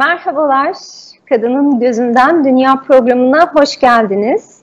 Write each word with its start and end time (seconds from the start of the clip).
Merhabalar, 0.00 0.76
Kadının 1.28 1.80
Gözünden 1.80 2.44
Dünya 2.44 2.82
programına 2.86 3.52
hoş 3.54 3.80
geldiniz. 3.80 4.62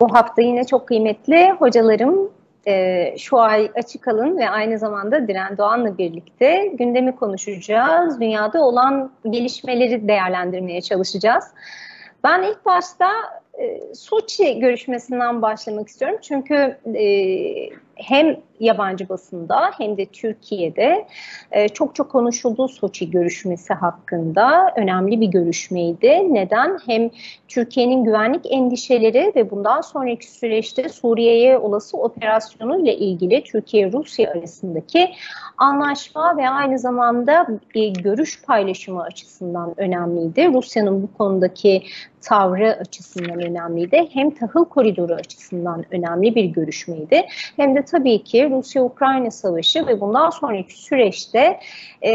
Bu 0.00 0.14
hafta 0.14 0.42
yine 0.42 0.64
çok 0.64 0.88
kıymetli 0.88 1.50
hocalarım 1.58 2.30
e, 2.66 3.14
şu 3.18 3.38
ay 3.38 3.70
Açık 3.74 4.08
Alın 4.08 4.38
ve 4.38 4.50
aynı 4.50 4.78
zamanda 4.78 5.28
Diren 5.28 5.58
Doğan'la 5.58 5.98
birlikte 5.98 6.66
gündemi 6.66 7.16
konuşacağız. 7.16 8.20
Dünyada 8.20 8.64
olan 8.64 9.10
gelişmeleri 9.30 10.08
değerlendirmeye 10.08 10.80
çalışacağız. 10.80 11.44
Ben 12.24 12.42
ilk 12.42 12.66
başta 12.66 13.08
e, 13.58 13.94
Soçi 13.94 14.58
görüşmesinden 14.58 15.42
başlamak 15.42 15.88
istiyorum. 15.88 16.18
Çünkü 16.22 16.76
e, 16.94 17.04
hem 17.98 18.36
yabancı 18.60 19.08
basında 19.08 19.70
hem 19.78 19.96
de 19.96 20.06
Türkiye'de 20.06 21.06
e, 21.52 21.68
çok 21.68 21.94
çok 21.94 22.10
konuşuldu 22.10 22.68
Soçi 22.68 23.10
görüşmesi 23.10 23.74
hakkında. 23.74 24.72
Önemli 24.76 25.20
bir 25.20 25.26
görüşmeydi. 25.26 26.34
Neden? 26.34 26.78
Hem 26.86 27.10
Türkiye'nin 27.48 28.04
güvenlik 28.04 28.52
endişeleri 28.52 29.32
ve 29.36 29.50
bundan 29.50 29.80
sonraki 29.80 30.30
süreçte 30.30 30.88
Suriye'ye 30.88 31.58
olası 31.58 31.96
operasyonu 31.96 32.82
ile 32.82 32.96
ilgili 32.96 33.44
Türkiye-Rusya 33.44 34.30
arasındaki 34.30 35.10
anlaşma 35.58 36.36
ve 36.36 36.48
aynı 36.48 36.78
zamanda 36.78 37.46
e, 37.74 37.88
görüş 37.88 38.42
paylaşımı 38.42 39.02
açısından 39.02 39.74
önemliydi. 39.76 40.52
Rusya'nın 40.52 41.02
bu 41.02 41.18
konudaki 41.18 41.82
tavrı 42.20 42.76
açısından 42.80 43.42
önemliydi. 43.42 44.08
Hem 44.12 44.30
tahıl 44.30 44.64
koridoru 44.64 45.14
açısından 45.14 45.84
önemli 45.90 46.34
bir 46.34 46.44
görüşmeydi. 46.44 47.26
Hem 47.56 47.76
de 47.76 47.82
tabii 47.84 48.24
ki 48.24 48.50
Rusya-Ukrayna 48.50 49.30
savaşı 49.30 49.86
ve 49.86 50.00
bundan 50.00 50.30
sonraki 50.30 50.82
süreçte 50.82 51.60
e, 52.02 52.12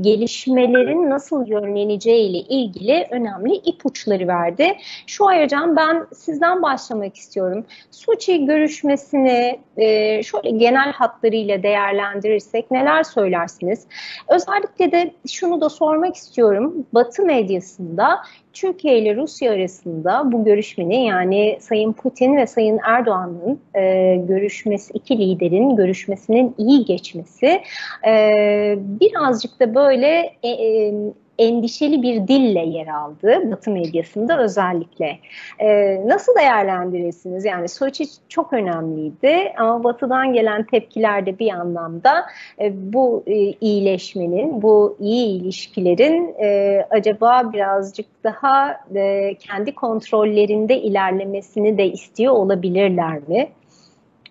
gelişmelerin 0.00 1.10
nasıl 1.10 1.46
yönleneceği 1.46 2.30
ile 2.30 2.38
ilgili 2.38 3.06
önemli 3.10 3.54
ipuçları 3.54 4.28
verdi. 4.28 4.76
Şu 5.06 5.26
ayıracağım 5.26 5.76
ben 5.76 6.06
sizden 6.14 6.62
başlamak 6.62 7.16
istiyorum. 7.16 7.66
Soçi 7.90 8.46
görüşmesini 8.46 9.60
e, 9.76 10.22
şöyle 10.22 10.50
genel 10.50 10.92
hatlarıyla 10.92 11.62
değerlendirirsek 11.62 12.69
neler 12.70 13.02
söylersiniz? 13.02 13.86
Özellikle 14.28 14.92
de 14.92 15.14
şunu 15.28 15.60
da 15.60 15.68
sormak 15.68 16.16
istiyorum. 16.16 16.86
Batı 16.94 17.22
medyasında 17.22 18.18
Türkiye 18.52 18.98
ile 18.98 19.16
Rusya 19.16 19.52
arasında 19.52 20.32
bu 20.32 20.44
görüşmenin 20.44 20.98
yani 20.98 21.58
Sayın 21.60 21.92
Putin 21.92 22.36
ve 22.36 22.46
Sayın 22.46 22.80
Erdoğan'ın 22.84 23.60
e, 23.74 24.16
görüşmesi, 24.16 24.92
iki 24.94 25.18
liderin 25.18 25.76
görüşmesinin 25.76 26.54
iyi 26.58 26.84
geçmesi 26.84 27.62
e, 28.06 28.74
birazcık 28.78 29.60
da 29.60 29.74
böyle 29.74 30.36
e, 30.42 30.48
e, 30.48 30.94
endişeli 31.40 32.02
bir 32.02 32.28
dille 32.28 32.60
yer 32.60 32.86
aldı 32.86 33.50
Batı 33.50 33.70
medyasında 33.70 34.38
özellikle. 34.42 35.18
Ee, 35.58 36.02
nasıl 36.06 36.34
değerlendirirsiniz? 36.34 37.44
Yani 37.44 37.68
Soçi 37.68 38.04
çok 38.28 38.52
önemliydi 38.52 39.52
ama 39.58 39.84
Batı'dan 39.84 40.32
gelen 40.32 40.62
tepkiler 40.62 41.26
de 41.26 41.38
bir 41.38 41.50
anlamda 41.52 42.26
e, 42.60 42.92
bu 42.92 43.22
e, 43.26 43.34
iyileşmenin, 43.60 44.62
bu 44.62 44.96
iyi 45.00 45.40
ilişkilerin 45.40 46.34
e, 46.42 46.80
acaba 46.90 47.52
birazcık 47.52 48.06
daha 48.24 48.80
e, 48.94 49.34
kendi 49.34 49.74
kontrollerinde 49.74 50.80
ilerlemesini 50.80 51.78
de 51.78 51.86
istiyor 51.86 52.34
olabilirler 52.34 53.18
mi? 53.28 53.48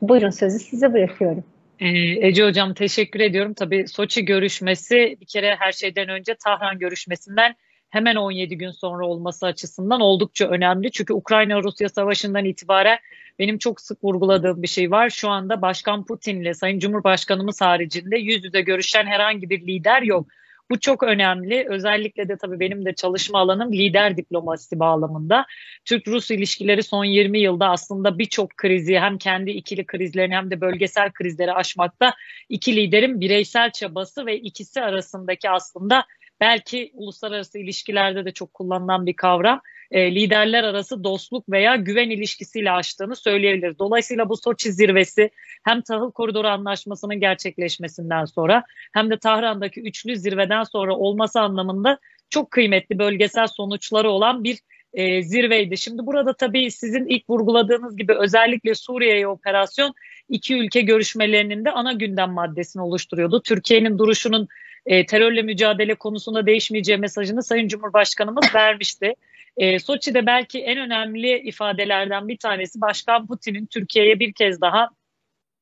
Buyurun 0.02 0.30
sözü 0.30 0.60
size 0.60 0.94
bırakıyorum. 0.94 1.44
Ee, 1.80 2.28
Ece 2.28 2.44
Hocam 2.46 2.74
teşekkür 2.74 3.20
ediyorum. 3.20 3.54
Tabii 3.54 3.88
Soçi 3.88 4.26
görüşmesi 4.26 5.18
bir 5.22 5.26
kere 5.26 5.56
her 5.60 5.72
şeyden 5.72 6.10
önce 6.10 6.36
Tahran 6.36 6.80
görüşmesinden 6.80 7.56
hemen 7.90 8.16
17 8.16 8.58
gün 8.58 8.72
sonra 8.72 9.08
olması 9.08 9.46
açısından 9.46 10.02
oldukça 10.02 10.48
önemli. 10.48 10.92
Çünkü 10.92 11.14
Ukrayna-Rusya 11.14 11.90
savaşından 11.90 12.46
itibaren 12.46 13.00
benim 13.40 13.58
çok 13.58 13.82
sık 13.82 14.04
vurguladığım 14.04 14.62
bir 14.62 14.68
şey 14.68 14.92
var. 14.92 15.10
Şu 15.10 15.30
anda 15.30 15.62
Başkan 15.62 16.06
Putin'le 16.06 16.54
Sayın 16.54 16.80
Cumhurbaşkanımız 16.80 17.62
haricinde 17.62 18.18
yüz 18.18 18.44
yüze 18.44 18.62
görüşen 18.62 19.06
herhangi 19.06 19.50
bir 19.50 19.68
lider 19.68 20.02
yok. 20.02 20.28
Bu 20.72 20.80
çok 20.80 21.04
önemli. 21.04 21.66
Özellikle 21.70 22.30
de 22.30 22.38
tabii 22.38 22.60
benim 22.60 22.86
de 22.86 22.96
çalışma 22.96 23.40
alanım 23.40 23.74
lider 23.74 24.18
diplomasisi 24.18 24.80
bağlamında. 24.80 25.46
Türk-Rus 25.86 26.32
ilişkileri 26.32 26.84
son 26.84 27.06
20 27.06 27.40
yılda 27.40 27.70
aslında 27.70 28.20
birçok 28.20 28.58
krizi 28.58 29.00
hem 29.00 29.18
kendi 29.18 29.52
ikili 29.52 29.86
krizlerini 29.86 30.36
hem 30.36 30.52
de 30.52 30.62
bölgesel 30.62 31.12
krizleri 31.12 31.54
aşmakta 31.54 32.14
iki 32.50 32.76
liderin 32.76 33.22
bireysel 33.22 33.72
çabası 33.72 34.26
ve 34.26 34.38
ikisi 34.38 34.82
arasındaki 34.82 35.50
aslında 35.50 36.06
belki 36.42 36.92
uluslararası 36.94 37.60
ilişkilerde 37.60 38.26
de 38.26 38.32
çok 38.32 38.54
kullanılan 38.54 39.06
bir 39.06 39.14
kavram 39.14 39.62
e, 39.92 40.16
liderler 40.16 40.64
arası 40.64 41.04
dostluk 41.04 41.50
veya 41.50 41.76
güven 41.76 42.10
ilişkisiyle 42.10 42.72
açtığını 42.72 43.16
söyleyebilir. 43.16 43.80
Dolayısıyla 43.80 44.30
bu 44.30 44.38
Soçi 44.38 44.72
zirvesi 44.72 45.30
hem 45.64 45.82
tahıl 45.82 46.12
koridoru 46.12 46.48
anlaşmasının 46.48 47.20
gerçekleşmesinden 47.20 48.26
sonra 48.26 48.64
hem 48.94 49.10
de 49.10 49.18
Tahran'daki 49.18 49.82
üçlü 49.82 50.16
zirveden 50.16 50.64
sonra 50.64 50.96
olması 50.96 51.40
anlamında 51.40 52.00
çok 52.30 52.52
kıymetli 52.52 53.00
bölgesel 53.00 53.48
sonuçları 53.48 54.10
olan 54.10 54.44
bir 54.44 54.60
e, 54.94 55.24
zirveydi. 55.24 55.78
Şimdi 55.78 56.06
burada 56.06 56.34
tabii 56.34 56.72
sizin 56.72 57.06
ilk 57.06 57.30
vurguladığınız 57.30 57.98
gibi 57.98 58.14
özellikle 58.14 58.76
Suriye'ye 58.76 59.28
operasyon 59.28 59.94
iki 60.30 60.58
ülke 60.58 60.82
görüşmelerinin 60.82 61.66
de 61.66 61.72
ana 61.72 61.94
gündem 61.94 62.32
maddesini 62.32 62.82
oluşturuyordu. 62.82 63.42
Türkiye'nin 63.42 63.98
duruşunun 63.98 64.48
e, 64.90 65.06
terörle 65.06 65.42
mücadele 65.42 65.96
konusunda 65.96 66.46
değişmeyeceği 66.46 66.98
mesajını 66.98 67.44
Sayın 67.44 67.68
Cumhurbaşkanımız 67.68 68.46
vermişti. 68.56 69.14
E, 69.58 69.80
Soçi'de 69.80 70.26
belki 70.26 70.60
en 70.60 70.78
önemli 70.78 71.40
ifadelerden 71.40 72.28
bir 72.28 72.38
tanesi 72.38 72.82
Başkan 72.82 73.28
Putin'in 73.28 73.66
Türkiye'ye 73.66 74.20
bir 74.20 74.34
kez 74.34 74.62
daha 74.62 74.90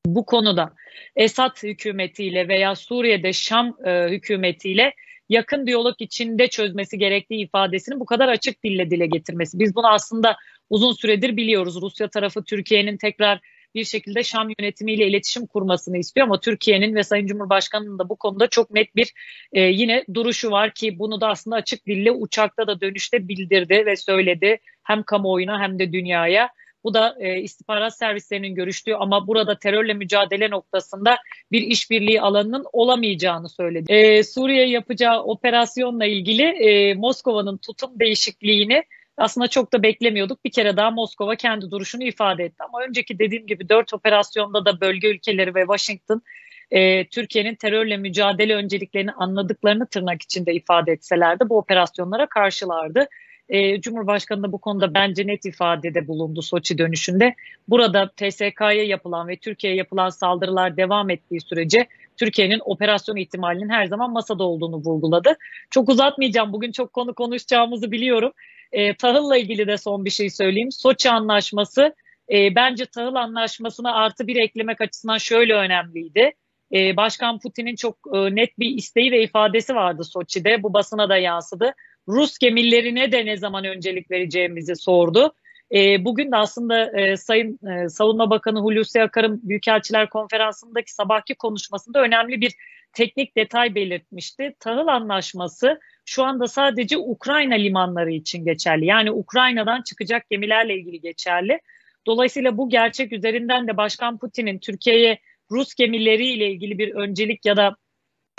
bu 0.06 0.26
konuda 0.26 0.72
Esad 1.16 1.62
hükümetiyle 1.62 2.48
veya 2.48 2.74
Suriye'de 2.74 3.32
Şam 3.32 3.76
e, 3.86 4.08
hükümetiyle 4.08 4.94
yakın 5.28 5.66
diyalog 5.66 5.94
içinde 5.98 6.48
çözmesi 6.48 6.98
gerektiği 6.98 7.44
ifadesini 7.44 8.00
bu 8.00 8.06
kadar 8.06 8.28
açık 8.28 8.64
dille 8.64 8.90
dile 8.90 9.06
getirmesi. 9.06 9.58
Biz 9.58 9.74
bunu 9.74 9.88
aslında 9.88 10.36
uzun 10.70 10.92
süredir 10.92 11.36
biliyoruz. 11.36 11.82
Rusya 11.82 12.08
tarafı 12.08 12.44
Türkiye'nin 12.44 12.96
tekrar 12.96 13.40
bir 13.74 13.84
şekilde 13.84 14.22
Şam 14.24 14.48
yönetimiyle 14.58 15.06
iletişim 15.06 15.46
kurmasını 15.46 15.98
istiyor 15.98 16.26
ama 16.26 16.40
Türkiye'nin 16.40 16.94
ve 16.94 17.02
Sayın 17.02 17.26
Cumhurbaşkanı'nın 17.26 17.98
da 17.98 18.08
bu 18.08 18.16
konuda 18.16 18.46
çok 18.46 18.70
net 18.70 18.96
bir 18.96 19.12
e, 19.52 19.60
yine 19.60 20.04
duruşu 20.14 20.50
var 20.50 20.74
ki 20.74 20.98
bunu 20.98 21.20
da 21.20 21.28
aslında 21.28 21.56
açık 21.56 21.86
dille 21.86 22.10
uçakta 22.12 22.66
da 22.66 22.80
dönüşte 22.80 23.28
bildirdi 23.28 23.86
ve 23.86 23.96
söyledi 23.96 24.58
hem 24.82 25.02
kamuoyuna 25.02 25.60
hem 25.60 25.78
de 25.78 25.92
dünyaya. 25.92 26.50
Bu 26.84 26.94
da 26.94 27.16
e, 27.20 27.40
istihbarat 27.40 27.96
servislerinin 27.96 28.54
görüştüğü 28.54 28.94
ama 28.94 29.26
burada 29.26 29.58
terörle 29.58 29.94
mücadele 29.94 30.50
noktasında 30.50 31.16
bir 31.52 31.62
işbirliği 31.62 32.20
alanının 32.20 32.64
olamayacağını 32.72 33.48
söyledi. 33.48 33.92
E, 33.92 34.22
Suriye 34.22 34.68
yapacağı 34.68 35.22
operasyonla 35.22 36.06
ilgili 36.06 36.42
e, 36.42 36.94
Moskova'nın 36.94 37.56
tutum 37.56 38.00
değişikliğini 38.00 38.84
aslında 39.18 39.48
çok 39.48 39.72
da 39.72 39.82
beklemiyorduk. 39.82 40.44
Bir 40.44 40.50
kere 40.50 40.76
daha 40.76 40.90
Moskova 40.90 41.36
kendi 41.36 41.70
duruşunu 41.70 42.04
ifade 42.04 42.44
etti. 42.44 42.64
Ama 42.68 42.84
önceki 42.88 43.18
dediğim 43.18 43.46
gibi 43.46 43.68
dört 43.68 43.94
operasyonda 43.94 44.64
da 44.64 44.80
bölge 44.80 45.08
ülkeleri 45.08 45.54
ve 45.54 45.60
Washington 45.60 46.22
e, 46.70 47.04
Türkiye'nin 47.08 47.54
terörle 47.54 47.96
mücadele 47.96 48.54
önceliklerini 48.54 49.12
anladıklarını 49.12 49.86
tırnak 49.86 50.22
içinde 50.22 50.54
ifade 50.54 50.92
etselerdi 50.92 51.48
bu 51.48 51.58
operasyonlara 51.58 52.26
karşılardı. 52.26 53.08
E, 53.48 53.80
Cumhurbaşkanı 53.80 54.42
da 54.42 54.52
bu 54.52 54.58
konuda 54.58 54.94
bence 54.94 55.26
net 55.26 55.44
ifadede 55.44 56.08
bulundu 56.08 56.42
Soçi 56.42 56.78
dönüşünde. 56.78 57.34
Burada 57.68 58.10
TSK'ya 58.16 58.84
yapılan 58.84 59.28
ve 59.28 59.36
Türkiye'ye 59.36 59.78
yapılan 59.78 60.08
saldırılar 60.08 60.76
devam 60.76 61.10
ettiği 61.10 61.40
sürece 61.40 61.86
Türkiye'nin 62.16 62.60
operasyon 62.64 63.16
ihtimalinin 63.16 63.68
her 63.68 63.86
zaman 63.86 64.12
masada 64.12 64.44
olduğunu 64.44 64.76
vurguladı. 64.76 65.36
Çok 65.70 65.88
uzatmayacağım. 65.88 66.52
Bugün 66.52 66.72
çok 66.72 66.92
konu 66.92 67.14
konuşacağımızı 67.14 67.92
biliyorum. 67.92 68.32
E, 68.72 68.96
tahılla 68.96 69.36
ilgili 69.36 69.66
de 69.66 69.76
son 69.78 70.04
bir 70.04 70.10
şey 70.10 70.30
söyleyeyim. 70.30 70.72
Soçi 70.72 71.10
Anlaşması 71.10 71.94
e, 72.32 72.54
bence 72.54 72.86
tahıl 72.86 73.14
anlaşmasına 73.14 73.94
artı 73.94 74.26
bir 74.26 74.36
eklemek 74.36 74.80
açısından 74.80 75.18
şöyle 75.18 75.54
önemliydi. 75.54 76.32
E, 76.74 76.96
Başkan 76.96 77.38
Putin'in 77.38 77.76
çok 77.76 77.98
e, 78.14 78.34
net 78.34 78.58
bir 78.58 78.70
isteği 78.70 79.12
ve 79.12 79.22
ifadesi 79.22 79.74
vardı 79.74 80.04
Soçi'de. 80.04 80.62
Bu 80.62 80.72
basına 80.72 81.08
da 81.08 81.16
yansıdı. 81.16 81.74
Rus 82.08 82.38
gemilerine 82.38 83.12
de 83.12 83.26
ne 83.26 83.36
zaman 83.36 83.64
öncelik 83.64 84.10
vereceğimizi 84.10 84.76
sordu. 84.76 85.34
E, 85.74 86.04
bugün 86.04 86.32
de 86.32 86.36
aslında 86.36 87.00
e, 87.00 87.16
Sayın 87.16 87.58
e, 87.68 87.88
Savunma 87.88 88.30
Bakanı 88.30 88.60
Hulusi 88.60 89.02
Akar'ın 89.02 89.40
Büyükelçiler 89.42 90.10
Konferansı'ndaki 90.10 90.94
sabahki 90.94 91.34
konuşmasında 91.34 92.02
önemli 92.02 92.40
bir 92.40 92.54
teknik 92.92 93.36
detay 93.36 93.74
belirtmişti. 93.74 94.54
Tahıl 94.60 94.86
Anlaşması 94.86 95.80
şu 96.04 96.24
anda 96.24 96.46
sadece 96.46 96.98
Ukrayna 96.98 97.54
limanları 97.54 98.10
için 98.10 98.44
geçerli. 98.44 98.86
Yani 98.86 99.10
Ukrayna'dan 99.10 99.82
çıkacak 99.82 100.30
gemilerle 100.30 100.74
ilgili 100.74 101.00
geçerli. 101.00 101.60
Dolayısıyla 102.06 102.56
bu 102.56 102.68
gerçek 102.68 103.12
üzerinden 103.12 103.68
de 103.68 103.76
Başkan 103.76 104.18
Putin'in 104.18 104.58
Türkiye'ye 104.58 105.18
Rus 105.50 105.74
gemileriyle 105.74 106.50
ilgili 106.50 106.78
bir 106.78 106.94
öncelik 106.94 107.46
ya 107.46 107.56
da 107.56 107.76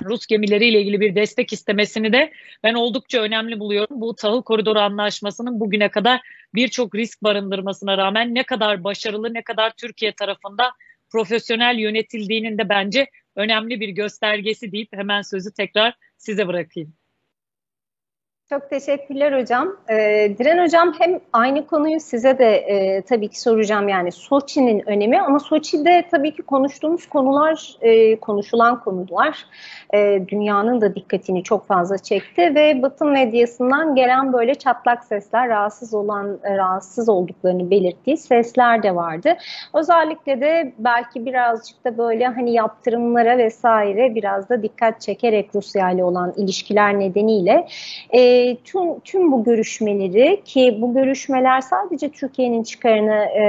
Rus 0.03 0.25
gemileriyle 0.25 0.81
ilgili 0.81 1.01
bir 1.01 1.15
destek 1.15 1.53
istemesini 1.53 2.13
de 2.13 2.31
ben 2.63 2.73
oldukça 2.73 3.21
önemli 3.21 3.59
buluyorum. 3.59 4.01
Bu 4.01 4.15
tahıl 4.15 4.43
koridoru 4.43 4.79
anlaşmasının 4.79 5.59
bugüne 5.59 5.89
kadar 5.89 6.21
birçok 6.55 6.95
risk 6.95 7.23
barındırmasına 7.23 7.97
rağmen 7.97 8.35
ne 8.35 8.43
kadar 8.43 8.83
başarılı, 8.83 9.33
ne 9.33 9.43
kadar 9.43 9.71
Türkiye 9.77 10.11
tarafında 10.11 10.71
profesyonel 11.09 11.79
yönetildiğinin 11.79 12.57
de 12.57 12.69
bence 12.69 13.07
önemli 13.35 13.79
bir 13.79 13.89
göstergesi 13.89 14.71
deyip 14.71 14.93
hemen 14.93 15.21
sözü 15.21 15.53
tekrar 15.53 15.93
size 16.17 16.47
bırakayım. 16.47 16.93
Çok 18.49 18.69
teşekkürler 18.69 19.41
hocam. 19.41 19.75
Ee, 19.89 20.35
Diren 20.37 20.63
hocam 20.63 20.93
hem 20.99 21.19
aynı 21.33 21.67
konuyu 21.67 21.99
size 21.99 22.37
de 22.37 22.55
e, 22.55 23.01
tabii 23.01 23.27
ki 23.27 23.41
soracağım 23.41 23.89
yani 23.89 24.11
Soçi'nin 24.11 24.89
önemi 24.89 25.21
ama 25.21 25.39
Soçi'de 25.39 26.05
tabii 26.11 26.35
ki 26.35 26.41
konuştuğumuz 26.41 27.09
konular, 27.09 27.75
e, 27.81 28.15
konuşulan 28.15 28.83
konular 28.83 29.45
e, 29.93 30.21
dünyanın 30.27 30.81
da 30.81 30.95
dikkatini 30.95 31.43
çok 31.43 31.67
fazla 31.67 31.97
çekti 31.97 32.55
ve 32.55 32.81
Batı 32.81 33.05
medyasından 33.05 33.95
gelen 33.95 34.33
böyle 34.33 34.55
çatlak 34.55 35.03
sesler, 35.03 35.49
rahatsız 35.49 35.93
olan, 35.93 36.39
e, 36.43 36.57
rahatsız 36.57 37.09
olduklarını 37.09 37.71
belirttiği 37.71 38.17
sesler 38.17 38.83
de 38.83 38.95
vardı. 38.95 39.37
Özellikle 39.73 40.41
de 40.41 40.73
belki 40.77 41.25
birazcık 41.25 41.85
da 41.85 41.97
böyle 41.97 42.27
hani 42.27 42.53
yaptırımlara 42.53 43.37
vesaire 43.37 44.15
biraz 44.15 44.49
da 44.49 44.63
dikkat 44.63 45.01
çekerek 45.01 45.49
Rusya 45.55 45.91
ile 45.91 46.03
olan 46.03 46.33
ilişkiler 46.37 46.99
nedeniyle 46.99 47.67
e, 48.09 48.38
tüm, 48.63 48.99
tüm 48.99 49.31
bu 49.31 49.43
görüşmeleri 49.43 50.41
ki 50.45 50.77
bu 50.81 50.93
görüşmeler 50.93 51.61
sadece 51.61 52.09
Türkiye'nin 52.09 52.63
çıkarına 52.63 53.25
e, 53.25 53.43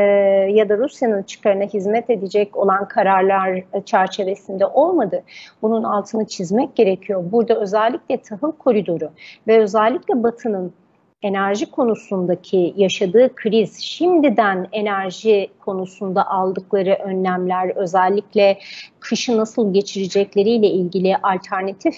ya 0.53 0.69
da 0.69 0.79
Rusya'nın 0.79 1.23
çıkarına 1.23 1.65
hizmet 1.65 2.11
edecek 2.11 2.57
olan 2.57 2.89
kararlar 2.89 3.63
çerçevesinde 3.85 4.67
olmadı. 4.67 5.23
Bunun 5.63 5.83
altını 5.83 6.27
çizmek 6.27 6.77
gerekiyor. 6.77 7.25
Burada 7.33 7.61
özellikle 7.61 8.17
tahıl 8.17 8.53
koridoru 8.53 9.11
ve 9.49 9.59
özellikle 9.59 10.23
Batı'nın 10.23 10.73
enerji 11.23 11.71
konusundaki 11.71 12.75
yaşadığı 12.77 13.35
kriz, 13.35 13.79
şimdiden 13.79 14.69
enerji 14.73 15.49
konusunda 15.61 16.27
aldıkları 16.31 16.99
önlemler, 17.05 17.77
özellikle 17.77 18.59
kışı 19.01 19.37
nasıl 19.37 19.75
geçirecekleriyle 19.75 20.67
ilgili 20.67 21.17
alternatif 21.17 21.95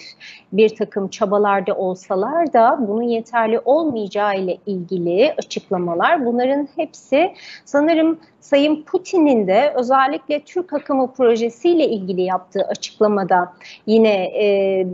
bir 0.52 0.76
takım 0.76 1.08
çabalarda 1.08 1.74
olsalar 1.74 2.52
da 2.52 2.78
bunun 2.88 3.02
yeterli 3.02 3.58
olmayacağı 3.64 4.38
ile 4.38 4.58
ilgili 4.66 5.34
açıklamalar, 5.38 6.26
bunların 6.26 6.68
hepsi 6.76 7.34
sanırım 7.64 8.18
Sayın 8.40 8.82
Putin'in 8.82 9.46
de 9.46 9.72
özellikle 9.76 10.40
Türk 10.40 10.72
akımı 10.72 11.12
projesiyle 11.12 11.88
ilgili 11.88 12.22
yaptığı 12.22 12.62
açıklamada 12.62 13.52
yine 13.86 14.24
e, 14.24 14.86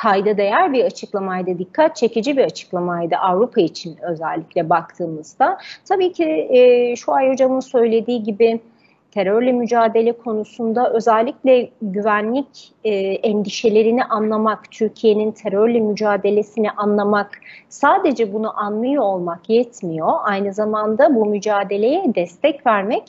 kayda 0.00 0.36
değer 0.36 0.72
bir 0.72 0.84
açıklamaydı, 0.84 1.58
dikkat 1.58 1.96
çekici 1.96 2.36
bir 2.36 2.44
açıklamaydı 2.44 3.16
Avrupa 3.16 3.60
için 3.60 3.96
özellikle 4.02 4.70
baktığımızda. 4.70 5.58
Tabii 5.84 6.12
ki 6.12 6.48
e, 6.50 6.96
şu 6.96 7.12
ay 7.12 7.30
hocamın 7.30 7.60
söylediği 7.60 8.22
gibi 8.22 8.60
terörle 9.10 9.52
mücadele 9.52 10.12
konusunda 10.12 10.92
özellikle 10.92 11.70
güvenlik 11.82 12.72
e, 12.84 12.90
endişelerini 13.00 14.04
anlamak, 14.04 14.70
Türkiye'nin 14.70 15.32
terörle 15.32 15.80
mücadelesini 15.80 16.70
anlamak, 16.70 17.40
sadece 17.68 18.32
bunu 18.32 18.60
anlıyor 18.60 19.02
olmak 19.02 19.50
yetmiyor. 19.50 20.12
Aynı 20.22 20.52
zamanda 20.52 21.14
bu 21.14 21.26
mücadeleye 21.26 22.14
destek 22.14 22.66
vermek 22.66 23.02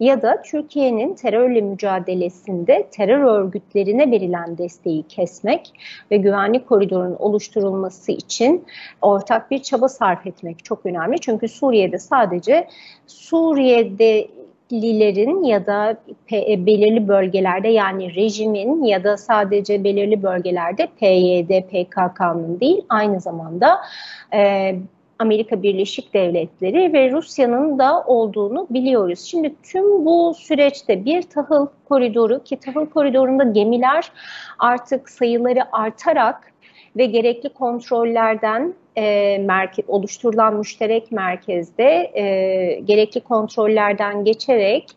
ya 0.00 0.22
da 0.22 0.42
Türkiye'nin 0.42 1.14
terörle 1.14 1.60
mücadelesinde 1.60 2.88
terör 2.90 3.20
örgütlerine 3.20 4.10
verilen 4.10 4.58
desteği 4.58 5.02
kesmek 5.02 5.72
ve 6.10 6.16
güvenlik 6.16 6.68
koridorunun 6.68 7.16
oluşturulması 7.16 8.12
için 8.12 8.64
ortak 9.02 9.50
bir 9.50 9.62
çaba 9.62 9.88
sarf 9.88 10.26
etmek 10.26 10.64
çok 10.64 10.86
önemli. 10.86 11.18
Çünkü 11.20 11.48
Suriye'de 11.48 11.98
sadece 11.98 12.68
Suriye'de 13.06 14.28
lilerin 14.72 15.44
ya 15.44 15.66
da 15.66 15.96
e, 16.32 16.66
belirli 16.66 17.08
bölgelerde 17.08 17.68
yani 17.68 18.14
rejimin 18.14 18.84
ya 18.84 19.04
da 19.04 19.16
sadece 19.16 19.84
belirli 19.84 20.22
bölgelerde 20.22 20.88
PYD, 21.00 21.62
PKK'nın 21.62 22.60
değil 22.60 22.84
aynı 22.88 23.20
zamanda 23.20 23.80
e, 24.34 24.74
Amerika 25.18 25.62
Birleşik 25.62 26.14
Devletleri 26.14 26.92
ve 26.92 27.10
Rusya'nın 27.10 27.78
da 27.78 28.04
olduğunu 28.06 28.66
biliyoruz. 28.70 29.20
Şimdi 29.20 29.54
tüm 29.62 30.04
bu 30.04 30.34
süreçte 30.34 31.04
bir 31.04 31.22
tahıl 31.22 31.66
koridoru 31.88 32.42
ki 32.44 32.56
tahıl 32.56 32.86
koridorunda 32.86 33.44
gemiler 33.44 34.12
artık 34.58 35.10
sayıları 35.10 35.76
artarak 35.76 36.52
ve 36.96 37.06
gerekli 37.06 37.48
kontrollerden 37.48 38.74
e, 38.96 39.38
merkez, 39.38 39.84
oluşturulan 39.88 40.54
müşterek 40.54 41.12
merkezde 41.12 42.10
e, 42.14 42.80
gerekli 42.80 43.20
kontrollerden 43.20 44.24
geçerek 44.24 44.90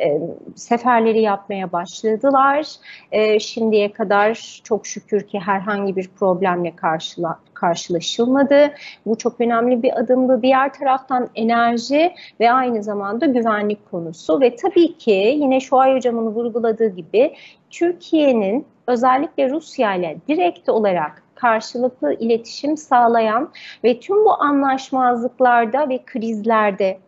e, 0.00 0.18
seferleri 0.54 1.20
yapmaya 1.20 1.72
başladılar. 1.72 2.66
E, 3.12 3.38
şimdiye 3.38 3.92
kadar 3.92 4.60
çok 4.64 4.86
şükür 4.86 5.28
ki 5.28 5.38
herhangi 5.38 5.96
bir 5.96 6.08
problemle 6.08 6.76
karşıla, 6.76 7.38
karşılaşılmadı. 7.54 8.74
Bu 9.06 9.18
çok 9.18 9.40
önemli 9.40 9.82
bir 9.82 10.00
adımdı. 10.00 10.42
Diğer 10.42 10.72
taraftan 10.72 11.28
enerji 11.34 12.14
ve 12.40 12.52
aynı 12.52 12.82
zamanda 12.82 13.26
güvenlik 13.26 13.90
konusu 13.90 14.40
ve 14.40 14.56
tabii 14.56 14.98
ki 14.98 15.36
yine 15.40 15.60
Şuay 15.60 15.94
hocamın 15.94 16.26
vurguladığı 16.26 16.88
gibi 16.88 17.34
Türkiye'nin 17.70 18.66
özellikle 18.86 19.50
Rusya 19.50 19.94
ile 19.94 20.16
direkt 20.28 20.68
olarak 20.68 21.22
karşılıklı 21.40 22.14
iletişim 22.14 22.76
sağlayan 22.76 23.52
ve 23.84 24.00
tüm 24.00 24.24
bu 24.24 24.42
anlaşmazlıklarda 24.42 25.88
ve 25.88 26.04
krizlerde 26.06 26.98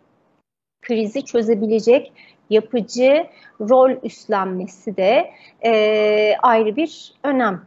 krizi 0.83 1.25
çözebilecek 1.25 2.13
yapıcı 2.51 3.27
rol 3.61 3.91
üstlenmesi 4.03 4.97
de 4.97 5.31
e, 5.65 6.35
ayrı 6.43 6.77
bir 6.77 7.15
önem 7.25 7.63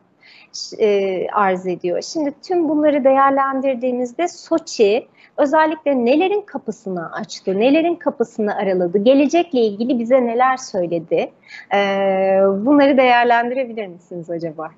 e, 0.79 1.27
arz 1.33 1.67
ediyor. 1.67 2.01
Şimdi 2.01 2.33
tüm 2.47 2.69
bunları 2.69 3.03
değerlendirdiğimizde 3.03 4.27
Soçi 4.27 5.07
özellikle 5.37 6.05
nelerin 6.05 6.41
kapısını 6.41 7.13
açtı, 7.13 7.59
nelerin 7.59 7.95
kapısını 7.95 8.55
araladı, 8.55 8.97
gelecekle 8.97 9.59
ilgili 9.59 9.99
bize 9.99 10.25
neler 10.25 10.57
söyledi? 10.57 11.31
E, 11.73 11.77
bunları 12.65 12.97
değerlendirebilir 12.97 13.87
misiniz 13.87 14.29
acaba? 14.29 14.71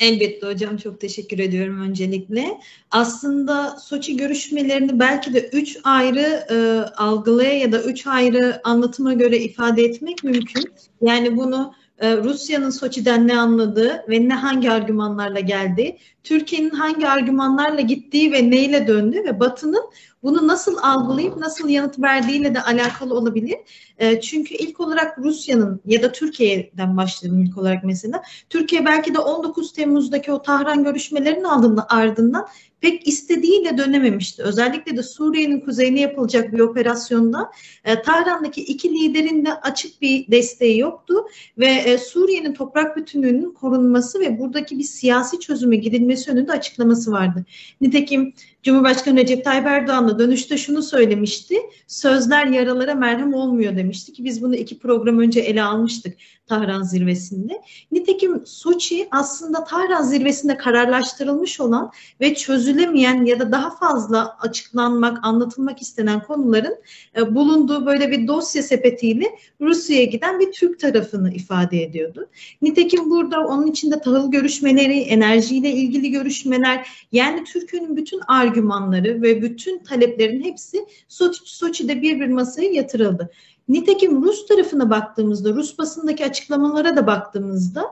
Elbette 0.00 0.46
hocam 0.46 0.76
çok 0.76 1.00
teşekkür 1.00 1.38
ediyorum 1.38 1.80
öncelikle. 1.80 2.60
Aslında 2.90 3.76
Soçi 3.80 4.16
görüşmelerini 4.16 5.00
belki 5.00 5.34
de 5.34 5.48
üç 5.52 5.78
ayrı 5.84 6.46
e, 6.50 6.56
algılaya 6.96 7.58
ya 7.58 7.72
da 7.72 7.82
üç 7.82 8.06
ayrı 8.06 8.60
anlatıma 8.64 9.12
göre 9.12 9.38
ifade 9.38 9.82
etmek 9.82 10.24
mümkün. 10.24 10.64
Yani 11.02 11.36
bunu 11.36 11.74
e, 11.98 12.16
Rusya'nın 12.16 12.70
Soçi'den 12.70 13.28
ne 13.28 13.38
anladığı 13.38 14.04
ve 14.08 14.28
ne 14.28 14.34
hangi 14.34 14.70
argümanlarla 14.70 15.40
geldi, 15.40 15.98
Türkiye'nin 16.24 16.70
hangi 16.70 17.08
argümanlarla 17.08 17.80
gittiği 17.80 18.32
ve 18.32 18.50
neyle 18.50 18.86
döndü 18.86 19.24
ve 19.24 19.40
Batı'nın 19.40 19.90
bunu 20.22 20.48
nasıl 20.48 20.76
algılayıp 20.82 21.36
nasıl 21.36 21.68
yanıt 21.68 21.98
verdiğiyle 21.98 22.54
de 22.54 22.62
alakalı 22.62 23.14
olabilir. 23.14 23.56
E, 23.98 24.20
çünkü 24.20 24.54
ilk 24.54 24.80
olarak 24.80 25.18
Rusya'nın 25.18 25.80
ya 25.86 26.02
da 26.02 26.12
Türkiye'den 26.12 26.96
başlayalım 26.96 27.42
ilk 27.42 27.58
olarak 27.58 27.84
mesela. 27.84 28.22
Türkiye 28.50 28.86
belki 28.86 29.14
de 29.14 29.18
19 29.18 29.72
Temmuz'daki 29.72 30.32
o 30.32 30.42
Tahran 30.42 30.84
görüşmelerinin 30.84 31.46
ardından 31.88 32.46
pek 32.80 33.08
istediğiyle 33.08 33.78
dönememişti. 33.78 34.42
Özellikle 34.42 34.96
de 34.96 35.02
Suriye'nin 35.02 35.60
kuzeyine 35.60 36.00
yapılacak 36.00 36.52
bir 36.52 36.60
operasyonda 36.60 37.50
e, 37.84 38.02
Tahran'daki 38.02 38.62
iki 38.62 38.90
liderin 38.90 39.44
de 39.44 39.54
açık 39.54 40.02
bir 40.02 40.30
desteği 40.30 40.78
yoktu 40.78 41.14
ve 41.58 41.66
e, 41.66 41.98
Suriye'nin 41.98 42.54
toprak 42.54 42.96
bütünlüğünün 42.96 43.52
korunması 43.52 44.20
ve 44.20 44.38
buradaki 44.38 44.78
bir 44.78 44.84
siyasi 44.84 45.40
çözüme 45.40 45.76
gidilmesi 45.76 46.30
önünde 46.30 46.52
açıklaması 46.52 47.12
vardı. 47.12 47.44
Nitekim 47.80 48.34
Cumhurbaşkanı 48.62 49.16
Recep 49.16 49.44
Tayyip 49.44 49.66
Erdoğan 49.66 50.08
da 50.08 50.18
dönüşte 50.18 50.56
şunu 50.56 50.82
söylemişti. 50.82 51.56
Sözler 51.86 52.46
yaralara 52.46 52.94
merhem 52.94 53.34
olmuyor 53.34 53.76
demişti 53.76 54.12
ki 54.12 54.24
biz 54.24 54.42
bunu 54.42 54.56
iki 54.56 54.78
program 54.78 55.18
önce 55.18 55.40
ele 55.40 55.62
almıştık 55.62 56.14
Tahran 56.46 56.82
zirvesinde. 56.82 57.62
Nitekim 57.92 58.46
Soçi 58.46 59.08
aslında 59.10 59.64
Tahran 59.64 60.02
zirvesinde 60.02 60.56
kararlaştırılmış 60.56 61.60
olan 61.60 61.90
ve 62.20 62.34
çözülemeyen 62.76 63.24
ya 63.24 63.40
da 63.40 63.52
daha 63.52 63.70
fazla 63.76 64.36
açıklanmak, 64.40 65.18
anlatılmak 65.22 65.82
istenen 65.82 66.22
konuların 66.22 66.76
e, 67.16 67.34
bulunduğu 67.34 67.86
böyle 67.86 68.10
bir 68.10 68.26
dosya 68.26 68.62
sepetiyle 68.62 69.24
Rusya'ya 69.60 70.04
giden 70.04 70.40
bir 70.40 70.52
Türk 70.52 70.80
tarafını 70.80 71.34
ifade 71.34 71.82
ediyordu. 71.82 72.28
Nitekim 72.62 73.10
burada 73.10 73.46
onun 73.46 73.66
içinde 73.66 74.00
tahıl 74.00 74.30
görüşmeleri, 74.30 74.98
enerjiyle 74.98 75.70
ilgili 75.70 76.10
görüşmeler 76.10 76.88
yani 77.12 77.44
Türkiye'nin 77.44 77.96
bütün 77.96 78.20
argümanları 78.28 79.22
ve 79.22 79.42
bütün 79.42 79.78
taleplerin 79.78 80.44
hepsi 80.44 80.86
Soçi'de 81.44 82.02
bir 82.02 82.20
bir 82.20 82.28
masaya 82.28 82.70
yatırıldı. 82.70 83.30
Nitekim 83.68 84.22
Rus 84.22 84.46
tarafına 84.46 84.90
baktığımızda, 84.90 85.50
Rus 85.50 85.78
basındaki 85.78 86.24
açıklamalara 86.24 86.96
da 86.96 87.06
baktığımızda 87.06 87.84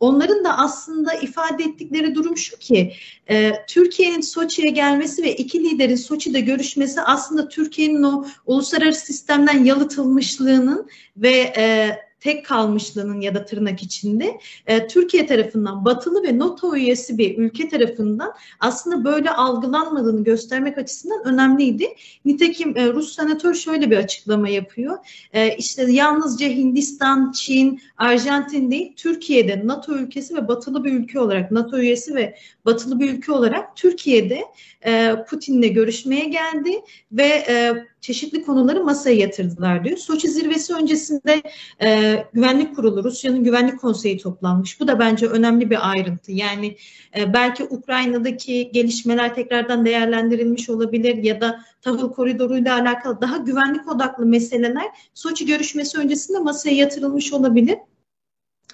onların 0.00 0.44
da 0.44 0.58
aslında 0.58 1.14
ifade 1.14 1.64
ettikleri 1.64 2.14
durum 2.14 2.36
şu 2.36 2.58
ki 2.58 2.92
e, 3.30 3.52
Türkiye'nin 3.68 4.20
Soçi'ye 4.20 4.70
gelmesi 4.70 5.22
ve 5.22 5.36
iki 5.36 5.64
liderin 5.64 5.96
Soçi'de 5.96 6.40
görüşmesi 6.40 7.00
aslında 7.00 7.48
Türkiye'nin 7.48 8.02
o 8.02 8.26
uluslararası 8.46 9.06
sistemden 9.06 9.64
yalıtılmışlığının 9.64 10.88
ve 11.16 11.52
e, 11.56 11.96
tek 12.22 12.46
kalmışlığının 12.46 13.20
ya 13.20 13.34
da 13.34 13.44
tırnak 13.44 13.82
içinde 13.82 14.38
e, 14.66 14.86
Türkiye 14.86 15.26
tarafından 15.26 15.84
batılı 15.84 16.22
ve 16.22 16.38
NATO 16.38 16.76
üyesi 16.76 17.18
bir 17.18 17.38
ülke 17.38 17.68
tarafından 17.68 18.32
aslında 18.60 19.04
böyle 19.04 19.30
algılanmadığını 19.30 20.24
göstermek 20.24 20.78
açısından 20.78 21.24
önemliydi. 21.24 21.88
Nitekim 22.24 22.76
e, 22.76 22.92
Rus 22.92 23.16
senatör 23.16 23.54
şöyle 23.54 23.90
bir 23.90 23.96
açıklama 23.96 24.48
yapıyor. 24.48 24.98
E, 25.32 25.56
işte 25.56 25.92
yalnızca 25.92 26.48
Hindistan, 26.48 27.32
Çin, 27.32 27.80
Arjantin 27.96 28.70
değil 28.70 28.92
Türkiye'de 28.96 29.62
NATO 29.64 29.92
ülkesi 29.92 30.36
ve 30.36 30.48
batılı 30.48 30.84
bir 30.84 30.92
ülke 30.92 31.20
olarak 31.20 31.50
NATO 31.50 31.78
üyesi 31.78 32.14
ve 32.14 32.36
batılı 32.64 33.00
bir 33.00 33.12
ülke 33.12 33.32
olarak 33.32 33.76
Türkiye'de 33.76 34.42
e, 34.86 35.16
Putin'le 35.30 35.74
görüşmeye 35.74 36.24
geldi 36.24 36.80
ve 37.12 37.44
e, 37.48 37.74
çeşitli 38.02 38.42
konuları 38.42 38.84
masaya 38.84 39.16
yatırdılar 39.16 39.84
diyor. 39.84 39.96
Soçi 39.96 40.28
zirvesi 40.28 40.74
öncesinde 40.74 41.42
e, 41.82 42.16
Güvenlik 42.32 42.76
Kurulu, 42.76 43.04
Rusya'nın 43.04 43.44
Güvenlik 43.44 43.80
Konseyi 43.80 44.18
toplanmış. 44.18 44.80
Bu 44.80 44.88
da 44.88 44.98
bence 44.98 45.26
önemli 45.26 45.70
bir 45.70 45.90
ayrıntı. 45.90 46.32
Yani 46.32 46.76
e, 47.16 47.34
belki 47.34 47.64
Ukrayna'daki 47.64 48.70
gelişmeler 48.72 49.34
tekrardan 49.34 49.86
değerlendirilmiş 49.86 50.70
olabilir 50.70 51.16
ya 51.16 51.40
da 51.40 51.64
tahıl 51.80 52.12
koridoruyla 52.12 52.80
alakalı 52.80 53.20
daha 53.20 53.36
güvenlik 53.36 53.88
odaklı 53.88 54.26
meseleler 54.26 54.86
Soçi 55.14 55.46
görüşmesi 55.46 55.98
öncesinde 55.98 56.38
masaya 56.38 56.74
yatırılmış 56.74 57.32
olabilir. 57.32 57.78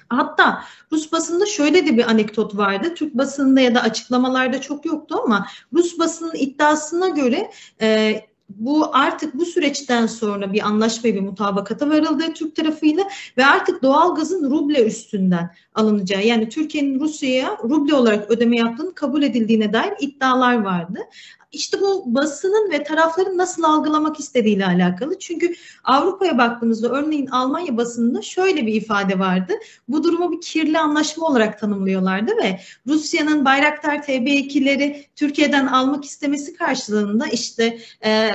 Hatta 0.09 0.65
Rus 0.93 1.13
basında 1.13 1.47
şöyle 1.47 1.87
de 1.87 1.97
bir 1.97 2.11
anekdot 2.11 2.57
vardı. 2.57 2.95
Türk 2.95 3.15
basınında 3.15 3.61
ya 3.61 3.75
da 3.75 3.83
açıklamalarda 3.83 4.61
çok 4.61 4.87
yoktu 4.87 5.21
ama 5.25 5.47
Rus 5.73 5.99
basının 5.99 6.35
iddiasına 6.35 7.09
göre 7.09 7.51
e, 7.81 8.21
bu 8.49 8.97
artık 8.97 9.35
bu 9.35 9.45
süreçten 9.45 10.07
sonra 10.07 10.53
bir 10.53 10.67
anlaşma 10.67 11.11
bir 11.11 11.21
mutabakata 11.21 11.89
varıldı 11.89 12.25
Türk 12.35 12.57
tarafıyla 12.57 13.05
ve 13.37 13.47
artık 13.47 13.83
doğal 13.83 14.15
gazın 14.15 14.51
ruble 14.51 14.85
üstünden 14.85 15.51
alınacağı 15.79 16.27
yani 16.27 16.49
Türkiye'nin 16.49 17.01
Rusya'ya 17.01 17.59
ruble 17.65 17.95
olarak 17.95 18.31
ödeme 18.31 18.57
yaptığını 18.57 18.95
kabul 18.95 19.23
edildiğine 19.23 19.73
dair 19.73 19.93
iddialar 20.01 20.63
vardı. 20.63 20.99
İşte 21.53 21.81
bu 21.81 22.15
basının 22.15 22.71
ve 22.71 22.83
tarafların 22.83 23.39
nasıl 23.39 23.63
algılamak 23.63 24.21
istediğiyle 24.21 24.67
alakalı. 24.67 25.19
Çünkü 25.19 25.55
Avrupa'ya 25.85 26.39
baktığımızda 26.39 26.89
örneğin 26.89 27.27
Almanya 27.27 27.77
basınında 27.77 28.23
şöyle 28.23 28.67
bir 28.67 28.75
ifade 28.75 29.19
vardı. 29.19 29.53
Bu 29.89 30.05
durumu 30.05 30.33
bir 30.33 30.41
kirli 30.41 30.79
anlaşma 30.79 31.27
olarak 31.27 31.61
tanımlıyorlardı 31.61 32.37
ve 32.37 32.61
Rusya'nın 32.87 33.45
Bayraktar 33.45 33.97
TB2'leri 33.97 35.05
Türkiye'den 35.17 35.67
almak 35.67 36.05
istemesi 36.05 36.55
karşılığında 36.55 37.27
işte 37.27 37.79
e, 38.05 38.31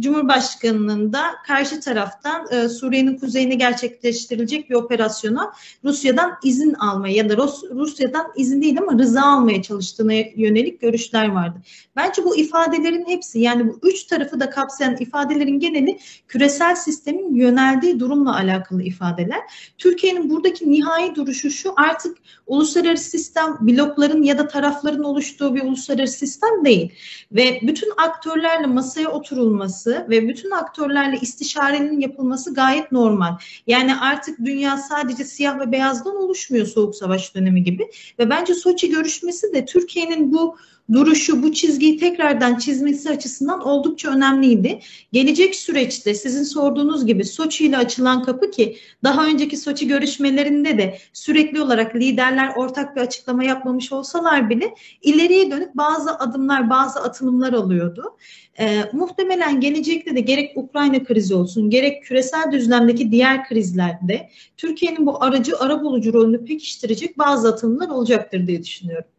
Cumhurbaşkanı'nın 0.00 1.12
da 1.12 1.22
karşı 1.46 1.80
taraftan 1.80 2.46
e, 2.50 2.68
Suriye'nin 2.68 3.18
kuzeyine 3.18 3.54
gerçekleştirilecek 3.54 4.70
bir 4.70 4.74
operasyona 4.74 5.52
Rusya'dan 5.84 6.32
izin 6.44 6.74
almaya 6.74 7.14
ya 7.14 7.28
da 7.28 7.36
Rus, 7.36 7.62
Rusya'dan 7.70 8.26
izin 8.36 8.62
değil 8.62 8.78
ama 8.78 8.98
rıza 8.98 9.22
almaya 9.22 9.62
çalıştığına 9.62 10.12
yönelik 10.36 10.80
görüşler 10.80 11.28
vardı. 11.28 11.58
Bence 11.96 12.24
bu 12.24 12.36
ifadelerin 12.36 13.04
hepsi 13.08 13.40
yani 13.40 13.68
bu 13.68 13.78
üç 13.82 14.04
tarafı 14.04 14.40
da 14.40 14.50
kapsayan 14.50 14.96
ifadelerin 15.00 15.58
geneli 15.58 15.98
küresel 16.28 16.74
sistemin 16.74 17.34
yöneldiği 17.34 18.00
durumla 18.00 18.36
alakalı 18.36 18.82
ifadeler. 18.82 19.40
Türkiye'nin 19.78 20.30
buradaki 20.30 20.72
nihai 20.72 21.14
duruşu 21.14 21.50
şu 21.50 21.72
artık 21.76 22.16
uluslararası 22.46 23.10
sistem 23.10 23.56
blokların 23.60 24.22
ya 24.22 24.38
da 24.38 24.48
tarafların 24.48 25.04
oluştuğu 25.04 25.54
bir 25.54 25.62
uluslararası 25.62 26.18
sistem 26.18 26.64
değil. 26.64 26.92
Ve 27.32 27.60
bütün 27.62 27.92
aktörlerle 27.96 28.66
masaya 28.66 29.08
oturulması 29.08 29.83
ve 29.90 30.28
bütün 30.28 30.50
aktörlerle 30.50 31.18
istişarenin 31.20 32.00
yapılması 32.00 32.54
gayet 32.54 32.92
normal. 32.92 33.36
Yani 33.66 33.96
artık 33.96 34.38
dünya 34.38 34.76
sadece 34.76 35.24
siyah 35.24 35.60
ve 35.60 35.72
beyazdan 35.72 36.16
oluşmuyor 36.16 36.66
Soğuk 36.66 36.96
Savaş 36.96 37.34
dönemi 37.34 37.64
gibi. 37.64 37.90
Ve 38.18 38.30
bence 38.30 38.54
Soçi 38.54 38.90
görüşmesi 38.90 39.52
de 39.52 39.64
Türkiye'nin 39.64 40.32
bu 40.32 40.56
duruşu, 40.92 41.42
bu 41.42 41.52
çizgiyi 41.52 41.96
tekrardan 41.96 42.58
çizmesi 42.58 43.10
açısından 43.10 43.60
oldukça 43.60 44.10
önemliydi. 44.10 44.78
Gelecek 45.12 45.54
süreçte 45.54 46.14
sizin 46.14 46.42
sorduğunuz 46.42 47.06
gibi 47.06 47.24
Soçi 47.24 47.66
ile 47.66 47.76
açılan 47.76 48.22
kapı 48.22 48.50
ki 48.50 48.76
daha 49.04 49.26
önceki 49.26 49.56
Soçi 49.56 49.88
görüşmelerinde 49.88 50.78
de 50.78 50.98
sürekli 51.12 51.62
olarak 51.62 51.96
liderler 51.96 52.52
ortak 52.56 52.96
bir 52.96 53.00
açıklama 53.00 53.44
yapmamış 53.44 53.92
olsalar 53.92 54.50
bile 54.50 54.74
ileriye 55.02 55.50
dönük 55.50 55.76
bazı 55.76 56.18
adımlar, 56.18 56.70
bazı 56.70 57.00
atılımlar 57.00 57.52
alıyordu. 57.52 58.16
E, 58.58 58.80
muhtemelen 58.92 59.60
gelecekte 59.60 60.16
de 60.16 60.20
gerek 60.20 60.56
Ukrayna 60.56 61.04
krizi 61.04 61.34
olsun, 61.34 61.70
gerek 61.70 62.04
küresel 62.04 62.52
düzlemdeki 62.52 63.10
diğer 63.10 63.48
krizlerde 63.48 64.30
Türkiye'nin 64.56 65.06
bu 65.06 65.22
aracı, 65.22 65.58
arabulucu 65.58 66.12
rolünü 66.12 66.44
pekiştirecek 66.44 67.18
bazı 67.18 67.48
atılımlar 67.48 67.88
olacaktır 67.88 68.46
diye 68.46 68.62
düşünüyorum. 68.62 69.13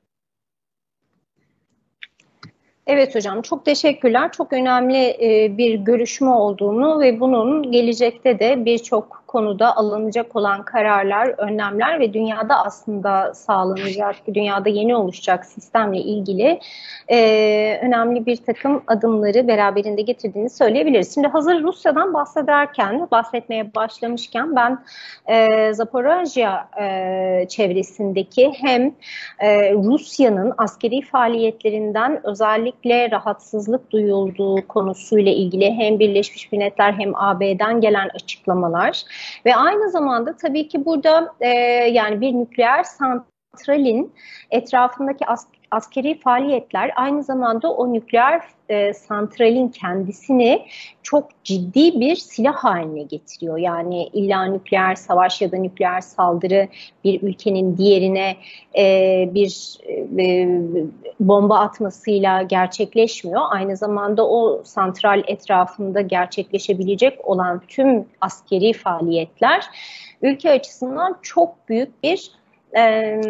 Evet 2.88 3.16
hocam 3.16 3.42
çok 3.42 3.66
teşekkürler. 3.66 4.32
Çok 4.32 4.54
önemli 4.54 4.98
e, 4.98 5.58
bir 5.58 5.76
görüşme 5.76 6.30
olduğunu 6.30 7.00
ve 7.00 7.20
bunun 7.20 7.72
gelecekte 7.72 8.40
de 8.40 8.66
birçok 8.66 9.24
konuda 9.36 9.76
alınacak 9.76 10.36
olan 10.36 10.64
kararlar, 10.64 11.36
önlemler 11.38 12.00
ve 12.00 12.14
dünyada 12.14 12.66
aslında 12.66 13.34
sağlanacak, 13.34 14.16
dünyada 14.34 14.70
yeni 14.70 14.96
oluşacak 14.96 15.46
sistemle 15.46 15.98
ilgili 16.00 16.60
e, 17.12 17.80
önemli 17.82 18.26
bir 18.26 18.38
takım 18.38 18.84
adımları 18.88 19.48
beraberinde 19.48 20.02
getirdiğini 20.02 20.50
söyleyebiliriz. 20.50 21.14
Şimdi 21.14 21.28
hazır 21.28 21.64
Rusya'dan 21.64 22.14
bahsederken, 22.14 23.08
bahsetmeye 23.12 23.76
başlamışken 23.76 24.56
ben 24.56 24.84
e, 25.28 25.74
Zaporojya 25.74 26.70
e, 26.82 27.46
çevresindeki 27.50 28.54
hem 28.62 28.96
e, 29.40 29.74
Rusya'nın 29.74 30.54
askeri 30.58 31.02
faaliyetlerinden 31.02 32.22
özellikle 32.24 33.12
rahatsızlık 33.12 33.92
duyulduğu 33.92 34.68
konusuyla 34.68 35.32
ilgili 35.32 35.74
hem 35.74 36.00
Birleşmiş 36.00 36.52
Milletler 36.52 36.94
hem 36.94 37.16
AB'den 37.16 37.82
gelen 37.82 38.10
açıklamalar 38.16 39.04
ve 39.46 39.56
aynı 39.56 39.90
zamanda 39.90 40.38
tabii 40.38 40.68
ki 40.68 40.86
burada 40.86 41.36
e, 41.40 41.50
yani 41.92 42.22
bir 42.22 42.34
nükleer 42.34 42.84
santralin 42.84 44.14
etrafındaki 44.52 45.26
askeri 45.72 46.20
faaliyetler 46.20 46.92
aynı 46.96 47.24
zamanda 47.24 47.72
o 47.72 47.94
nükleer 47.94 48.42
e, 48.70 48.94
santralin 48.94 49.68
kendisini 49.68 50.66
çok 51.04 51.44
ciddi 51.44 52.00
bir 52.00 52.16
silah 52.16 52.56
haline 52.56 53.04
getiriyor. 53.04 53.58
Yani 53.58 54.08
illa 54.08 54.46
nükleer 54.46 54.96
savaş 54.96 55.42
ya 55.42 55.52
da 55.52 55.58
nükleer 55.58 56.02
saldırı 56.02 56.68
bir 57.04 57.22
ülkenin 57.22 57.78
diğerine 57.78 58.38
e, 58.78 58.84
bir 59.34 59.78
e, 60.20 60.48
bomba 61.20 61.60
atmasıyla 61.60 62.42
gerçekleşmiyor. 62.42 63.42
Aynı 63.50 63.78
zamanda 63.78 64.30
o 64.30 64.62
santral 64.64 65.24
etrafında 65.28 66.02
gerçekleşebilecek 66.02 67.30
olan 67.30 67.62
tüm 67.68 68.06
askeri 68.22 68.74
faaliyetler 68.74 69.66
ülke 70.22 70.52
açısından 70.52 71.18
çok 71.22 71.70
büyük 71.70 72.04
bir 72.04 72.32
e, 72.78 73.22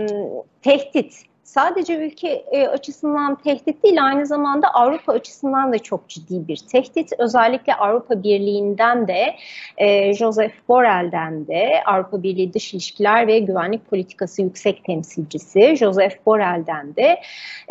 tehdit 0.61 1.25
sadece 1.45 1.95
ülke 1.95 2.27
e, 2.29 2.67
açısından 2.67 3.35
tehdit 3.35 3.83
değil 3.83 4.05
aynı 4.05 4.25
zamanda 4.25 4.67
Avrupa 4.73 5.13
açısından 5.13 5.73
da 5.73 5.79
çok 5.79 6.09
ciddi 6.09 6.47
bir 6.47 6.57
tehdit. 6.57 7.13
Özellikle 7.17 7.75
Avrupa 7.75 8.23
Birliği'nden 8.23 9.07
de 9.07 9.35
e, 9.77 10.13
Joseph 10.13 10.53
Borrell'den 10.67 11.47
de 11.47 11.83
Avrupa 11.85 12.23
Birliği 12.23 12.53
Dış 12.53 12.73
İlişkiler 12.73 13.27
ve 13.27 13.39
Güvenlik 13.39 13.89
Politikası 13.89 14.41
Yüksek 14.41 14.83
Temsilcisi 14.83 15.75
Joseph 15.75 16.15
Borrell'den 16.25 16.95
de 16.95 17.21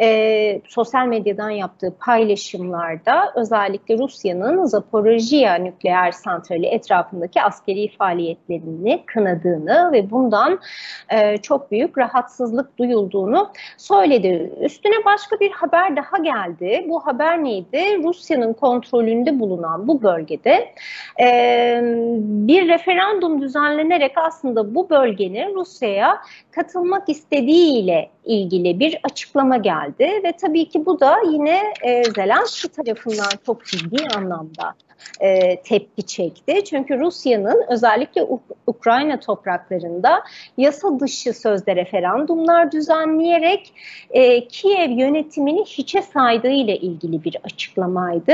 e, 0.01 0.61
sosyal 0.69 1.07
medyadan 1.07 1.51
yaptığı 1.51 1.95
paylaşımlarda 2.01 3.33
özellikle 3.37 3.99
Rusya'nın 3.99 4.65
Zaporojia 4.65 5.55
nükleer 5.55 6.13
santrali 6.13 6.67
etrafındaki 6.67 7.43
askeri 7.43 7.89
faaliyetlerini 7.97 9.03
kınadığını 9.07 9.93
ve 9.93 10.11
bundan 10.11 10.61
e, 11.09 11.37
çok 11.37 11.71
büyük 11.71 11.99
rahatsızlık 11.99 12.79
duyulduğunu 12.79 13.53
söyledi. 13.77 14.53
Üstüne 14.61 15.05
başka 15.05 15.41
bir 15.41 15.51
haber 15.51 15.97
daha 15.97 16.19
geldi. 16.19 16.87
Bu 16.89 17.07
haber 17.07 17.45
neydi? 17.45 18.03
Rusya'nın 18.03 18.53
kontrolünde 18.53 19.41
bulunan 19.41 19.89
bu 19.89 20.03
bölgede 20.03 20.75
e, 21.21 21.81
bir 22.19 22.69
referandum 22.69 23.41
düzenlenerek 23.43 24.13
aslında 24.17 24.75
bu 24.75 24.91
bölgenin 24.91 25.55
Rusya'ya 25.55 26.21
katılmak 26.51 27.09
istediğiyle 27.09 28.11
ilgili 28.25 28.81
bir 28.81 28.99
açıklama 29.03 29.57
geldi 29.57 30.21
ve 30.25 30.33
tabii 30.33 30.69
ki 30.69 30.87
bu 30.87 31.01
da 31.01 31.17
yine 31.31 31.61
e, 31.83 32.05
Zelenski 32.05 32.69
tarafından 32.69 33.31
çok 33.47 33.67
ciddi 33.67 34.07
anlamda 34.17 34.75
e, 35.21 35.61
tepki 35.61 36.03
çekti. 36.03 36.65
Çünkü 36.65 37.01
Rusya'nın 37.01 37.65
özellikle 37.69 38.23
Uk- 38.23 38.55
Ukrayna 38.67 39.21
topraklarında 39.21 40.23
yasa 40.59 41.01
dışı 41.01 41.33
sözde 41.33 41.77
referandumlar 41.77 42.73
düzenleyerek 42.73 43.73
e, 44.11 44.49
Kiev 44.49 44.91
yönetimini 44.91 45.65
hiçe 45.65 46.03
saydığı 46.03 46.51
ile 46.51 46.77
ilgili 46.77 47.25
bir 47.25 47.37
açıklamaydı. 47.45 48.33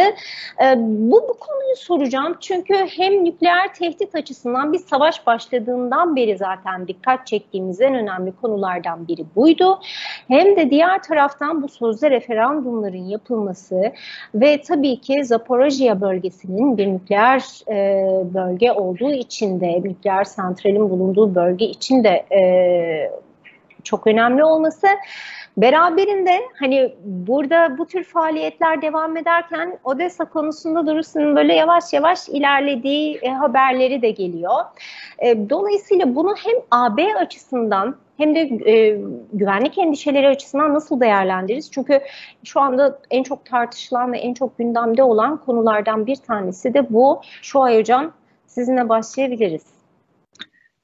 E, 0.62 0.76
bu, 0.78 1.12
bu 1.28 1.36
konuyu 1.38 1.76
soracağım 1.76 2.36
çünkü 2.40 2.74
hem 2.74 3.24
nükleer 3.24 3.74
tehdit 3.74 4.14
açısından 4.14 4.72
bir 4.72 4.78
savaş 4.78 5.26
başladığından 5.26 6.16
beri 6.16 6.36
zaten 6.36 6.88
dikkat 6.88 7.26
çektiğimiz 7.26 7.80
en 7.80 7.94
önemli 7.94 8.32
konulardan 8.32 9.08
biri 9.08 9.24
buydu. 9.36 9.79
Hem 10.28 10.56
de 10.56 10.70
diğer 10.70 11.02
taraftan 11.02 11.62
bu 11.62 11.68
sözde 11.68 12.10
referandumların 12.10 13.08
yapılması 13.08 13.92
ve 14.34 14.62
tabii 14.62 15.00
ki 15.00 15.24
Zaporojye 15.24 16.00
bölgesinin 16.00 16.78
bir 16.78 16.86
nükleer 16.86 17.42
e, 17.68 18.04
bölge 18.34 18.72
olduğu 18.72 19.10
için 19.10 19.60
de, 19.60 19.82
nükleer 19.84 20.24
santralin 20.24 20.90
bulunduğu 20.90 21.34
bölge 21.34 21.64
için 21.64 22.04
de 22.04 22.24
e, 22.32 22.40
çok 23.84 24.06
önemli 24.06 24.44
olması. 24.44 24.86
Beraberinde 25.56 26.40
hani 26.58 26.94
burada 27.04 27.78
bu 27.78 27.86
tür 27.86 28.04
faaliyetler 28.04 28.82
devam 28.82 29.16
ederken 29.16 29.78
Odessa 29.84 30.24
konusunda 30.24 30.94
Rusya'nın 30.94 31.36
böyle 31.36 31.54
yavaş 31.54 31.92
yavaş 31.92 32.28
ilerlediği 32.28 33.18
e, 33.22 33.28
haberleri 33.28 34.02
de 34.02 34.10
geliyor. 34.10 34.60
E, 35.18 35.50
dolayısıyla 35.50 36.14
bunu 36.14 36.34
hem 36.44 36.56
AB 36.70 37.14
açısından 37.14 37.96
hem 38.16 38.34
de 38.34 38.40
e, 38.72 39.00
güvenlik 39.32 39.78
endişeleri 39.78 40.28
açısından 40.28 40.74
nasıl 40.74 41.00
değerlendiririz? 41.00 41.70
Çünkü 41.70 42.00
şu 42.44 42.60
anda 42.60 42.98
en 43.10 43.22
çok 43.22 43.44
tartışılan 43.44 44.12
ve 44.12 44.18
en 44.18 44.34
çok 44.34 44.58
gündemde 44.58 45.02
olan 45.02 45.36
konulardan 45.36 46.06
bir 46.06 46.16
tanesi 46.16 46.74
de 46.74 46.92
bu. 46.92 47.20
Şu 47.42 47.60
hocam 47.60 48.12
sizinle 48.46 48.88
başlayabiliriz. 48.88 49.79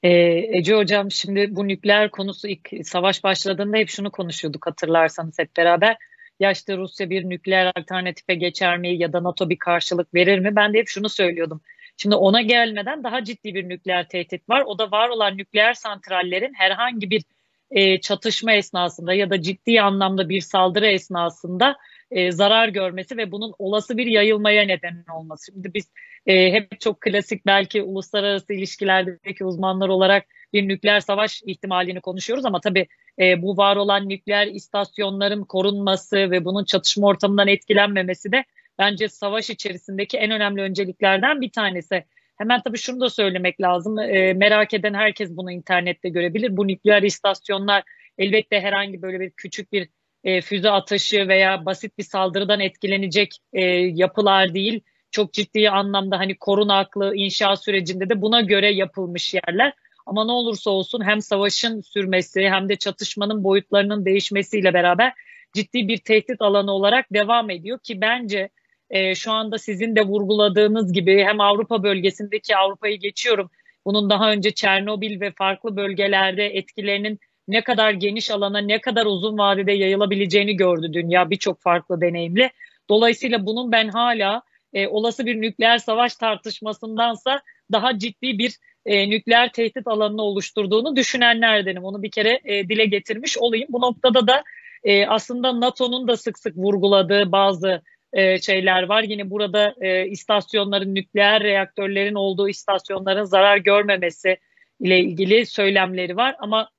Ee, 0.03 0.09
Ece 0.57 0.75
Hocam 0.75 1.11
şimdi 1.11 1.55
bu 1.55 1.67
nükleer 1.67 2.11
konusu 2.11 2.47
ilk 2.47 2.69
savaş 2.83 3.23
başladığında 3.23 3.77
hep 3.77 3.89
şunu 3.89 4.11
konuşuyorduk 4.11 4.67
hatırlarsanız 4.67 5.39
hep 5.39 5.57
beraber. 5.57 5.97
Ya 6.39 6.51
işte 6.51 6.77
Rusya 6.77 7.09
bir 7.09 7.29
nükleer 7.29 7.71
alternatife 7.75 8.35
geçer 8.35 8.77
mi 8.77 8.97
ya 8.97 9.13
da 9.13 9.23
NATO 9.23 9.49
bir 9.49 9.59
karşılık 9.59 10.13
verir 10.13 10.39
mi? 10.39 10.55
Ben 10.55 10.73
de 10.73 10.77
hep 10.77 10.87
şunu 10.87 11.09
söylüyordum. 11.09 11.61
Şimdi 11.97 12.15
ona 12.15 12.41
gelmeden 12.41 13.03
daha 13.03 13.23
ciddi 13.23 13.55
bir 13.55 13.69
nükleer 13.69 14.09
tehdit 14.09 14.49
var. 14.49 14.63
O 14.65 14.79
da 14.79 14.91
var 14.91 15.09
olan 15.09 15.37
nükleer 15.37 15.73
santrallerin 15.73 16.53
herhangi 16.53 17.09
bir 17.09 17.23
e, 17.71 18.01
çatışma 18.01 18.53
esnasında 18.53 19.13
ya 19.13 19.29
da 19.29 19.41
ciddi 19.41 19.81
anlamda 19.81 20.29
bir 20.29 20.41
saldırı 20.41 20.87
esnasında 20.87 21.77
e, 22.11 22.31
zarar 22.31 22.67
görmesi 22.67 23.17
ve 23.17 23.31
bunun 23.31 23.53
olası 23.59 23.97
bir 23.97 24.05
yayılmaya 24.05 24.63
neden 24.63 25.05
olması. 25.13 25.51
Şimdi 25.51 25.73
biz 25.73 25.91
e, 26.25 26.51
hep 26.51 26.79
çok 26.79 27.01
klasik 27.01 27.45
belki 27.45 27.81
uluslararası 27.81 28.53
ilişkilerdeki 28.53 29.45
uzmanlar 29.45 29.89
olarak 29.89 30.25
bir 30.53 30.67
nükleer 30.67 30.99
savaş 30.99 31.41
ihtimalini 31.45 32.01
konuşuyoruz 32.01 32.45
ama 32.45 32.61
tabii 32.61 32.87
e, 33.19 33.41
bu 33.41 33.57
var 33.57 33.75
olan 33.75 34.09
nükleer 34.09 34.47
istasyonların 34.47 35.43
korunması 35.43 36.15
ve 36.15 36.45
bunun 36.45 36.65
çatışma 36.65 37.07
ortamından 37.07 37.47
etkilenmemesi 37.47 38.31
de 38.31 38.43
bence 38.79 39.09
savaş 39.09 39.49
içerisindeki 39.49 40.17
en 40.17 40.31
önemli 40.31 40.61
önceliklerden 40.61 41.41
bir 41.41 41.51
tanesi. 41.51 42.03
Hemen 42.37 42.61
tabii 42.61 42.77
şunu 42.77 42.99
da 42.99 43.09
söylemek 43.09 43.61
lazım. 43.61 43.99
E, 43.99 44.33
merak 44.33 44.73
eden 44.73 44.93
herkes 44.93 45.29
bunu 45.29 45.51
internette 45.51 46.09
görebilir. 46.09 46.57
Bu 46.57 46.67
nükleer 46.67 47.03
istasyonlar 47.03 47.83
elbette 48.17 48.61
herhangi 48.61 49.01
böyle 49.01 49.19
bir 49.19 49.29
küçük 49.29 49.73
bir 49.73 49.89
e, 50.23 50.41
füze 50.41 50.69
atışı 50.69 51.27
veya 51.27 51.65
basit 51.65 51.97
bir 51.97 52.03
saldırıdan 52.03 52.59
etkilenecek 52.59 53.37
e, 53.53 53.61
yapılar 53.71 54.53
değil. 54.53 54.81
Çok 55.11 55.33
ciddi 55.33 55.69
anlamda 55.69 56.19
hani 56.19 56.37
korunaklı 56.37 57.15
inşa 57.15 57.55
sürecinde 57.55 58.09
de 58.09 58.21
buna 58.21 58.41
göre 58.41 58.73
yapılmış 58.73 59.33
yerler. 59.33 59.73
Ama 60.05 60.25
ne 60.25 60.31
olursa 60.31 60.69
olsun 60.69 61.05
hem 61.05 61.21
savaşın 61.21 61.81
sürmesi 61.81 62.49
hem 62.49 62.69
de 62.69 62.75
çatışmanın 62.75 63.43
boyutlarının 63.43 64.05
değişmesiyle 64.05 64.73
beraber 64.73 65.13
ciddi 65.53 65.87
bir 65.87 65.97
tehdit 65.97 66.41
alanı 66.41 66.71
olarak 66.71 67.13
devam 67.13 67.49
ediyor 67.49 67.79
ki 67.79 68.01
bence 68.01 68.49
e, 68.89 69.15
şu 69.15 69.31
anda 69.31 69.57
sizin 69.57 69.95
de 69.95 70.01
vurguladığınız 70.01 70.93
gibi 70.93 71.23
hem 71.23 71.41
Avrupa 71.41 71.83
bölgesindeki 71.83 72.55
Avrupa'yı 72.55 72.99
geçiyorum. 72.99 73.49
Bunun 73.85 74.09
daha 74.09 74.31
önce 74.31 74.51
Çernobil 74.51 75.21
ve 75.21 75.31
farklı 75.31 75.75
bölgelerde 75.75 76.45
etkilerinin 76.45 77.19
ne 77.47 77.63
kadar 77.63 77.91
geniş 77.91 78.31
alana 78.31 78.59
ne 78.59 78.81
kadar 78.81 79.05
uzun 79.05 79.37
vadede 79.37 79.71
yayılabileceğini 79.71 80.57
gördü 80.57 80.93
dünya 80.93 81.29
birçok 81.29 81.61
farklı 81.61 82.01
deneyimle. 82.01 82.51
Dolayısıyla 82.89 83.45
bunun 83.45 83.71
ben 83.71 83.87
hala 83.87 84.41
e, 84.73 84.87
olası 84.87 85.25
bir 85.25 85.41
nükleer 85.41 85.77
savaş 85.77 86.15
tartışmasındansa 86.15 87.41
daha 87.71 87.99
ciddi 87.99 88.37
bir 88.37 88.57
e, 88.85 89.09
nükleer 89.09 89.51
tehdit 89.51 89.87
alanını 89.87 90.21
oluşturduğunu 90.21 90.95
düşünenlerdenim. 90.95 91.83
Onu 91.83 92.03
bir 92.03 92.11
kere 92.11 92.39
e, 92.43 92.69
dile 92.69 92.85
getirmiş 92.85 93.37
olayım. 93.37 93.67
Bu 93.69 93.81
noktada 93.81 94.27
da 94.27 94.43
e, 94.83 95.05
aslında 95.07 95.61
NATO'nun 95.61 96.07
da 96.07 96.17
sık 96.17 96.39
sık 96.39 96.57
vurguladığı 96.57 97.31
bazı 97.31 97.81
e, 98.13 98.41
şeyler 98.41 98.83
var. 98.83 99.03
Yine 99.03 99.29
burada 99.29 99.75
e, 99.81 100.07
istasyonların, 100.07 100.95
nükleer 100.95 101.43
reaktörlerin 101.43 102.15
olduğu 102.15 102.49
istasyonların 102.49 103.23
zarar 103.23 103.57
görmemesi 103.57 104.37
ile 104.79 104.99
ilgili 104.99 105.45
söylemleri 105.45 106.17
var. 106.17 106.35
Ama 106.39 106.69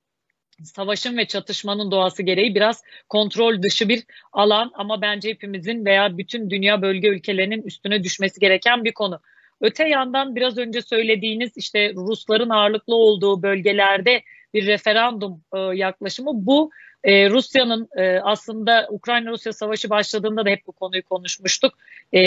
savaşın 0.64 1.16
ve 1.16 1.24
çatışmanın 1.24 1.90
doğası 1.90 2.22
gereği 2.22 2.54
biraz 2.54 2.82
kontrol 3.08 3.62
dışı 3.62 3.88
bir 3.88 4.04
alan 4.32 4.70
ama 4.74 5.02
bence 5.02 5.28
hepimizin 5.28 5.84
veya 5.84 6.18
bütün 6.18 6.50
dünya 6.50 6.82
bölge 6.82 7.08
ülkelerinin 7.08 7.62
üstüne 7.62 8.04
düşmesi 8.04 8.40
gereken 8.40 8.84
bir 8.84 8.92
konu. 8.92 9.20
Öte 9.60 9.88
yandan 9.88 10.36
biraz 10.36 10.58
önce 10.58 10.82
söylediğiniz 10.82 11.56
işte 11.56 11.92
Rusların 11.94 12.50
ağırlıklı 12.50 12.94
olduğu 12.94 13.42
bölgelerde 13.42 14.22
bir 14.54 14.66
referandum 14.66 15.40
e, 15.54 15.58
yaklaşımı 15.58 16.30
bu 16.34 16.70
e, 17.04 17.30
Rusya'nın 17.30 17.88
e, 17.96 18.18
aslında 18.18 18.88
Ukrayna-Rusya 18.90 19.52
savaşı 19.52 19.90
başladığında 19.90 20.44
da 20.44 20.50
hep 20.50 20.66
bu 20.66 20.72
konuyu 20.72 21.02
konuşmuştuk. 21.02 21.74
E, 22.14 22.20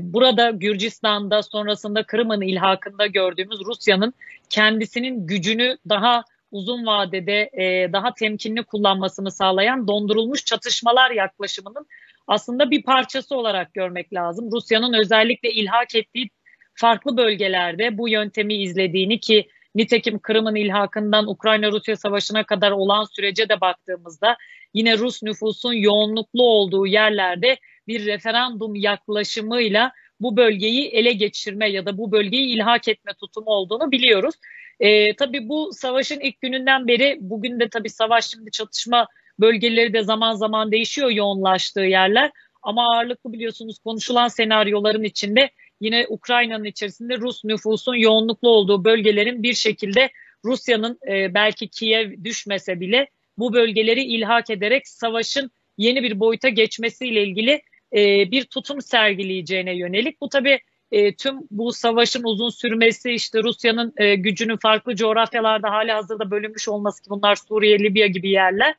burada 0.00 0.50
Gürcistan'da 0.50 1.42
sonrasında 1.42 2.02
Kırım'ın 2.02 2.40
ilhakında 2.40 3.06
gördüğümüz 3.06 3.60
Rusya'nın 3.66 4.14
kendisinin 4.50 5.26
gücünü 5.26 5.78
daha 5.88 6.24
uzun 6.56 6.86
vadede 6.86 7.50
e, 7.52 7.92
daha 7.92 8.14
temkinli 8.14 8.62
kullanmasını 8.62 9.30
sağlayan 9.30 9.88
dondurulmuş 9.88 10.44
çatışmalar 10.44 11.10
yaklaşımının 11.10 11.86
aslında 12.26 12.70
bir 12.70 12.82
parçası 12.82 13.36
olarak 13.36 13.74
görmek 13.74 14.14
lazım. 14.14 14.52
Rusya'nın 14.52 14.92
özellikle 14.92 15.50
ilhak 15.50 15.94
ettiği 15.94 16.30
farklı 16.74 17.16
bölgelerde 17.16 17.98
bu 17.98 18.08
yöntemi 18.08 18.54
izlediğini 18.54 19.20
ki 19.20 19.48
Nitekim 19.74 20.18
Kırım'ın 20.18 20.54
ilhakından 20.54 21.26
Ukrayna-Rusya 21.28 21.96
savaşına 21.96 22.44
kadar 22.44 22.70
olan 22.70 23.04
sürece 23.04 23.48
de 23.48 23.60
baktığımızda 23.60 24.36
yine 24.74 24.98
Rus 24.98 25.22
nüfusun 25.22 25.72
yoğunluklu 25.72 26.42
olduğu 26.42 26.86
yerlerde 26.86 27.56
bir 27.88 28.06
referandum 28.06 28.74
yaklaşımıyla 28.74 29.92
bu 30.20 30.36
bölgeyi 30.36 30.88
ele 30.88 31.12
geçirme 31.12 31.70
ya 31.70 31.86
da 31.86 31.98
bu 31.98 32.12
bölgeyi 32.12 32.54
ilhak 32.54 32.88
etme 32.88 33.12
tutumu 33.14 33.50
olduğunu 33.50 33.90
biliyoruz. 33.90 34.34
E, 34.80 35.16
tabii 35.16 35.48
bu 35.48 35.70
savaşın 35.72 36.20
ilk 36.20 36.40
gününden 36.40 36.88
beri 36.88 37.18
bugün 37.20 37.60
de 37.60 37.68
tabii 37.68 37.90
savaş 37.90 38.26
şimdi 38.26 38.50
çatışma 38.50 39.06
bölgeleri 39.40 39.92
de 39.92 40.02
zaman 40.02 40.34
zaman 40.34 40.72
değişiyor 40.72 41.10
yoğunlaştığı 41.10 41.80
yerler. 41.80 42.30
Ama 42.62 42.94
ağırlıklı 42.94 43.32
biliyorsunuz 43.32 43.78
konuşulan 43.78 44.28
senaryoların 44.28 45.04
içinde 45.04 45.50
yine 45.80 46.06
Ukrayna'nın 46.08 46.64
içerisinde 46.64 47.16
Rus 47.16 47.44
nüfusun 47.44 47.94
yoğunluklu 47.94 48.48
olduğu 48.48 48.84
bölgelerin 48.84 49.42
bir 49.42 49.54
şekilde 49.54 50.10
Rusya'nın 50.44 50.98
e, 51.08 51.34
belki 51.34 51.68
Kiev 51.68 52.24
düşmese 52.24 52.80
bile 52.80 53.08
bu 53.38 53.52
bölgeleri 53.52 54.02
ilhak 54.02 54.50
ederek 54.50 54.88
savaşın 54.88 55.50
yeni 55.78 56.02
bir 56.02 56.20
boyuta 56.20 56.48
geçmesiyle 56.48 57.22
ilgili 57.22 57.62
e, 57.96 58.30
bir 58.30 58.44
tutum 58.44 58.82
sergileyeceğine 58.82 59.76
yönelik. 59.76 60.20
Bu 60.20 60.28
tabii 60.28 60.58
e, 60.92 61.14
tüm 61.16 61.38
bu 61.50 61.72
savaşın 61.72 62.24
uzun 62.24 62.50
sürmesi 62.50 63.10
işte 63.10 63.42
Rusya'nın 63.42 63.92
e, 63.96 64.14
gücünün 64.14 64.56
farklı 64.56 64.96
coğrafyalarda 64.96 65.70
hali 65.70 65.92
hazırda 65.92 66.30
bölünmüş 66.30 66.68
olması 66.68 67.02
ki 67.02 67.10
bunlar 67.10 67.36
Suriye, 67.36 67.78
Libya 67.78 68.06
gibi 68.06 68.30
yerler. 68.30 68.74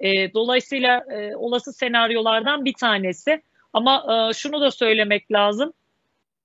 E, 0.00 0.32
dolayısıyla 0.34 1.04
e, 1.10 1.36
olası 1.36 1.72
senaryolardan 1.72 2.64
bir 2.64 2.74
tanesi. 2.74 3.42
Ama 3.72 4.06
e, 4.30 4.32
şunu 4.32 4.60
da 4.60 4.70
söylemek 4.70 5.32
lazım 5.32 5.72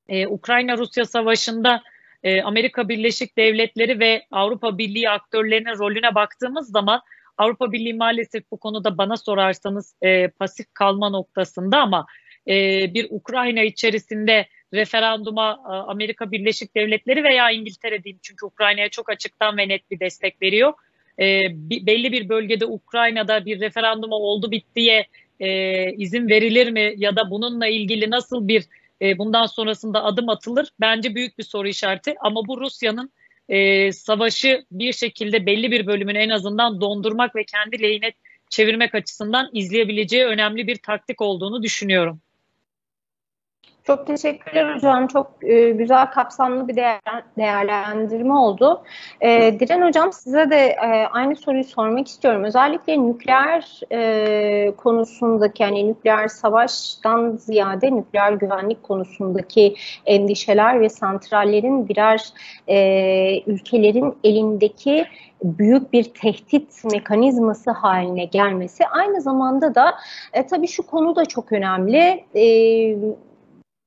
e, 0.10 0.28
Ukrayna-Rusya 0.28 1.06
savaşında 1.06 1.84
e, 2.24 2.42
Amerika 2.42 2.90
Birleşik 2.90 3.38
Devletleri 3.38 4.00
ve 4.00 4.26
Avrupa 4.32 4.78
Birliği 4.78 5.10
aktörlerinin 5.10 5.78
rolüne 5.78 6.16
baktığımız 6.16 6.72
zaman 6.72 7.02
Avrupa 7.38 7.72
Birliği 7.72 7.94
maalesef 7.94 8.52
bu 8.52 8.58
konuda 8.58 8.98
bana 8.98 9.18
sorarsanız 9.18 9.96
e, 10.02 10.28
pasif 10.28 10.66
kalma 10.74 11.10
noktasında 11.10 11.78
ama 11.78 12.06
e, 12.48 12.54
bir 12.94 13.08
Ukrayna 13.10 13.62
içerisinde 13.62 14.46
referanduma 14.74 15.52
e, 15.66 15.70
Amerika 15.70 16.32
Birleşik 16.32 16.76
Devletleri 16.76 17.24
veya 17.24 17.52
İngiltere 17.52 18.04
diyeyim 18.04 18.20
çünkü 18.22 18.46
Ukrayna'ya 18.46 18.90
çok 18.90 19.10
açıktan 19.10 19.58
ve 19.58 19.68
net 19.68 19.92
bir 19.92 20.00
destek 20.00 20.42
veriyor. 20.42 20.74
e, 21.20 21.42
belli 21.88 22.12
bir 22.12 22.30
bölgede 22.30 22.66
Ukrayna'da 22.66 23.46
bir 23.46 23.60
referanduma 23.60 24.16
oldu 24.16 24.52
bittiye 24.52 25.08
e, 25.40 25.92
izin 25.94 26.30
verilir 26.30 26.72
mi 26.72 26.94
ya 26.98 27.16
da 27.16 27.32
bununla 27.32 27.68
ilgili 27.68 28.10
nasıl 28.12 28.48
bir 28.48 28.64
e, 29.02 29.18
bundan 29.18 29.46
sonrasında 29.46 30.04
adım 30.04 30.30
atılır? 30.30 30.70
Bence 30.82 31.16
büyük 31.16 31.38
bir 31.38 31.44
soru 31.44 31.68
işareti 31.68 32.16
ama 32.20 32.48
bu 32.48 32.62
Rusya'nın 32.62 33.12
e, 33.50 33.92
savaşı 33.92 34.66
bir 34.72 34.94
şekilde 34.94 35.46
belli 35.46 35.72
bir 35.72 35.88
bölümünü 35.88 36.18
en 36.18 36.30
azından 36.30 36.82
dondurmak 36.82 37.36
ve 37.36 37.44
kendi 37.44 37.82
lehine 37.82 38.12
çevirmek 38.50 38.96
açısından 38.96 39.50
izleyebileceği 39.54 40.26
önemli 40.26 40.68
bir 40.68 40.76
taktik 40.76 41.22
olduğunu 41.22 41.64
düşünüyorum. 41.64 42.22
Çok 43.88 44.08
teşekkürler 44.08 44.76
hocam. 44.76 45.08
Çok 45.08 45.32
e, 45.42 45.70
güzel 45.70 46.06
kapsamlı 46.06 46.68
bir 46.68 46.76
değer, 46.76 47.00
değerlendirme 47.38 48.34
oldu. 48.34 48.84
E, 49.22 49.60
Diren 49.60 49.82
hocam 49.88 50.14
size 50.14 50.50
de 50.50 50.66
e, 50.66 51.08
aynı 51.12 51.36
soruyu 51.36 51.64
sormak 51.64 52.08
istiyorum. 52.08 52.44
Özellikle 52.44 53.08
nükleer 53.08 53.80
e, 53.92 54.72
konusundaki 54.78 55.64
yani 55.64 55.88
nükleer 55.88 56.28
savaştan 56.28 57.36
ziyade 57.38 57.96
nükleer 57.96 58.32
güvenlik 58.32 58.84
konusundaki 58.84 59.76
endişeler 60.06 60.82
ve 60.82 60.90
santrallerin 60.90 61.90
birer 61.90 62.30
e, 62.68 63.42
ülkelerin 63.48 64.18
elindeki 64.24 65.06
büyük 65.44 65.94
bir 65.94 66.04
tehdit 66.04 66.84
mekanizması 66.92 67.72
haline 67.72 68.26
gelmesi 68.26 68.88
aynı 68.88 69.22
zamanda 69.22 69.76
da 69.76 69.96
e, 70.34 70.48
tabii 70.48 70.68
şu 70.68 70.88
konu 70.88 71.16
da 71.16 71.26
çok 71.26 71.52
önemli. 71.52 72.24
E, 72.36 72.46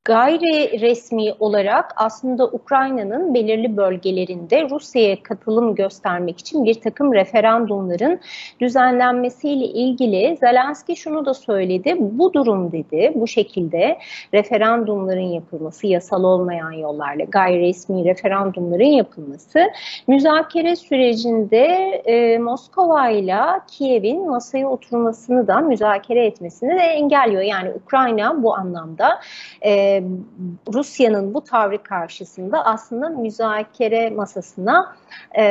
gayri 0.09 0.81
resmi 0.81 1.35
olarak 1.39 1.93
aslında 1.97 2.47
Ukrayna'nın 2.47 3.35
belirli 3.35 3.77
bölgelerinde 3.77 4.71
Rusya'ya 4.71 5.23
katılım 5.23 5.75
göstermek 5.75 6.39
için 6.39 6.65
bir 6.65 6.75
takım 6.75 7.15
referandumların 7.15 8.21
düzenlenmesiyle 8.61 9.65
ilgili 9.65 10.37
Zelenski 10.41 10.97
şunu 10.97 11.27
da 11.27 11.35
söyledi. 11.35 11.97
Bu 11.99 12.33
durum 12.33 12.73
dedi 12.73 13.13
bu 13.15 13.27
şekilde 13.27 13.99
referandumların 14.35 15.21
yapılması 15.21 15.87
yasal 15.87 16.25
olmayan 16.25 16.73
yollarla 16.73 17.25
gayri 17.25 17.61
resmi 17.61 18.05
referandumların 18.05 18.85
yapılması 18.85 19.71
müzakere 20.07 20.77
sürecinde 20.77 21.65
e, 22.05 22.39
Moskova 22.39 23.09
ile 23.09 23.39
Kiev'in 23.67 24.31
masaya 24.31 24.69
oturmasını 24.69 25.49
da 25.49 25.61
müzakere 25.61 26.27
etmesini 26.27 26.71
de 26.71 26.83
engelliyor. 26.83 27.43
Yani 27.43 27.71
Ukrayna 27.71 28.43
bu 28.43 28.55
anlamda 28.55 29.21
e, 29.65 29.98
Rusya'nın 30.75 31.35
bu 31.35 31.45
tavrı 31.45 31.83
karşısında 31.83 32.65
aslında 32.65 33.09
müzakere 33.09 34.11
masasına 34.11 34.97
e, 35.39 35.45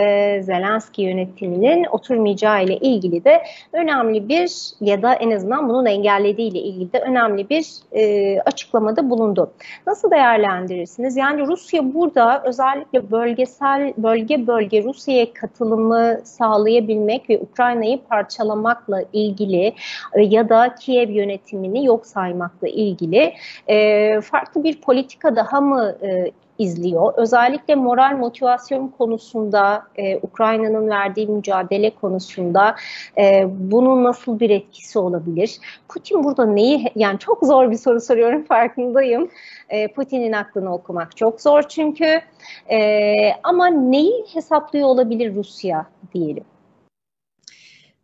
Zelenski 0.44 1.02
yönetiminin 1.02 1.86
oturmayacağı 1.86 2.64
ile 2.64 2.78
ilgili 2.78 3.24
de 3.24 3.44
önemli 3.74 4.30
bir 4.30 4.52
ya 4.82 5.02
da 5.02 5.14
en 5.14 5.32
azından 5.32 5.70
bunun 5.70 5.86
engellediği 5.86 6.52
ile 6.52 6.60
ilgili 6.60 6.94
de 6.94 7.00
önemli 7.00 7.50
bir 7.50 7.66
e, 7.92 8.40
açıklamada 8.42 9.10
bulundu. 9.10 9.52
Nasıl 9.88 10.12
değerlendirirsiniz? 10.12 11.18
Yani 11.18 11.48
Rusya 11.48 11.94
burada 11.94 12.44
özellikle 12.46 13.12
bölgesel 13.12 13.94
bölge 13.98 14.48
bölge 14.48 14.84
Rusya'ya 14.84 15.34
katılımı 15.34 16.20
sağlayabilmek 16.24 17.30
ve 17.30 17.40
Ukrayna'yı 17.40 18.02
parçalamakla 18.10 19.04
ilgili 19.14 19.74
e, 20.14 20.22
ya 20.22 20.50
da 20.50 20.76
Kiev 20.76 21.10
yönetimini 21.10 21.86
yok 21.86 22.06
saymakla 22.06 22.68
ilgili 22.68 23.34
e, 23.68 24.22
farklı 24.22 24.37
bir 24.56 24.82
politika 24.82 25.36
daha 25.36 25.62
mı 25.62 25.96
e, 26.02 26.32
izliyor. 26.60 27.14
Özellikle 27.18 27.76
moral 27.76 28.18
motivasyon 28.18 28.88
konusunda, 28.88 29.88
e, 29.96 30.18
Ukrayna'nın 30.18 30.90
verdiği 30.90 31.28
mücadele 31.28 31.90
konusunda 31.90 32.76
e, 33.18 33.46
bunun 33.50 34.04
nasıl 34.04 34.40
bir 34.40 34.50
etkisi 34.50 35.00
olabilir? 35.00 35.58
Putin 35.88 36.24
burada 36.24 36.46
neyi, 36.46 36.92
yani 36.96 37.20
çok 37.20 37.46
zor 37.46 37.72
bir 37.72 37.78
soru 37.78 38.02
soruyorum 38.02 38.44
farkındayım. 38.48 39.30
E, 39.70 39.88
Putin'in 39.88 40.32
aklını 40.32 40.74
okumak 40.74 41.18
çok 41.18 41.42
zor 41.42 41.62
çünkü. 41.62 42.22
E, 42.70 43.14
ama 43.44 43.68
neyi 43.68 44.26
hesaplıyor 44.34 44.88
olabilir 44.88 45.36
Rusya 45.36 45.86
diyelim? 46.14 46.44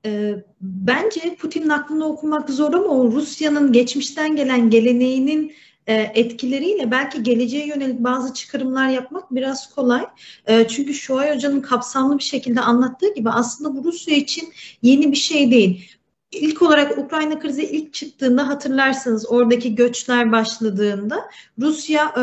E, 0.06 0.36
bence 0.62 1.36
Putin'in 1.36 1.69
aklını 1.69 2.06
okumak 2.06 2.50
zor 2.50 2.74
ama 2.74 3.04
Rusya'nın 3.04 3.72
geçmişten 3.72 4.36
gelen 4.36 4.69
geleneğinin 4.69 5.54
e, 5.88 5.93
etkileriyle 5.93 6.91
belki 6.91 7.24
geleceğe 7.24 7.67
yönelik 7.67 8.00
bazı 8.00 8.34
çıkarımlar 8.34 8.89
yapmak 8.89 9.36
biraz 9.36 9.76
kolay. 9.76 10.06
E, 10.48 10.67
çünkü 10.67 10.93
Şuay 10.93 11.36
Hoca'nın 11.36 11.62
kapsamlı 11.62 12.17
bir 12.17 12.24
şekilde 12.24 12.62
anlattığı 12.62 13.13
gibi 13.13 13.30
aslında 13.30 13.76
bu 13.76 13.84
Rusya 13.84 14.15
için 14.15 14.54
yeni 14.82 15.12
bir 15.12 15.17
şey 15.17 15.52
değil. 15.52 15.89
İlk 16.32 16.62
olarak 16.62 16.98
Ukrayna 16.98 17.39
krizi 17.39 17.63
ilk 17.63 17.93
çıktığında 17.93 18.48
hatırlarsınız 18.48 19.32
oradaki 19.32 19.76
göçler 19.76 20.32
başladığında 20.32 21.30
Rusya 21.60 22.04
e, 22.04 22.22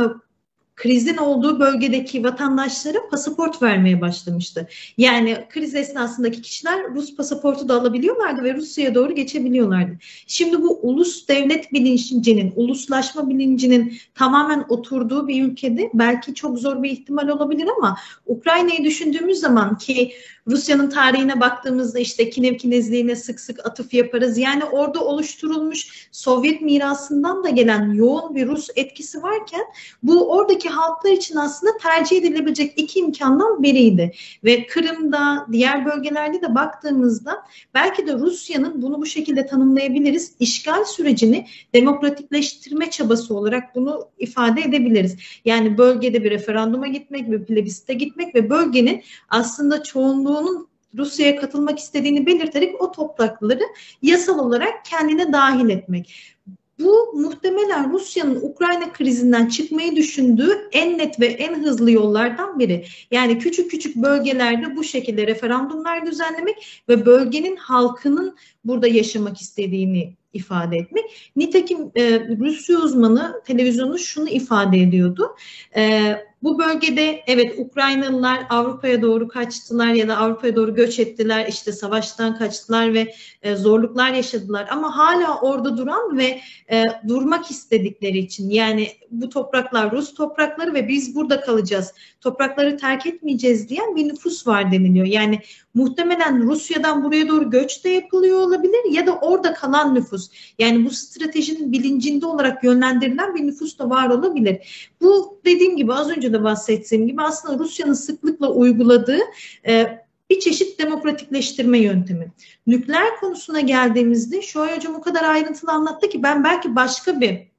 krizin 0.81 1.17
olduğu 1.17 1.61
bölgedeki 1.61 2.25
vatandaşlara 2.25 3.09
pasaport 3.11 3.63
vermeye 3.63 4.01
başlamıştı. 4.01 4.69
Yani 4.99 5.47
kriz 5.51 5.75
esnasındaki 5.75 6.43
kişiler 6.43 6.95
Rus 6.95 7.17
pasaportu 7.17 7.69
da 7.69 7.81
alabiliyorlardı 7.81 8.45
ve 8.45 8.55
Rusya'ya 8.55 8.95
doğru 8.95 9.15
geçebiliyorlardı. 9.15 9.99
Şimdi 10.27 10.63
bu 10.63 10.79
ulus 10.83 11.29
devlet 11.29 11.73
bilincinin, 11.73 12.53
uluslaşma 12.57 13.29
bilincinin 13.29 13.93
tamamen 14.15 14.65
oturduğu 14.69 15.29
bir 15.29 15.45
ülkede 15.45 15.91
belki 15.95 16.35
çok 16.35 16.59
zor 16.59 16.83
bir 16.83 16.91
ihtimal 16.91 17.29
olabilir 17.29 17.69
ama 17.79 17.97
Ukrayna'yı 18.27 18.85
düşündüğümüz 18.85 19.39
zaman 19.39 19.79
ki 19.79 20.13
Rusya'nın 20.47 20.91
tarihine 20.91 21.41
baktığımızda 21.41 21.99
işte 21.99 22.31
Kinev 22.31 22.57
Kinezliğine 22.57 23.17
sık 23.17 23.41
sık 23.41 23.67
atıf 23.67 23.95
yaparız. 23.95 24.39
Yani 24.39 24.65
orada 24.65 25.05
oluşturulmuş 25.05 26.09
Sovyet 26.13 26.61
mirasından 26.61 27.45
da 27.45 27.49
gelen 27.49 27.93
yoğun 27.93 28.35
bir 28.35 28.47
Rus 28.47 28.69
etkisi 28.77 29.23
varken 29.23 29.65
bu 30.03 30.31
oradaki 30.31 30.69
halklar 30.71 31.11
için 31.11 31.37
aslında 31.37 31.77
tercih 31.77 32.17
edilebilecek 32.17 32.73
iki 32.77 32.99
imkandan 32.99 33.63
biriydi. 33.63 34.13
Ve 34.45 34.67
Kırım'da, 34.67 35.47
diğer 35.53 35.87
bölgelerde 35.87 36.43
de 36.43 36.55
baktığımızda 36.55 37.43
belki 37.75 38.07
de 38.07 38.13
Rusya'nın 38.13 38.83
bunu 38.83 39.01
bu 39.01 39.07
şekilde 39.07 39.47
tanımlayabiliriz. 39.47 40.33
İşgal 40.41 40.85
sürecini 40.85 41.47
demokratikleştirme 41.75 42.91
çabası 42.91 43.37
olarak 43.37 43.75
bunu 43.75 44.09
ifade 44.19 44.61
edebiliriz. 44.61 45.17
Yani 45.45 45.79
bölgede 45.79 46.25
bir 46.25 46.31
referanduma 46.31 46.87
gitmek, 46.87 47.31
bir 47.31 47.45
plebisite 47.45 47.95
gitmek 47.95 48.35
ve 48.35 48.51
bölgenin 48.51 49.03
aslında 49.29 49.83
çoğunluğunun 49.83 50.71
Rusya'ya 50.99 51.37
katılmak 51.37 51.79
istediğini 51.79 52.27
belirterek 52.27 52.83
o 52.83 52.93
toprakları 52.93 53.63
yasal 54.03 54.39
olarak 54.39 54.85
kendine 54.85 55.33
dahil 55.33 55.69
etmek. 55.69 56.37
Bu 56.81 57.13
muhtemelen 57.15 57.93
Rusya'nın 57.93 58.41
Ukrayna 58.43 58.93
krizinden 58.93 59.47
çıkmayı 59.47 59.97
düşündüğü 59.97 60.69
en 60.73 60.99
net 60.99 61.21
ve 61.21 61.27
en 61.27 61.63
hızlı 61.63 61.91
yollardan 61.91 62.59
biri. 62.59 62.85
Yani 63.11 63.39
küçük 63.39 63.71
küçük 63.71 63.97
bölgelerde 63.97 64.77
bu 64.77 64.85
şekilde 64.85 65.27
referandumlar 65.27 66.07
düzenlemek 66.07 66.83
ve 66.89 67.07
bölgenin 67.07 67.57
halkının 67.57 68.37
burada 68.65 68.87
yaşamak 68.89 69.41
istediğini 69.41 70.15
ifade 70.33 70.77
etmek. 70.77 71.33
Nitekim 71.37 71.79
e, 71.97 72.21
Rusya 72.39 72.79
uzmanı 72.79 73.43
televizyonu 73.47 73.99
şunu 73.99 74.29
ifade 74.29 74.79
ediyordu. 74.81 75.37
E, 75.77 76.15
bu 76.43 76.59
bölgede 76.59 77.23
evet 77.27 77.55
Ukraynalılar 77.59 78.47
Avrupa'ya 78.51 79.03
doğru 79.03 79.29
kaçtılar 79.29 79.93
ya 79.93 80.09
da 80.09 80.17
Avrupa'ya 80.17 80.57
doğru 80.57 80.75
göç 80.75 80.99
ettiler. 80.99 81.47
işte 81.49 81.73
savaştan 81.73 82.39
kaçtılar 82.39 82.95
ve 82.95 83.15
e, 83.43 83.57
zorluklar 83.57 84.13
yaşadılar. 84.13 84.69
Ama 84.71 84.97
hala 84.97 85.41
orada 85.41 85.77
duran 85.77 86.19
ve 86.19 86.41
e, 86.73 86.87
durmak 87.09 87.51
istedikleri 87.51 88.19
için 88.19 88.51
yani 88.51 88.89
bu 89.11 89.29
topraklar 89.29 89.93
Rus 89.93 90.15
toprakları 90.15 90.75
ve 90.75 90.89
biz 90.89 91.15
burada 91.15 91.41
kalacağız. 91.41 91.95
Toprakları 92.21 92.77
terk 92.77 93.07
etmeyeceğiz 93.07 93.69
diyen 93.69 93.97
bir 93.97 94.09
nüfus 94.09 94.47
var 94.47 94.73
deniliyor. 94.73 95.07
Yani 95.07 95.41
muhtemelen 95.75 96.43
Rusya'dan 96.43 97.05
buraya 97.05 97.29
doğru 97.29 97.51
göç 97.51 97.85
de 97.85 97.89
yapılıyor 97.89 98.39
olabilir 98.39 98.93
ya 98.93 99.07
da 99.07 99.15
orada 99.17 99.55
kalan 99.55 99.95
nüfus. 99.95 100.31
Yani 100.59 100.85
bu 100.85 100.91
stratejinin 100.91 101.73
bilincinde 101.73 102.27
olarak 102.27 102.65
yönlendirilen 102.65 103.35
bir 103.35 103.47
nüfus 103.47 103.79
da 103.79 103.91
var 103.91 104.11
olabilir. 104.11 104.91
Bu 105.01 105.41
dediğim 105.45 105.77
gibi 105.77 105.93
az 105.93 106.11
önce 106.11 106.33
de 106.33 106.45
bahsettiğim 106.45 107.07
gibi 107.07 107.23
aslında 107.23 107.59
Rusya'nın 107.59 107.93
sıklıkla 107.93 108.51
uyguladığı 108.51 109.21
e, 109.67 110.01
bir 110.31 110.41
çeşit 110.41 110.79
demokratikleştirme 110.79 111.79
yöntemi. 111.79 112.33
Nükleer 112.67 113.17
konusuna 113.21 113.61
geldiğimizde 113.61 114.43
şu 114.43 114.67
hocam 114.67 114.95
o 114.95 115.01
kadar 115.01 115.23
ayrıntılı 115.23 115.71
anlattı 115.71 116.09
ki 116.09 116.23
ben 116.23 116.45
belki 116.45 116.77
başka 116.77 117.21
bir 117.21 117.50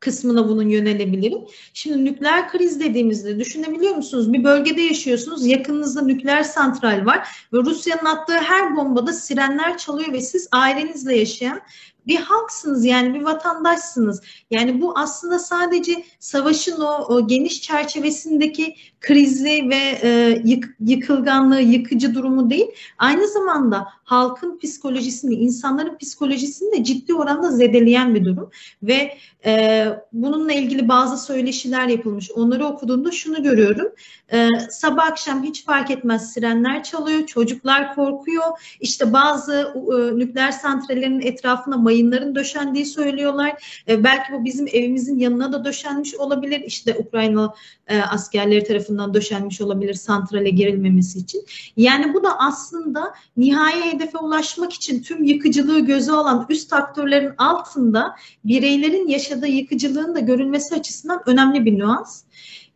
kısmına 0.00 0.48
bunun 0.48 0.68
yönelebilirim. 0.68 1.38
Şimdi 1.74 2.04
nükleer 2.04 2.48
kriz 2.48 2.80
dediğimizde 2.80 3.38
düşünebiliyor 3.38 3.94
musunuz? 3.94 4.32
Bir 4.32 4.44
bölgede 4.44 4.82
yaşıyorsunuz, 4.82 5.46
yakınınızda 5.46 6.02
nükleer 6.02 6.42
santral 6.42 7.06
var 7.06 7.28
ve 7.52 7.58
Rusya'nın 7.58 8.04
attığı 8.04 8.38
her 8.38 8.76
bombada 8.76 9.12
sirenler 9.12 9.78
çalıyor 9.78 10.12
ve 10.12 10.20
siz 10.20 10.48
ailenizle 10.52 11.16
yaşayan 11.16 11.60
bir 12.06 12.16
halksınız 12.16 12.84
yani 12.84 13.14
bir 13.14 13.22
vatandaşsınız. 13.22 14.22
Yani 14.50 14.80
bu 14.80 14.98
aslında 14.98 15.38
sadece 15.38 16.04
savaşın 16.18 16.80
o, 16.80 17.04
o 17.08 17.26
geniş 17.26 17.62
çerçevesindeki 17.62 18.76
krizli 19.00 19.70
ve 19.70 19.98
e, 20.02 20.42
yık, 20.44 20.76
yıkılganlığı, 20.80 21.60
yıkıcı 21.60 22.14
durumu 22.14 22.50
değil. 22.50 22.66
Aynı 22.98 23.28
zamanda 23.28 23.88
halkın 24.10 24.58
psikolojisini, 24.58 25.34
insanların 25.34 25.98
psikolojisini 25.98 26.72
de 26.72 26.84
ciddi 26.84 27.14
oranda 27.14 27.50
zedeleyen 27.50 28.14
bir 28.14 28.24
durum. 28.24 28.50
Ve 28.82 29.18
e, 29.44 29.86
bununla 30.12 30.52
ilgili 30.52 30.88
bazı 30.88 31.26
söyleşiler 31.26 31.86
yapılmış. 31.86 32.30
Onları 32.30 32.66
okuduğumda 32.66 33.10
şunu 33.10 33.42
görüyorum. 33.42 33.86
E, 34.32 34.48
sabah 34.70 35.06
akşam 35.06 35.42
hiç 35.42 35.64
fark 35.64 35.90
etmez 35.90 36.32
sirenler 36.32 36.82
çalıyor, 36.82 37.26
çocuklar 37.26 37.94
korkuyor. 37.94 38.76
İşte 38.80 39.12
bazı 39.12 39.54
e, 39.74 40.18
nükleer 40.18 40.52
santrallerin 40.52 41.20
etrafına 41.20 41.76
mayınların 41.76 42.34
döşendiği 42.34 42.86
söylüyorlar. 42.86 43.82
E, 43.88 44.04
belki 44.04 44.32
bu 44.32 44.44
bizim 44.44 44.66
evimizin 44.72 45.18
yanına 45.18 45.52
da 45.52 45.64
döşenmiş 45.64 46.14
olabilir. 46.14 46.60
İşte 46.60 46.96
Ukrayna 46.98 47.54
e, 47.88 48.00
askerleri 48.00 48.64
tarafından 48.64 49.14
döşenmiş 49.14 49.60
olabilir 49.60 49.94
santrale 49.94 50.50
girilmemesi 50.50 51.18
için. 51.18 51.44
Yani 51.76 52.14
bu 52.14 52.24
da 52.24 52.38
aslında 52.38 53.14
nihai 53.36 53.99
hedefe 54.00 54.18
ulaşmak 54.18 54.72
için 54.72 55.02
tüm 55.02 55.24
yıkıcılığı 55.24 55.80
göze 55.80 56.12
alan 56.12 56.46
üst 56.48 56.72
aktörlerin 56.72 57.32
altında 57.38 58.16
bireylerin 58.44 59.08
yaşadığı 59.08 59.46
yıkıcılığın 59.46 60.14
da 60.14 60.20
görülmesi 60.20 60.74
açısından 60.74 61.22
önemli 61.26 61.64
bir 61.64 61.78
nüans. 61.78 62.22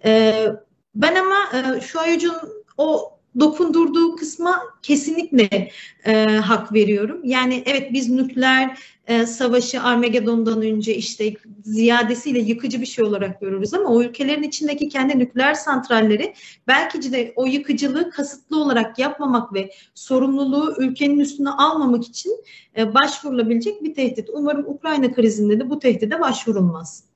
E, 0.05 0.47
ben 0.95 1.15
ama 1.15 1.37
e, 1.59 1.81
şu 1.81 2.01
ayucun 2.01 2.35
o 2.79 3.14
dokundurduğu 3.41 4.17
kısma 4.17 4.63
kesinlikle 4.83 5.71
e, 6.07 6.25
hak 6.27 6.73
veriyorum. 6.73 7.21
Yani 7.25 7.63
evet 7.67 7.93
biz 7.93 8.11
nükleer 8.11 8.79
e, 9.07 9.27
savaşı 9.27 9.83
Armageddon'dan 9.83 10.63
önce 10.63 10.95
işte 10.95 11.35
ziyadesiyle 11.65 12.39
yıkıcı 12.39 12.81
bir 12.81 12.87
şey 12.87 13.05
olarak 13.05 13.41
görürüz 13.41 13.75
ama 13.75 13.89
o 13.89 14.03
ülkelerin 14.03 14.43
içindeki 14.43 14.89
kendi 14.89 15.19
nükleer 15.19 15.55
santralleri 15.55 16.35
belki 16.69 17.13
de 17.13 17.33
o 17.37 17.47
yıkıcılığı 17.47 18.11
kasıtlı 18.11 18.63
olarak 18.63 18.99
yapmamak 18.99 19.55
ve 19.55 19.71
sorumluluğu 19.95 20.75
ülkenin 20.79 21.21
üstüne 21.21 21.51
almamak 21.51 22.05
için 22.05 22.33
e, 22.77 22.95
başvurulabilecek 22.95 23.85
bir 23.85 23.95
tehdit. 23.95 24.31
Umarım 24.33 24.67
Ukrayna 24.67 25.13
krizinde 25.13 25.61
de 25.61 25.71
bu 25.71 25.79
tehdide 25.79 26.21
başvurulmaz. 26.21 27.14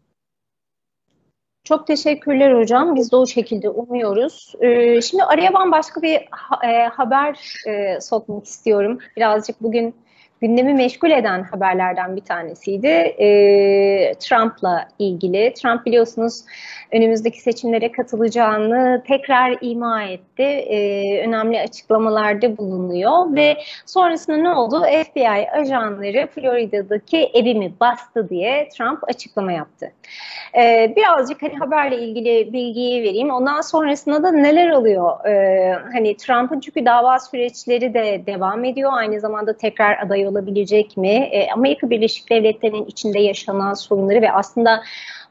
Çok 1.68 1.87
teşekkürler 1.87 2.54
hocam. 2.54 2.96
Biz 2.96 3.12
de 3.12 3.16
o 3.16 3.26
şekilde 3.26 3.68
umuyoruz. 3.68 4.54
Ee, 4.61 5.00
şimdi 5.02 5.22
araya 5.22 5.54
ben 5.54 5.72
başka 5.72 6.02
bir 6.02 6.14
e, 6.64 6.87
haber 6.92 7.54
e, 7.66 8.00
sokmak 8.00 8.44
istiyorum. 8.44 8.98
Birazcık 9.16 9.62
bugün 9.62 9.94
gündemi 10.40 10.74
meşgul 10.74 11.11
eden 11.11 11.42
haberlerden 11.42 12.16
bir 12.16 12.20
tanesiydi. 12.20 12.87
E, 12.87 13.29
Trump'la 14.14 14.88
ilgili. 14.98 15.55
Trump 15.55 15.87
biliyorsunuz 15.87 16.44
önümüzdeki 16.92 17.40
seçimlere 17.40 17.92
katılacağını 17.92 19.03
tekrar 19.07 19.57
ima 19.61 20.03
etti. 20.03 20.42
E, 20.42 20.79
önemli 21.27 21.61
açıklamalarda 21.61 22.57
bulunuyor 22.57 23.37
ve 23.37 23.57
sonrasında 23.87 24.37
ne 24.37 24.51
oldu? 24.51 24.83
FBI 24.83 25.51
ajanları 25.51 26.27
Florida'daki 26.27 27.31
evimi 27.35 27.72
bastı 27.81 28.29
diye 28.29 28.68
Trump 28.68 29.09
açıklama 29.09 29.53
yaptı. 29.53 29.92
E, 30.59 30.92
birazcık 30.96 31.42
hani 31.42 31.57
haberle 31.57 31.98
ilgili 31.98 32.53
bilgiyi 32.53 33.03
vereyim. 33.03 33.31
Ondan 33.31 33.61
sonrasında 33.61 34.22
da 34.22 34.33
neler 34.33 34.70
oluyor? 34.70 35.27
E, 35.27 35.72
hani 35.92 36.16
Trump'ın 36.16 36.61
çünkü 36.61 36.85
dava 36.85 37.18
süreçleri 37.18 37.94
de 37.94 38.22
devam 38.27 38.64
ediyor. 38.64 38.90
Aynı 38.94 39.20
zamanda 39.20 39.57
tekrar 39.57 39.98
aday 39.98 40.27
olabilecek 40.28 40.96
mi? 40.96 41.08
E, 41.08 41.50
Amerika 41.50 41.90
Birleşik 41.90 42.30
Devletleri'nin 42.30 42.84
içinde 42.84 43.20
yaşanan 43.20 43.74
sorunları 43.74 44.22
ve 44.22 44.32
aslında 44.32 44.82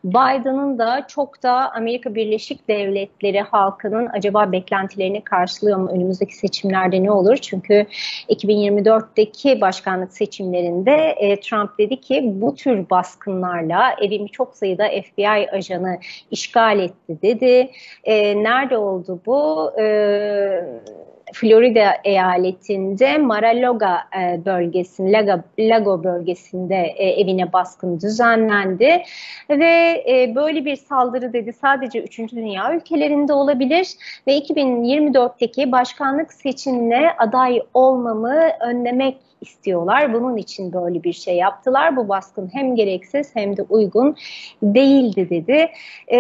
Biden'ın 0.04 0.80
da 0.80 1.08
çok 1.08 1.44
da 1.44 1.72
Amerika 1.74 2.16
Birleşik 2.16 2.68
Devletleri 2.68 3.42
halkının 3.42 4.10
acaba 4.14 4.52
beklentilerini 4.52 5.24
karşılıyor 5.24 5.78
mu? 5.78 5.90
Önümüzdeki 5.94 6.36
seçimlerde 6.36 7.04
ne 7.04 7.12
olur? 7.12 7.38
Çünkü 7.38 7.86
2024'teki 8.30 9.62
başkanlık 9.62 10.14
seçimlerinde 10.14 10.96
e, 10.96 11.40
Trump 11.40 11.78
dedi 11.78 12.02
ki 12.02 12.22
bu 12.26 12.56
tür 12.56 12.90
baskınlarla 12.90 13.96
evimi 14.02 14.30
çok 14.30 14.56
sayıda 14.56 14.88
FBI 14.88 15.52
ajanı 15.52 16.00
işgal 16.32 16.80
etti 16.80 17.22
dedi. 17.22 17.72
E, 18.04 18.44
nerede 18.44 18.78
oldu 18.78 19.20
bu? 19.26 19.72
E, 19.80 19.86
Florida 21.34 21.94
eyaletinde 22.04 23.18
Mar-a-Lago 23.18 23.86
e, 24.20 24.46
bölgesinde, 24.46 25.12
Lago, 25.12 25.42
Lago 25.60 26.04
bölgesinde 26.04 26.76
e, 26.76 27.10
evine 27.22 27.54
baskın 27.54 28.00
düzenlendi 28.00 29.04
ve 29.50 30.04
e, 30.10 30.36
böyle 30.36 30.66
bir 30.66 30.76
saldırı 30.76 31.34
dedi 31.34 31.54
sadece 31.54 32.02
3. 32.02 32.20
Dünya 32.20 32.74
ülkelerinde 32.74 33.34
olabilir 33.34 33.88
ve 34.28 34.38
2024'teki 34.38 35.72
başkanlık 35.72 36.34
seçimine 36.34 37.12
aday 37.18 37.62
olmamı 37.74 38.42
önlemek 38.60 39.18
istiyorlar. 39.42 40.14
Bunun 40.14 40.38
için 40.38 40.74
böyle 40.74 41.04
bir 41.04 41.14
şey 41.14 41.36
yaptılar. 41.36 41.96
Bu 41.96 42.10
baskın 42.10 42.50
hem 42.54 42.76
gereksiz 42.76 43.36
hem 43.36 43.58
de 43.58 43.62
uygun 43.62 44.16
değildi 44.64 45.30
dedi. 45.30 45.72
E, 46.08 46.20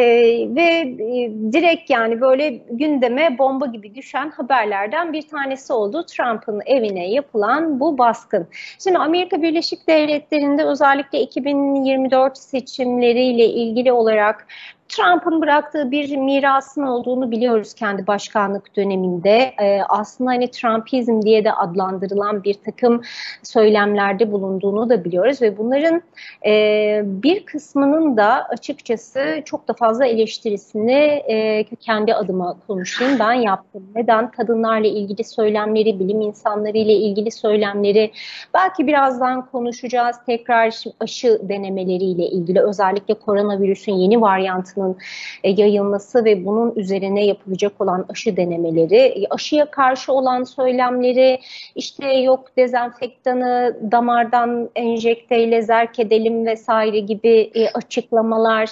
ve 0.56 0.64
e, 0.64 1.32
direkt 1.54 1.90
yani 1.90 2.22
böyle 2.22 2.50
gündeme 2.72 3.38
bomba 3.38 3.66
gibi 3.66 3.96
düşen 3.96 4.30
haberlerden 4.30 4.97
bir 5.14 5.28
tanesi 5.28 5.74
oldu. 5.74 6.06
Trump'ın 6.06 6.62
evine 6.66 7.12
yapılan 7.12 7.80
bu 7.80 7.98
baskın. 7.98 8.48
Şimdi 8.84 8.98
Amerika 8.98 9.42
Birleşik 9.42 9.88
Devletleri'nde 9.88 10.64
özellikle 10.64 11.22
2024 11.22 12.38
seçimleriyle 12.38 13.46
ilgili 13.46 13.92
olarak 13.92 14.48
Trump'ın 14.90 15.42
bıraktığı 15.42 15.92
bir 15.92 16.18
mirasın 16.18 16.82
olduğunu 16.82 17.32
biliyoruz 17.32 17.74
kendi 17.74 18.08
başkanlık 18.08 18.76
döneminde. 18.76 19.54
Ee, 19.62 19.82
aslında 19.90 20.30
hani 20.30 20.52
Trumpizm 20.52 21.22
diye 21.22 21.46
de 21.46 21.54
adlandırılan 21.54 22.44
bir 22.44 22.54
takım 22.54 23.02
söylemlerde 23.44 24.32
bulunduğunu 24.32 24.90
da 24.90 25.04
biliyoruz 25.04 25.42
ve 25.42 25.58
bunların 25.58 26.02
e, 26.46 27.02
bir 27.06 27.46
kısmının 27.46 28.18
da 28.18 28.46
açıkçası 28.50 29.42
çok 29.46 29.68
da 29.68 29.74
fazla 29.74 30.06
eleştirisini 30.06 31.24
e, 31.28 31.66
kendi 31.80 32.14
adıma 32.14 32.58
konuşayım 32.68 33.20
ben 33.20 33.34
yaptım. 33.34 33.84
Neden? 33.96 34.32
Kadınlarla 34.32 34.88
ilgili 34.88 35.24
söylemleri, 35.24 36.00
bilim 36.00 36.22
insanları 36.22 36.78
ile 36.78 36.94
ilgili 36.94 37.32
söylemleri 37.32 38.12
belki 38.54 38.88
birazdan 38.88 39.46
konuşacağız. 39.46 40.16
Tekrar 40.26 40.74
aşı 41.00 41.40
denemeleriyle 41.50 42.26
ilgili 42.26 42.62
özellikle 42.62 43.14
koronavirüsün 43.14 43.94
yeni 43.94 44.22
varyantı 44.22 44.77
aşısının 44.78 44.98
e, 45.44 45.50
yayılması 45.50 46.26
ve 46.26 46.46
bunun 46.46 46.76
üzerine 46.76 47.26
yapılacak 47.26 47.82
olan 47.82 48.06
aşı 48.10 48.38
denemeleri, 48.38 48.98
e, 48.98 49.28
aşıya 49.30 49.72
karşı 49.72 50.14
olan 50.14 50.44
söylemleri, 50.44 51.40
işte 51.76 52.14
yok 52.14 52.58
dezenfektanı 52.58 53.78
damardan 53.92 54.70
enjekteyle 54.76 55.62
zerk 55.62 56.00
edelim 56.00 56.46
vesaire 56.46 57.00
gibi 57.00 57.52
e, 57.56 57.70
açıklamalar, 57.70 58.70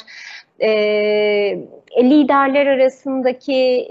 liderler 1.97 2.67
arasındaki 2.67 3.87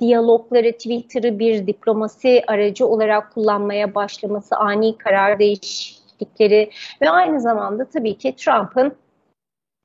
diyalogları 0.00 0.72
Twitter'ı 0.72 1.38
bir 1.38 1.66
diplomasi 1.66 2.42
aracı 2.46 2.86
olarak 2.86 3.34
kullanmaya 3.34 3.94
başlaması, 3.94 4.56
ani 4.56 4.98
karar 4.98 5.38
değişiklikleri 5.38 6.70
ve 7.02 7.10
aynı 7.10 7.40
zamanda 7.40 7.84
tabii 7.84 8.18
ki 8.18 8.36
Trump'ın 8.36 8.92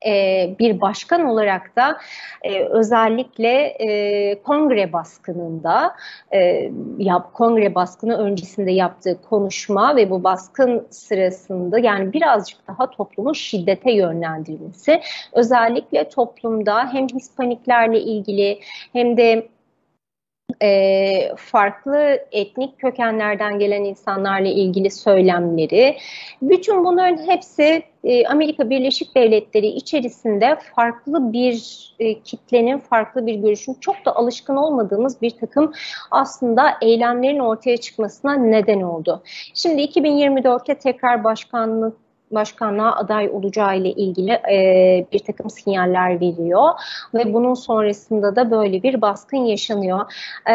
e, 0.06 0.54
bir 0.58 0.80
başkan 0.80 1.26
olarak 1.26 1.76
da 1.76 1.98
e, 2.42 2.64
özellikle 2.64 3.64
e, 3.64 4.42
kongre 4.42 4.92
baskınında 4.92 5.94
e, 6.34 6.70
yap, 6.98 7.34
kongre 7.34 7.74
baskını 7.74 8.18
öncesinde 8.18 8.70
yaptığı 8.70 9.22
konuşma 9.22 9.96
ve 9.96 10.10
bu 10.10 10.24
baskın 10.24 10.86
sırasında 10.90 11.78
yani 11.78 12.12
birazcık 12.12 12.68
daha 12.68 12.90
toplumu 12.90 13.34
şiddete 13.34 13.92
yönlendirmesi 13.92 15.00
özellikle 15.32 16.08
toplumda 16.08 16.92
hem 16.92 17.08
Hispaniklerle 17.08 18.00
ilgili 18.00 18.60
hem 18.92 19.16
de 19.16 19.48
e, 20.62 21.36
farklı 21.36 22.18
etnik 22.32 22.78
kökenlerden 22.78 23.58
gelen 23.58 23.84
insanlarla 23.84 24.48
ilgili 24.48 24.90
söylemleri, 24.90 25.96
bütün 26.42 26.84
bunların 26.84 27.26
hepsi 27.26 27.82
e, 28.04 28.26
Amerika 28.26 28.70
Birleşik 28.70 29.14
Devletleri 29.16 29.66
içerisinde 29.66 30.58
farklı 30.76 31.32
bir 31.32 31.88
e, 31.98 32.20
kitlenin, 32.20 32.78
farklı 32.78 33.26
bir 33.26 33.34
görüşün 33.34 33.74
çok 33.80 34.04
da 34.04 34.16
alışkın 34.16 34.56
olmadığımız 34.56 35.22
bir 35.22 35.30
takım 35.30 35.72
aslında 36.10 36.74
eylemlerin 36.82 37.38
ortaya 37.38 37.76
çıkmasına 37.76 38.34
neden 38.34 38.80
oldu. 38.80 39.22
Şimdi 39.54 39.82
2024'te 39.82 40.74
tekrar 40.74 41.24
başkanlık 41.24 42.07
başkanlığa 42.30 42.96
aday 42.96 43.28
olacağı 43.28 43.76
ile 43.76 43.90
ilgili 43.90 44.30
e, 44.30 45.06
bir 45.12 45.18
takım 45.18 45.50
sinyaller 45.50 46.20
veriyor 46.20 46.68
ve 47.14 47.34
bunun 47.34 47.54
sonrasında 47.54 48.36
da 48.36 48.50
böyle 48.50 48.82
bir 48.82 49.00
baskın 49.00 49.38
yaşanıyor. 49.38 50.12
E, 50.46 50.54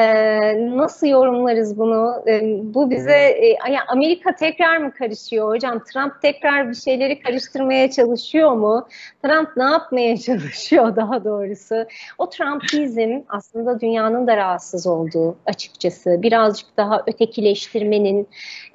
nasıl 0.78 1.08
yorumlarız 1.08 1.78
bunu? 1.78 2.24
E, 2.28 2.42
bu 2.74 2.92
bize 2.92 3.14
e, 3.14 3.58
Amerika 3.88 4.36
tekrar 4.36 4.78
mı 4.78 4.94
karışıyor 4.94 5.50
hocam? 5.50 5.84
Trump 5.84 6.22
tekrar 6.22 6.70
bir 6.70 6.76
şeyleri 6.76 7.20
karıştırmaya 7.20 7.92
çalışıyor 7.92 8.52
mu? 8.52 8.88
Trump 9.24 9.50
ne 9.58 9.64
yapmaya 9.64 10.18
çalışıyor 10.28 10.96
daha 10.96 11.24
doğrusu? 11.24 11.76
O 12.18 12.30
Trumpizm 12.30 13.22
aslında 13.30 13.80
dünyanın 13.80 14.28
da 14.28 14.38
rahatsız 14.38 14.88
olduğu 14.88 15.36
açıkçası. 15.46 16.22
Birazcık 16.22 16.78
daha 16.78 17.04
ötekileştirmenin 17.08 18.28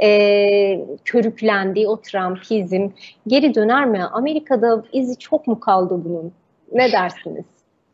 e, 0.03 0.81
körüklendiği 1.05 1.89
o 1.89 2.01
Trumpizm 2.01 2.88
geri 3.27 3.55
döner 3.55 3.87
mi? 3.87 4.05
Amerika'da 4.05 4.85
izi 4.93 5.19
çok 5.19 5.47
mu 5.47 5.61
kaldı 5.61 6.01
bunun? 6.05 6.33
Ne 6.73 6.93
dersiniz? 6.93 7.45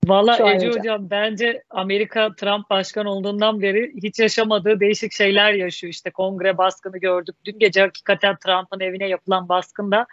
Valla 0.07 0.35
Ece 0.35 0.67
hocam. 0.67 0.81
hocam 0.81 1.11
bence 1.11 1.63
Amerika 1.71 2.35
Trump 2.35 2.71
başkan 2.71 3.07
olduğundan 3.07 3.63
beri 3.63 3.93
hiç 4.03 4.19
yaşamadığı 4.19 4.81
değişik 4.81 5.13
şeyler 5.13 5.53
yaşıyor. 5.53 5.91
İşte 5.91 6.11
kongre 6.11 6.59
baskını 6.59 6.99
gördük. 6.99 7.37
Dün 7.45 7.59
gece 7.59 7.81
hakikaten 7.81 8.37
Trump'ın 8.37 8.81
evine 8.81 9.09
yapılan 9.09 9.49
baskında 9.49 10.07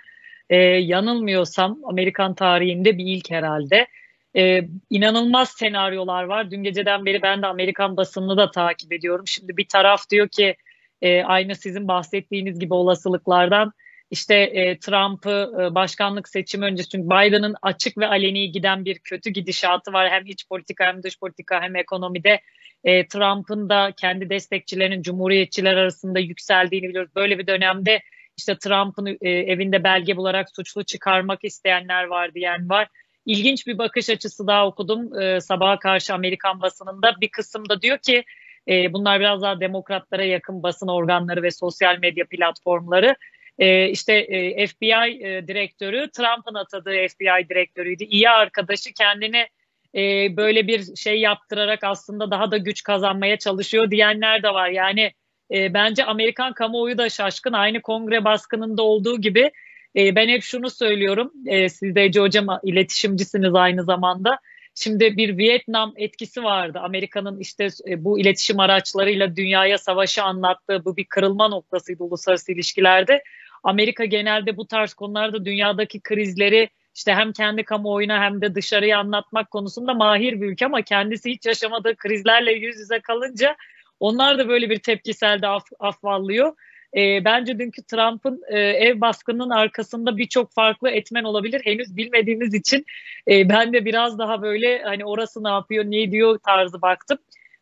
e, 0.50 0.58
yanılmıyorsam 0.58 1.80
Amerikan 1.84 2.34
tarihinde 2.34 2.98
bir 2.98 3.06
ilk 3.06 3.32
herhalde. 3.32 3.88
E, 4.36 4.68
inanılmaz 4.90 5.50
senaryolar 5.50 6.24
var. 6.24 6.52
Dün 6.52 6.64
geceden 6.64 7.06
beri 7.06 7.22
ben 7.22 7.42
de 7.42 7.48
Amerikan 7.48 7.98
basınını 7.98 8.38
da 8.38 8.52
takip 8.52 8.94
ediyorum. 8.94 9.28
Şimdi 9.28 9.58
bir 9.58 9.68
taraf 9.68 10.10
diyor 10.10 10.28
ki 10.28 10.56
e, 11.02 11.24
aynı 11.24 11.56
sizin 11.56 11.88
bahsettiğiniz 11.88 12.60
gibi 12.60 12.74
olasılıklardan 12.74 13.74
işte 14.12 14.36
e, 14.36 14.80
Trump'ı 14.80 15.52
e, 15.62 15.76
başkanlık 15.76 16.30
seçimi 16.30 16.66
öncesi 16.66 16.90
çünkü 16.90 17.10
Biden'ın 17.10 17.56
açık 17.62 17.98
ve 17.98 18.08
aleni 18.08 18.52
giden 18.52 18.86
bir 18.86 19.00
kötü 19.00 19.30
gidişatı 19.30 19.94
var 19.94 20.10
hem 20.10 20.26
iç 20.26 20.48
politika 20.48 20.86
hem 20.86 21.04
dış 21.04 21.20
politika 21.20 21.62
hem 21.62 21.76
ekonomide 21.76 22.42
e, 22.84 23.08
Trump'ın 23.08 23.70
da 23.70 23.94
kendi 23.98 24.30
destekçilerinin 24.30 25.02
cumhuriyetçiler 25.02 25.78
arasında 25.78 26.20
yükseldiğini 26.20 26.90
biliyoruz. 26.90 27.12
Böyle 27.16 27.40
bir 27.40 27.48
dönemde 27.48 28.02
işte 28.38 28.58
Trump'ın 28.58 29.18
e, 29.22 29.30
evinde 29.30 29.84
belge 29.84 30.18
bularak 30.18 30.56
suçlu 30.56 30.84
çıkarmak 30.84 31.44
isteyenler 31.44 32.04
var 32.04 32.34
diyen 32.34 32.70
var. 32.70 32.88
İlginç 33.26 33.68
bir 33.68 33.78
bakış 33.78 34.10
açısı 34.10 34.48
daha 34.48 34.68
okudum 34.68 35.22
e, 35.22 35.42
sabaha 35.42 35.80
karşı 35.80 36.14
Amerikan 36.14 36.62
basınında. 36.62 37.16
Bir 37.22 37.30
kısımda 37.30 37.82
diyor 37.82 37.98
ki 37.98 38.24
e, 38.68 38.94
bunlar 38.94 39.20
biraz 39.20 39.42
daha 39.42 39.60
demokratlara 39.60 40.24
yakın 40.24 40.64
basın 40.64 40.88
organları 40.88 41.44
ve 41.44 41.52
sosyal 41.52 41.98
medya 41.98 42.26
platformları. 42.26 43.16
E, 43.62 43.90
işte 43.90 44.26
FBI 44.68 45.22
direktörü 45.48 46.12
Trump'ın 46.12 46.54
atadığı 46.54 47.08
FBI 47.08 47.50
direktörüydü. 47.50 48.04
İyi 48.04 48.30
arkadaşı 48.30 48.94
kendini 48.94 49.48
e, 49.96 50.38
böyle 50.38 50.68
bir 50.68 50.96
şey 50.96 51.20
yaptırarak 51.20 51.84
aslında 51.84 52.32
daha 52.32 52.52
da 52.52 52.58
güç 52.58 52.84
kazanmaya 52.84 53.38
çalışıyor 53.38 53.92
diyenler 53.92 54.44
de 54.44 54.50
var. 54.50 54.70
Yani 54.70 55.12
e, 55.54 55.74
bence 55.74 56.06
Amerikan 56.06 56.54
kamuoyu 56.54 56.98
da 56.98 57.10
şaşkın. 57.10 57.54
Aynı 57.54 57.82
kongre 57.82 58.26
baskınında 58.26 58.84
olduğu 58.84 59.22
gibi 59.22 59.52
e, 59.96 60.16
ben 60.16 60.28
hep 60.28 60.44
şunu 60.44 60.70
söylüyorum. 60.70 61.32
Siz 61.70 61.96
de 61.96 62.04
Ece 62.04 62.20
Hocam 62.20 62.48
iletişimcisiniz 62.64 63.56
aynı 63.56 63.84
zamanda. 63.84 64.40
Şimdi 64.76 65.18
bir 65.18 65.38
Vietnam 65.38 65.94
etkisi 65.96 66.44
vardı. 66.44 66.80
Amerika'nın 66.80 67.40
işte 67.40 67.68
bu 67.98 68.20
iletişim 68.20 68.60
araçlarıyla 68.60 69.36
dünyaya 69.36 69.78
savaşı 69.78 70.24
anlattığı 70.24 70.86
bu 70.86 70.98
bir 70.98 71.06
kırılma 71.06 71.48
noktasıydı 71.48 72.04
uluslararası 72.04 72.52
ilişkilerde. 72.52 73.24
Amerika 73.64 74.06
genelde 74.06 74.58
bu 74.58 74.68
tarz 74.68 74.94
konularda 74.94 75.46
dünyadaki 75.46 76.00
krizleri 76.00 76.70
işte 76.96 77.14
hem 77.14 77.34
kendi 77.34 77.64
kamuoyuna 77.64 78.22
hem 78.24 78.42
de 78.42 78.56
dışarıya 78.56 79.00
anlatmak 79.00 79.52
konusunda 79.52 79.94
mahir 79.94 80.42
bir 80.42 80.48
ülke 80.48 80.66
ama 80.66 80.82
kendisi 80.82 81.32
hiç 81.32 81.46
yaşamadığı 81.46 81.96
krizlerle 81.96 82.52
yüz 82.52 82.80
yüze 82.80 83.00
kalınca 83.00 83.56
onlar 84.00 84.38
da 84.38 84.48
böyle 84.48 84.70
bir 84.70 84.80
tepkiselde 84.80 85.48
af, 85.48 85.64
afvallıyor. 85.80 86.54
E, 86.98 87.26
bence 87.26 87.60
dünkü 87.60 87.84
Trump'ın 87.84 88.42
e, 88.48 88.60
ev 88.60 89.02
baskınının 89.02 89.50
arkasında 89.50 90.18
birçok 90.18 90.54
farklı 90.54 90.90
etmen 90.90 91.24
olabilir. 91.24 91.62
Henüz 91.64 91.98
bilmediğimiz 91.98 92.54
için 92.54 92.86
e, 93.28 93.50
ben 93.50 93.74
de 93.74 93.86
biraz 93.86 94.20
daha 94.20 94.42
böyle 94.42 94.82
hani 94.84 95.06
orası 95.06 95.44
ne 95.44 95.50
yapıyor, 95.50 95.86
ne 95.86 96.12
diyor 96.12 96.40
tarzı 96.46 96.82
baktım. 96.82 97.18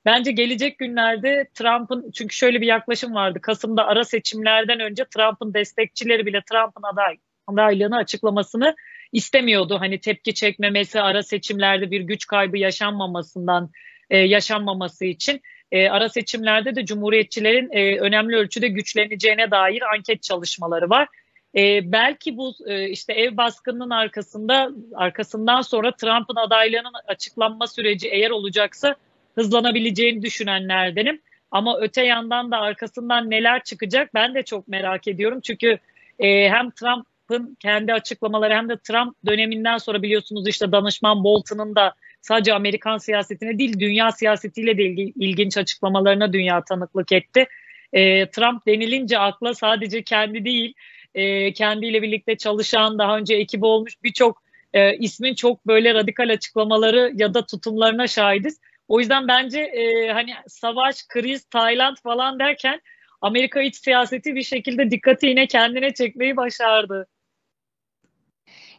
Bence 0.06 0.32
gelecek 0.32 0.80
günlerde 0.80 1.48
Trump'ın 1.54 2.12
çünkü 2.12 2.36
şöyle 2.36 2.62
bir 2.62 2.68
yaklaşım 2.68 3.14
vardı. 3.14 3.40
Kasım'da 3.42 3.86
ara 3.86 4.04
seçimlerden 4.04 4.80
önce 4.80 5.06
Trump'ın 5.06 5.54
destekçileri 5.54 6.26
bile 6.26 6.42
Trump'ın 6.42 6.84
aday 6.84 7.18
adaylığını 7.48 7.98
açıklamasını 7.98 8.76
istemiyordu. 9.12 9.78
Hani 9.80 10.00
tepki 10.00 10.34
çekmemesi, 10.34 11.02
ara 11.02 11.24
seçimlerde 11.24 11.92
bir 11.92 12.02
güç 12.02 12.28
kaybı 12.28 12.58
yaşanmamasından 12.58 13.70
e, 14.10 14.18
yaşanmaması 14.18 15.06
için 15.06 15.42
e, 15.72 15.90
ara 15.90 16.10
seçimlerde 16.10 16.76
de 16.76 16.86
cumhuriyetçilerin 16.86 17.70
e, 17.72 18.00
önemli 18.00 18.36
ölçüde 18.36 18.68
güçleneceğine 18.68 19.52
dair 19.52 19.82
anket 19.96 20.24
çalışmaları 20.24 20.90
var. 20.90 21.08
E, 21.56 21.92
belki 21.92 22.38
bu 22.38 22.54
e, 22.68 22.90
işte 22.90 23.14
ev 23.14 23.38
baskınının 23.38 23.90
arkasında 23.90 24.70
arkasından 24.96 25.62
sonra 25.62 25.92
Trump'ın 25.92 26.36
adaylığının 26.36 26.94
açıklanma 27.08 27.68
süreci 27.68 28.08
eğer 28.08 28.30
olacaksa 28.30 28.96
hızlanabileceğini 29.40 30.22
düşünenlerdenim. 30.22 31.22
Ama 31.52 31.80
öte 31.80 32.06
yandan 32.06 32.52
da 32.52 32.58
arkasından 32.58 33.30
neler 33.30 33.64
çıkacak 33.64 34.14
ben 34.14 34.36
de 34.36 34.44
çok 34.44 34.68
merak 34.68 35.08
ediyorum. 35.08 35.40
Çünkü 35.42 35.78
e, 36.20 36.50
hem 36.50 36.72
Trump'ın 36.72 37.58
kendi 37.60 37.94
açıklamaları 37.94 38.54
hem 38.54 38.70
de 38.70 38.78
Trump 38.78 39.16
döneminden 39.26 39.78
sonra 39.78 40.02
biliyorsunuz 40.02 40.48
işte 40.48 40.72
danışman 40.72 41.24
Bolton'un 41.24 41.76
da 41.76 41.94
sadece 42.22 42.54
Amerikan 42.54 42.98
siyasetine 42.98 43.58
değil 43.58 43.80
dünya 43.80 44.12
siyasetiyle 44.12 44.78
de 44.78 44.84
ilgi, 44.84 45.14
ilginç 45.16 45.58
açıklamalarına 45.58 46.34
dünya 46.34 46.64
tanıklık 46.64 47.12
etti. 47.12 47.48
E, 47.94 48.30
Trump 48.30 48.68
denilince 48.68 49.20
akla 49.20 49.54
sadece 49.54 50.04
kendi 50.04 50.46
değil 50.46 50.74
e, 51.16 51.54
kendiyle 51.54 52.02
birlikte 52.02 52.38
çalışan 52.38 53.00
daha 53.00 53.18
önce 53.18 53.36
ekibi 53.36 53.66
olmuş 53.66 53.94
birçok 54.04 54.44
e, 54.74 54.98
ismin 54.98 55.36
çok 55.36 55.68
böyle 55.68 55.94
radikal 55.94 56.30
açıklamaları 56.30 57.12
ya 57.16 57.34
da 57.34 57.46
tutumlarına 57.46 58.08
şahidiz. 58.08 58.60
O 58.90 59.00
yüzden 59.00 59.28
bence 59.28 59.60
e, 59.60 60.12
hani 60.12 60.32
savaş, 60.48 61.08
kriz, 61.08 61.46
Tayland 61.46 61.98
falan 62.04 62.40
derken 62.40 62.82
Amerika 63.22 63.62
iç 63.62 63.76
siyaseti 63.76 64.36
bir 64.36 64.44
şekilde 64.44 64.92
dikkati 64.92 65.28
yine 65.28 65.48
kendine 65.48 65.94
çekmeyi 65.94 66.38
başardı. 66.38 67.08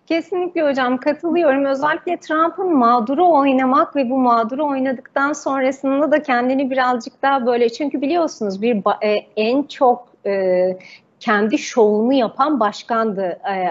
Kesinlikle 0.07 0.62
hocam 0.62 0.99
katılıyorum. 0.99 1.64
Özellikle 1.64 2.16
Trump'ın 2.16 2.77
mağduru 2.77 3.33
oynamak 3.33 3.96
ve 3.96 4.11
bu 4.11 4.18
mağduru 4.18 4.66
oynadıktan 4.66 5.33
sonrasında 5.33 6.12
da 6.12 6.23
kendini 6.23 6.70
birazcık 6.70 7.23
daha 7.23 7.46
böyle 7.46 7.68
çünkü 7.68 8.01
biliyorsunuz 8.01 8.62
bir 8.62 8.77
e, 9.03 9.27
en 9.37 9.62
çok 9.62 10.12
e, 10.27 10.66
kendi 11.20 11.59
şovunu 11.59 12.12
yapan 12.12 12.61
başkandı. 12.61 13.38
Ee, 13.50 13.68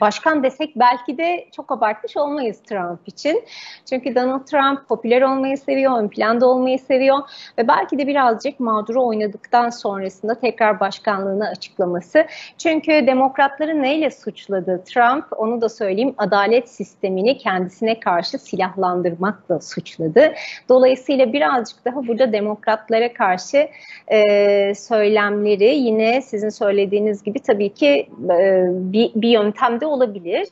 başkan 0.00 0.42
desek 0.42 0.76
belki 0.76 1.18
de 1.18 1.46
çok 1.56 1.72
abartmış 1.72 2.16
olmayız 2.16 2.62
Trump 2.62 3.08
için. 3.08 3.44
Çünkü 3.88 4.14
Donald 4.14 4.44
Trump 4.44 4.88
popüler 4.88 5.22
olmayı 5.22 5.58
seviyor, 5.58 5.98
ön 5.98 6.08
planda 6.08 6.46
olmayı 6.46 6.78
seviyor 6.78 7.18
ve 7.58 7.68
belki 7.68 7.98
de 7.98 8.06
birazcık 8.06 8.60
mağduru 8.60 9.06
oynadıktan 9.06 9.70
sonrasında 9.70 10.34
tekrar 10.34 10.80
başkanlığını 10.80 11.48
açıklaması. 11.48 12.26
Çünkü 12.58 13.06
demokratları 13.06 13.82
neyle 13.82 14.10
suçladı 14.10 14.84
Trump? 14.84 15.24
Onu 15.36 15.60
da 15.60 15.68
söyleyeyim 15.68 16.14
adalet 16.18 16.68
sistemini 16.68 17.38
kendisine 17.38 18.00
karşı 18.00 18.38
silahlandırmakla 18.38 19.60
suçladı. 19.60 20.32
Dolayısıyla 20.68 21.32
birazcık 21.32 21.84
daha 21.84 22.06
burada 22.06 22.32
demokratlara 22.32 23.12
karşı 23.12 23.68
e, 24.08 24.74
söylemleri 24.74 25.74
yine 25.74 26.22
sizin 26.22 26.48
söylediğiniz 26.48 26.71
söylediğiniz 26.72 27.22
gibi 27.22 27.40
tabii 27.40 27.74
ki 27.74 28.08
e, 28.30 28.66
bir, 28.70 29.10
bir 29.14 29.28
yöntem 29.28 29.80
de 29.80 29.86
olabilir 29.86 30.48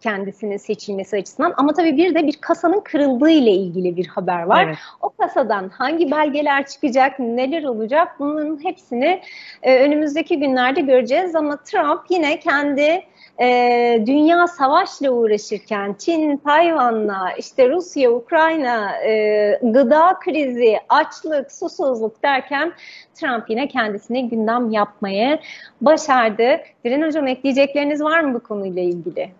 kendisinin 0.00 0.56
seçilmesi 0.56 1.16
açısından. 1.16 1.54
Ama 1.56 1.72
tabii 1.72 1.96
bir 1.96 2.14
de 2.14 2.26
bir 2.26 2.36
kasanın 2.40 2.80
kırıldığı 2.80 3.30
ile 3.30 3.50
ilgili 3.50 3.96
bir 3.96 4.06
haber 4.06 4.42
var. 4.42 4.64
Evet. 4.66 4.76
O 5.02 5.10
kasadan 5.10 5.68
hangi 5.68 6.10
belgeler 6.10 6.66
çıkacak, 6.66 7.18
neler 7.18 7.64
olacak 7.64 8.08
bunun 8.18 8.64
hepsini 8.64 9.20
e, 9.62 9.78
önümüzdeki 9.78 10.40
günlerde 10.40 10.80
göreceğiz. 10.80 11.34
Ama 11.34 11.56
Trump 11.56 12.00
yine 12.10 12.40
kendi 12.40 13.02
e, 13.40 14.04
dünya 14.06 14.46
savaşla 14.46 15.10
uğraşırken 15.10 15.94
Çin, 15.98 16.36
Tayvan'la, 16.36 17.32
işte 17.38 17.70
Rusya, 17.70 18.10
Ukrayna, 18.10 18.96
e, 18.96 19.60
gıda 19.62 20.18
krizi, 20.24 20.76
açlık, 20.88 21.52
susuzluk 21.52 22.22
derken 22.22 22.72
Trump 23.14 23.50
yine 23.50 23.68
kendisine 23.68 24.20
gündem 24.20 24.70
yapmayı 24.70 25.38
başardı. 25.80 26.60
Diren 26.84 27.02
Hocam 27.02 27.26
ekleyecekleriniz 27.26 28.00
var 28.00 28.20
mı 28.20 28.34
bu 28.34 28.40
konuyla 28.40 28.82
ilgili? 28.82 29.30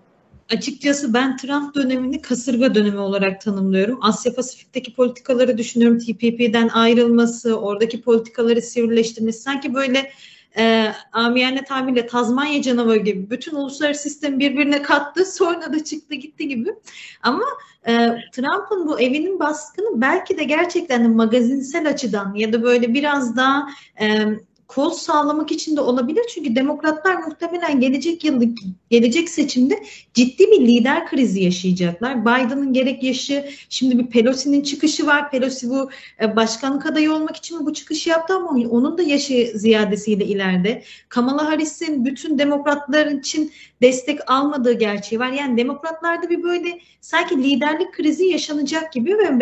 Açıkçası 0.52 1.14
ben 1.14 1.36
Trump 1.36 1.74
dönemini 1.74 2.22
kasırga 2.22 2.74
dönemi 2.74 2.98
olarak 2.98 3.40
tanımlıyorum. 3.40 3.98
Asya 4.02 4.34
Pasifik'teki 4.34 4.94
politikaları 4.94 5.58
düşünüyorum. 5.58 5.98
TPP'den 5.98 6.68
ayrılması, 6.68 7.60
oradaki 7.60 8.02
politikaları 8.02 8.62
sivrileştirmesi 8.62 9.42
sanki 9.42 9.74
böyle 9.74 10.10
e, 10.58 10.92
amiyane 11.12 11.64
tabirle 11.64 12.06
Tazmanya 12.06 12.62
canavarı 12.62 12.98
gibi 12.98 13.30
bütün 13.30 13.56
uluslararası 13.56 14.02
sistemi 14.02 14.38
birbirine 14.38 14.82
kattı 14.82 15.24
sonra 15.24 15.72
da 15.72 15.84
çıktı 15.84 16.14
gitti 16.14 16.48
gibi. 16.48 16.74
Ama 17.22 17.44
e, 17.86 17.92
Trump'ın 18.32 18.86
bu 18.86 19.00
evinin 19.00 19.38
baskını 19.38 20.00
belki 20.00 20.38
de 20.38 20.44
gerçekten 20.44 21.04
de 21.04 21.08
magazinsel 21.08 21.88
açıdan 21.88 22.34
ya 22.34 22.52
da 22.52 22.62
böyle 22.62 22.94
biraz 22.94 23.36
daha 23.36 23.68
e, 24.00 24.26
kol 24.68 24.90
sağlamak 24.90 25.52
için 25.52 25.76
de 25.76 25.80
olabilir. 25.80 26.24
Çünkü 26.34 26.56
demokratlar 26.56 27.14
muhtemelen 27.14 27.80
gelecek 27.80 28.24
yıl 28.24 28.42
gelecek 28.90 29.28
seçimde 29.28 29.82
ciddi 30.14 30.50
bir 30.50 30.60
lider 30.60 31.06
krizi 31.06 31.42
yaşayacaklar. 31.42 32.22
Biden'ın 32.22 32.72
gerek 32.72 33.02
yaşı 33.02 33.48
şimdi 33.68 33.98
bir 33.98 34.06
Pelosi'nin 34.06 34.62
çıkışı 34.62 35.06
var. 35.06 35.30
Pelosi 35.30 35.70
bu 35.70 35.90
e, 36.22 36.36
başkanlık 36.36 36.86
adayı 36.86 37.12
olmak 37.12 37.36
için 37.36 37.60
mi 37.60 37.66
bu 37.66 37.72
çıkışı 37.72 38.10
yaptı 38.10 38.34
ama 38.34 38.50
onun 38.50 38.98
da 38.98 39.02
yaşı 39.02 39.52
ziyadesiyle 39.54 40.24
ileride. 40.24 40.82
Kamala 41.08 41.46
Harris'in 41.46 42.04
bütün 42.04 42.38
demokratlar 42.38 43.06
için 43.06 43.52
destek 43.82 44.30
almadığı 44.30 44.72
gerçeği 44.72 45.20
var. 45.20 45.30
Yani 45.30 45.56
demokratlarda 45.56 46.30
bir 46.30 46.42
böyle 46.42 46.78
sanki 47.00 47.42
liderlik 47.42 47.92
krizi 47.92 48.24
yaşanacak 48.24 48.92
gibi 48.92 49.18
ve 49.18 49.40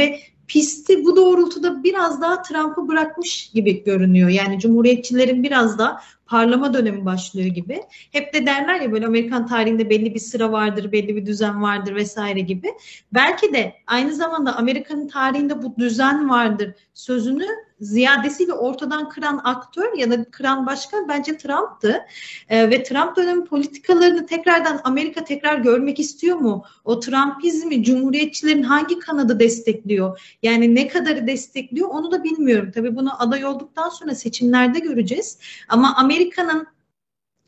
pisti 0.49 1.05
bu 1.05 1.17
doğrultuda 1.17 1.85
biraz 1.85 2.21
daha 2.23 2.43
Trump'ı 2.43 2.89
bırakmış 2.89 3.51
gibi 3.55 3.85
görünüyor. 3.85 4.29
Yani 4.29 4.59
Cumhuriyetçilerin 4.59 5.43
biraz 5.43 5.79
daha 5.79 6.01
parlama 6.27 6.75
dönemi 6.75 7.05
başlıyor 7.05 7.49
gibi. 7.49 7.81
Hep 8.13 8.35
de 8.35 8.47
derler 8.47 8.81
ya 8.81 8.93
böyle 8.93 9.07
Amerikan 9.07 9.47
tarihinde 9.47 9.91
belli 9.91 10.15
bir 10.15 10.21
sıra 10.21 10.53
vardır, 10.53 10.93
belli 10.93 11.17
bir 11.17 11.27
düzen 11.27 11.63
vardır 11.63 11.95
vesaire 11.95 12.41
gibi. 12.41 12.69
Belki 13.15 13.53
de 13.53 13.75
aynı 13.87 14.15
zamanda 14.15 14.57
Amerika'nın 14.57 15.09
tarihinde 15.09 15.63
bu 15.63 15.75
düzen 15.79 16.31
vardır 16.31 16.75
sözünü 16.95 17.47
ziyadesiyle 17.83 18.53
ortadan 18.53 19.09
kıran 19.09 19.41
aktör 19.45 19.97
ya 19.97 20.11
da 20.11 20.25
kıran 20.25 20.67
başkan 20.67 21.09
bence 21.09 21.37
Trump'tı. 21.37 22.01
E, 22.49 22.71
ve 22.71 22.83
Trump 22.83 23.17
dönemi 23.17 23.45
politikalarını 23.45 24.27
tekrardan 24.27 24.81
Amerika 24.85 25.25
tekrar 25.25 25.59
görmek 25.59 26.01
istiyor 26.01 26.37
mu? 26.37 26.65
O 26.85 27.01
Trumpizmi 27.01 27.85
Cumhuriyetçilerin 27.85 28.63
hangi 28.63 28.99
kanadı 28.99 29.41
destekliyor? 29.41 30.37
Yani 30.43 30.75
ne 30.75 30.89
kadarı 30.89 31.27
destekliyor 31.27 31.89
onu 31.89 32.13
da 32.13 32.25
bilmiyorum. 32.25 32.71
Tabii 32.75 32.97
bunu 32.97 33.23
aday 33.23 33.45
olduktan 33.45 33.89
sonra 33.89 34.15
seçimlerde 34.15 34.79
göreceğiz. 34.79 35.39
Ama 35.69 35.97
Amerika'nın 35.97 36.67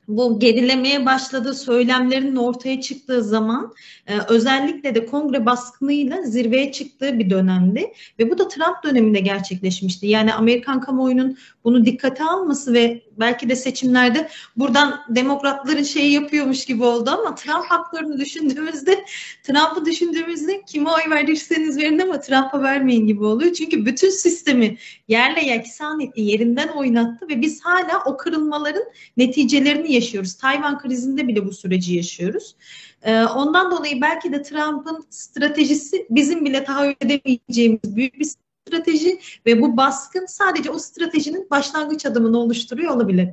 bu 0.09 0.39
gerilemeye 0.41 1.07
başladığı 1.07 1.55
söylemlerin 1.55 2.37
ortaya 2.37 2.81
çıktığı 2.81 3.25
zaman 3.25 3.73
e, 4.07 4.19
özellikle 4.29 4.95
de 4.95 5.07
kongre 5.07 5.47
baskınıyla 5.47 6.23
zirveye 6.23 6.73
çıktığı 6.73 7.19
bir 7.19 7.31
dönemdi 7.31 7.93
ve 8.19 8.31
bu 8.31 8.39
da 8.39 8.49
Trump 8.49 8.85
döneminde 8.85 9.21
gerçekleşmişti. 9.21 10.07
Yani 10.07 10.35
Amerikan 10.35 10.81
kamuoyunun 10.81 11.37
bunu 11.65 11.85
dikkate 11.85 12.25
alması 12.25 12.73
ve 12.73 13.03
belki 13.19 13.49
de 13.49 13.57
seçimlerde 13.57 14.29
buradan 14.57 15.01
demokratların 15.09 15.83
şeyi 15.83 16.13
yapıyormuş 16.13 16.65
gibi 16.65 16.85
oldu 16.85 17.11
ama 17.11 17.35
Trump 17.35 17.65
haklarını 17.65 18.21
düşündüğümüzde 18.21 19.05
Trump'ı 19.43 19.85
düşündüğümüzde 19.85 20.63
kime 20.63 20.91
oy 20.91 21.11
verirseniz 21.11 21.79
verin 21.79 21.99
ama 21.99 22.21
Trump'a 22.21 22.63
vermeyin 22.63 23.07
gibi 23.07 23.25
oluyor. 23.25 23.53
Çünkü 23.53 23.87
bütün 23.87 24.11
sistemi 24.11 24.77
yerle 25.09 25.41
yaksan 25.41 26.01
etti, 26.01 26.21
yerinden 26.21 26.69
oynattı 26.69 27.29
ve 27.29 27.41
biz 27.41 27.61
hala 27.65 28.03
o 28.07 28.17
kırılmaların 28.17 28.85
neticelerini 29.17 29.93
yaşıyoruz. 29.93 30.35
Tayvan 30.35 30.79
krizinde 30.79 31.29
bile 31.29 31.47
bu 31.47 31.53
süreci 31.53 31.95
yaşıyoruz. 31.95 32.57
Ee, 33.03 33.25
ondan 33.25 33.71
dolayı 33.71 34.01
belki 34.01 34.33
de 34.33 34.43
Trump'ın 34.43 35.07
stratejisi 35.11 36.07
bizim 36.11 36.45
bile 36.45 36.65
tahayyül 36.65 36.95
edemeyeceğimiz 37.01 37.97
büyük 37.97 38.19
bir 38.19 38.29
strateji 38.75 39.19
ve 39.47 39.63
bu 39.63 39.77
baskın 39.77 40.27
sadece 40.27 40.71
o 40.71 40.79
stratejinin 40.79 41.51
başlangıç 41.51 42.07
adımını 42.07 42.39
oluşturuyor 42.39 42.95
olabilir. 42.95 43.29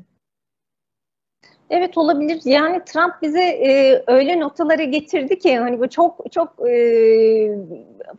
Evet 1.69 1.97
olabilir. 1.97 2.41
Yani 2.45 2.81
Trump 2.85 3.21
bize 3.21 3.41
e, 3.41 4.03
öyle 4.07 4.39
notalara 4.39 4.83
getirdi 4.83 5.39
ki 5.39 5.57
hani 5.57 5.79
bu 5.79 5.89
çok 5.89 6.31
çok 6.31 6.69
e, 6.69 6.75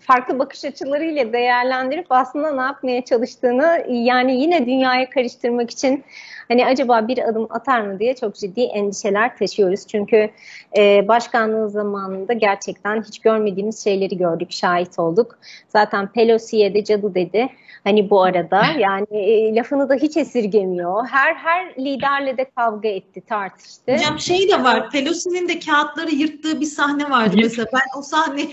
farklı 0.00 0.38
bakış 0.38 0.64
açılarıyla 0.64 1.32
değerlendirip 1.32 2.06
aslında 2.10 2.52
ne 2.52 2.62
yapmaya 2.62 3.04
çalıştığını 3.04 3.86
yani 3.88 4.40
yine 4.40 4.66
dünyaya 4.66 5.10
karıştırmak 5.10 5.70
için 5.70 6.04
hani 6.48 6.66
acaba 6.66 7.08
bir 7.08 7.28
adım 7.28 7.46
atar 7.50 7.80
mı 7.80 7.98
diye 7.98 8.14
çok 8.14 8.34
ciddi 8.34 8.60
endişeler 8.60 9.36
taşıyoruz. 9.36 9.86
Çünkü 9.86 10.30
e, 10.76 11.08
başkanlığı 11.08 11.70
zamanında 11.70 12.32
gerçekten 12.32 13.02
hiç 13.02 13.18
görmediğimiz 13.18 13.84
şeyleri 13.84 14.16
gördük, 14.16 14.52
şahit 14.52 14.98
olduk. 14.98 15.38
Zaten 15.68 16.12
Pelosi'ye 16.12 16.74
de 16.74 16.84
cadı 16.84 17.14
dedi. 17.14 17.48
Hani 17.84 18.10
bu 18.10 18.22
arada 18.22 18.62
yani 18.78 19.06
e, 19.10 19.54
lafını 19.54 19.88
da 19.88 19.94
hiç 19.94 20.16
esirgemiyor. 20.16 21.06
Her 21.06 21.34
her 21.34 21.74
liderle 21.78 22.36
de 22.36 22.50
kavga 22.56 22.88
etti, 22.88 23.20
tartıştı. 23.20 23.92
Hocam 23.92 24.18
şey 24.18 24.48
de 24.48 24.64
var. 24.64 24.90
Pelosi'nin 24.90 25.48
de 25.48 25.58
kağıtları 25.58 26.10
yırttığı 26.10 26.60
bir 26.60 26.66
sahne 26.66 27.10
vardı 27.10 27.36
mesela. 27.38 27.68
Ben 27.72 27.98
o 27.98 28.02
sahneyi 28.02 28.50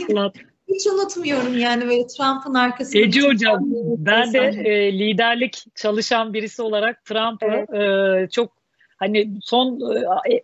hiç 0.73 0.87
unutmuyorum 0.87 1.57
yani 1.57 1.85
böyle 1.85 2.07
Trump'ın 2.07 2.53
arkasında. 2.53 3.03
Ece 3.03 3.21
Hocam 3.21 3.59
ben 3.97 4.33
de 4.33 4.39
e, 4.39 4.99
liderlik 4.99 5.63
çalışan 5.75 6.33
birisi 6.33 6.61
olarak 6.61 7.05
Trump'ı 7.05 7.45
evet. 7.45 7.73
e, 8.25 8.29
çok 8.29 8.51
hani 8.97 9.31
son 9.41 9.79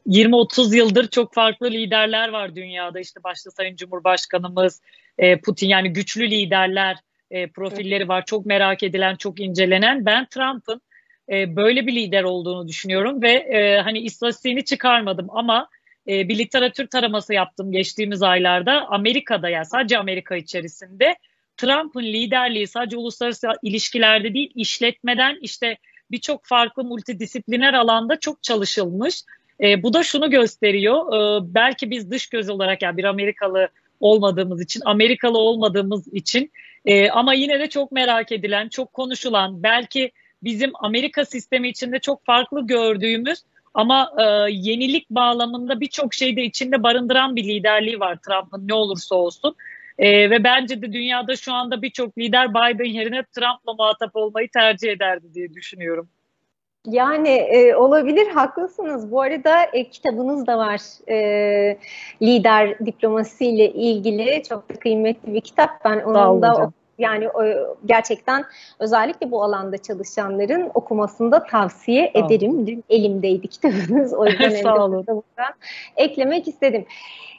20-30 0.08 0.74
e, 0.74 0.78
yıldır 0.78 1.08
çok 1.08 1.34
farklı 1.34 1.72
liderler 1.72 2.30
var 2.30 2.56
dünyada. 2.56 3.00
İşte 3.00 3.24
başta 3.24 3.52
Sayın 3.52 3.76
Cumhurbaşkanımız 3.76 4.82
e, 5.18 5.40
Putin 5.40 5.68
yani 5.68 5.94
güçlü 5.94 6.32
liderler 6.32 6.98
e, 7.32 7.48
profilleri 7.48 8.08
var. 8.08 8.26
Çok 8.26 8.46
merak 8.46 8.84
edilen, 8.84 9.16
çok 9.16 9.40
incelenen. 9.40 10.06
Ben 10.06 10.26
Trump'ın 10.26 10.82
böyle 11.30 11.88
bir 11.88 11.96
lider 11.96 12.24
olduğunu 12.24 12.68
düşünüyorum 12.68 13.22
ve 13.22 13.82
hani 13.84 14.00
istatistiğini 14.00 14.66
çıkarmadım 14.66 15.28
ama 15.30 15.70
e, 16.08 16.30
bir 16.30 16.38
literatür 16.38 16.88
taraması 16.88 17.34
yaptım 17.34 17.72
geçtiğimiz 17.72 18.24
aylarda. 18.24 18.88
Amerika'da 18.88 19.50
yani 19.50 19.66
sadece 19.66 19.98
Amerika 19.98 20.36
içerisinde 20.36 21.16
Trump'ın 21.58 22.04
liderliği 22.04 22.68
sadece 22.68 22.98
uluslararası 22.98 23.48
ilişkilerde 23.64 24.34
değil 24.34 24.52
işletmeden 24.56 25.38
işte 25.42 25.78
birçok 26.12 26.46
farklı 26.46 26.84
multidisipliner 26.84 27.74
alanda 27.74 28.20
çok 28.20 28.44
çalışılmış. 28.44 29.24
E, 29.62 29.84
bu 29.84 29.94
da 29.94 30.04
şunu 30.04 30.30
gösteriyor. 30.30 31.14
E, 31.14 31.54
belki 31.56 31.92
biz 31.92 32.12
dış 32.12 32.28
göz 32.28 32.50
olarak 32.50 32.82
yani 32.82 32.98
bir 32.98 33.04
Amerikalı 33.04 33.70
olmadığımız 34.00 34.62
için, 34.62 34.82
Amerikalı 34.86 35.38
olmadığımız 35.38 36.14
için 36.14 36.52
e, 36.86 37.10
ama 37.10 37.34
yine 37.34 37.60
de 37.60 37.70
çok 37.70 37.92
merak 37.92 38.32
edilen, 38.32 38.70
çok 38.70 38.94
konuşulan, 38.94 39.64
belki 39.64 40.12
bizim 40.44 40.72
Amerika 40.76 41.26
sistemi 41.26 41.70
içinde 41.70 42.00
çok 42.00 42.26
farklı 42.26 42.68
gördüğümüz 42.68 43.44
ama 43.76 44.12
e, 44.18 44.24
yenilik 44.52 45.10
bağlamında 45.10 45.80
birçok 45.80 46.14
şeyde 46.14 46.44
içinde 46.44 46.84
barındıran 46.84 47.36
bir 47.36 47.44
liderliği 47.44 48.00
var 48.00 48.18
Trump'ın 48.26 48.68
ne 48.68 48.74
olursa 48.74 49.16
olsun. 49.16 49.56
E, 49.98 50.30
ve 50.30 50.44
bence 50.44 50.82
de 50.82 50.94
dünyada 50.94 51.36
şu 51.36 51.54
anda 51.54 51.82
birçok 51.82 52.18
lider 52.18 52.50
Biden 52.50 52.94
yerine 52.94 53.24
Trump'la 53.24 53.74
muhatap 53.74 54.16
olmayı 54.16 54.50
tercih 54.52 54.92
ederdi 54.92 55.34
diye 55.34 55.54
düşünüyorum. 55.54 56.10
Yani 56.88 57.30
e, 57.30 57.76
olabilir, 57.76 58.28
haklısınız. 58.28 59.12
Bu 59.12 59.22
arada 59.22 59.64
e, 59.74 59.90
kitabınız 59.90 60.48
da 60.48 60.58
var. 60.58 60.82
E, 61.10 61.78
lider 62.22 62.80
diplomasiyle 62.86 63.72
ilgili 63.72 64.44
çok 64.50 64.70
da 64.70 64.74
kıymetli 64.74 65.34
bir 65.34 65.42
kitap. 65.42 65.70
Ben 65.86 66.00
onu 66.00 66.42
da 66.42 66.72
yani 66.98 67.30
gerçekten 67.86 68.46
özellikle 68.80 69.32
bu 69.32 69.44
alanda 69.44 69.78
çalışanların 69.78 70.72
okumasını 70.74 71.32
da 71.32 71.44
tavsiye 71.44 72.12
Sağ 72.14 72.26
ederim. 72.26 72.68
Dün 72.68 72.84
elimdeydi 72.90 73.48
kitabınız. 73.48 74.14
O 74.14 74.26
yüzden 74.26 74.50
Sağ 74.64 74.86
olun. 74.86 75.06
eklemek 75.96 76.48
istedim. 76.48 76.86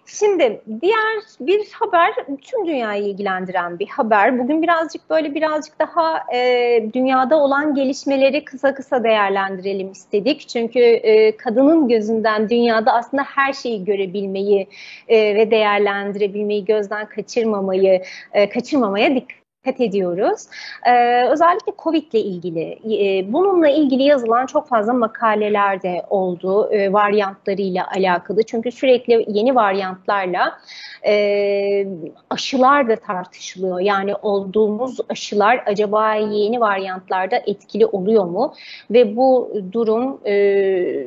Şimdi 0.06 0.60
diğer 0.80 1.16
bir 1.40 1.72
haber 1.72 2.14
tüm 2.42 2.66
dünyayı 2.66 3.02
ilgilendiren 3.02 3.78
bir 3.78 3.88
haber. 3.88 4.38
Bugün 4.38 4.62
birazcık 4.62 5.10
böyle 5.10 5.34
birazcık 5.34 5.78
daha 5.78 6.34
e, 6.34 6.84
dünyada 6.92 7.36
olan 7.36 7.74
gelişmeleri 7.74 8.44
kısa 8.44 8.74
kısa 8.74 9.04
değerlendirelim 9.04 9.90
istedik. 9.90 10.48
Çünkü 10.48 10.80
e, 10.80 11.36
kadının 11.36 11.88
gözünden 11.88 12.48
dünyada 12.50 12.92
aslında 12.92 13.22
her 13.22 13.52
şeyi 13.52 13.84
görebilmeyi 13.84 14.68
e, 15.08 15.34
ve 15.34 15.50
değerlendirebilmeyi 15.50 16.64
gözden 16.64 17.06
kaçırmamayı 17.08 18.02
e, 18.32 18.48
kaçırmamaya 18.48 19.14
dikkat 19.14 19.45
dikkat 19.66 19.80
ediyoruz. 19.80 20.42
Ee, 20.86 21.28
özellikle 21.28 21.72
COVID 21.78 22.12
ile 22.12 22.20
ilgili, 22.20 22.78
e, 22.84 23.32
bununla 23.32 23.68
ilgili 23.68 24.02
yazılan 24.02 24.46
çok 24.46 24.68
fazla 24.68 24.92
makaleler 24.92 25.82
de 25.82 26.02
oldu 26.10 26.72
e, 26.72 26.92
varyantlarıyla 26.92 27.86
alakalı. 27.96 28.42
Çünkü 28.42 28.72
sürekli 28.72 29.24
yeni 29.28 29.54
varyantlarla 29.54 30.58
e, 31.06 31.86
aşılar 32.30 32.88
da 32.88 32.96
tartışılıyor. 32.96 33.80
Yani 33.80 34.14
olduğumuz 34.14 34.98
aşılar 35.08 35.62
acaba 35.66 36.14
yeni 36.14 36.60
varyantlarda 36.60 37.36
etkili 37.36 37.86
oluyor 37.86 38.24
mu? 38.24 38.54
Ve 38.90 39.16
bu 39.16 39.52
durum... 39.72 40.20
E, 40.26 41.06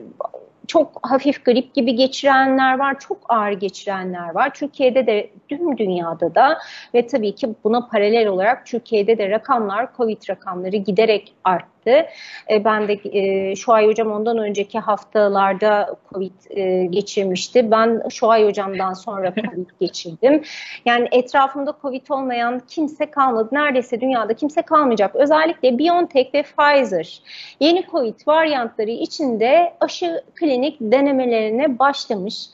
çok 0.70 1.00
hafif 1.02 1.46
grip 1.46 1.74
gibi 1.74 1.96
geçirenler 1.96 2.80
var, 2.80 3.00
çok 3.00 3.18
ağır 3.30 3.52
geçirenler 3.52 4.36
var. 4.36 4.54
Türkiye'de 4.54 5.08
de 5.08 5.30
tüm 5.50 5.78
dünyada 5.78 6.36
da 6.36 6.60
ve 6.94 7.08
tabii 7.08 7.36
ki 7.36 7.56
buna 7.64 7.88
paralel 7.88 8.28
olarak 8.28 8.66
Türkiye'de 8.66 9.18
de 9.18 9.30
rakamlar, 9.30 9.90
Covid 9.98 10.30
rakamları 10.30 10.76
giderek 10.76 11.34
arttı. 11.44 11.79
E, 11.88 12.66
ben 12.66 12.88
de 12.88 13.00
e, 13.04 13.56
şu 13.56 13.74
ay 13.74 13.88
hocam 13.88 14.12
ondan 14.12 14.38
önceki 14.38 14.80
haftalarda 14.80 15.96
Covid 16.14 16.32
e, 16.50 16.86
geçirmişti. 16.86 17.72
Ben 17.72 18.02
şu 18.10 18.30
ay 18.30 18.46
hocamdan 18.46 18.94
sonra 18.94 19.34
Covid 19.36 19.70
geçirdim. 19.80 20.44
Yani 20.86 21.08
etrafımda 21.12 21.74
Covid 21.82 22.10
olmayan 22.10 22.62
kimse 22.68 23.12
kalmadı. 23.12 23.50
Neredeyse 23.52 24.02
dünyada 24.02 24.34
kimse 24.34 24.62
kalmayacak. 24.62 25.16
Özellikle 25.16 25.80
BioNTech 25.80 26.34
ve 26.34 26.44
Pfizer 26.44 27.22
yeni 27.60 27.86
Covid 27.92 28.16
varyantları 28.28 28.92
içinde 28.92 29.74
aşı 29.80 30.24
klinik 30.36 30.78
denemelerine 30.82 31.80
başlamış. 31.80 32.50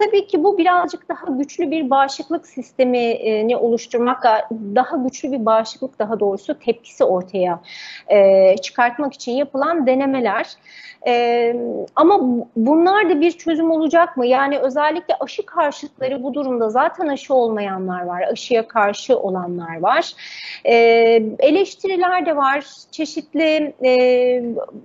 Tabii 0.00 0.26
ki 0.26 0.44
bu 0.44 0.58
birazcık 0.58 1.08
daha 1.08 1.26
güçlü 1.32 1.70
bir 1.70 1.90
bağışıklık 1.90 2.46
sistemini 2.46 3.56
oluşturmak, 3.56 4.24
daha 4.50 4.96
güçlü 4.96 5.32
bir 5.32 5.46
bağışıklık 5.46 5.98
daha 5.98 6.20
doğrusu 6.20 6.58
tepkisi 6.58 7.04
ortaya 7.04 7.60
e, 8.08 8.56
çıkartmak 8.70 9.14
için 9.14 9.32
yapılan 9.32 9.86
denemeler. 9.86 10.46
E, 11.06 11.56
ama 11.96 12.20
bunlar 12.56 13.10
da 13.10 13.20
bir 13.20 13.32
çözüm 13.32 13.70
olacak 13.70 14.16
mı? 14.16 14.26
Yani 14.26 14.58
özellikle 14.58 15.14
aşı 15.20 15.46
karşıtları 15.46 16.22
bu 16.22 16.34
durumda 16.34 16.70
zaten 16.70 17.08
aşı 17.08 17.34
olmayanlar 17.34 18.04
var, 18.04 18.22
aşıya 18.32 18.68
karşı 18.68 19.18
olanlar 19.18 19.80
var. 19.80 20.12
E, 20.64 20.74
eleştiriler 21.38 22.26
de 22.26 22.36
var, 22.36 22.64
çeşitli 22.90 23.74
e, 23.84 24.42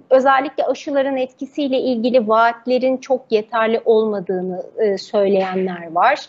özellikle 0.10 0.66
aşıların 0.66 1.18
etkisiyle 1.18 1.80
ilgili 1.80 2.28
vaatlerin 2.28 2.98
çok 2.98 3.22
yeterli 3.30 3.82
olmadığını 3.86 4.64
e, 4.78 4.98
söyleyenler 4.98 5.92
var. 5.92 6.28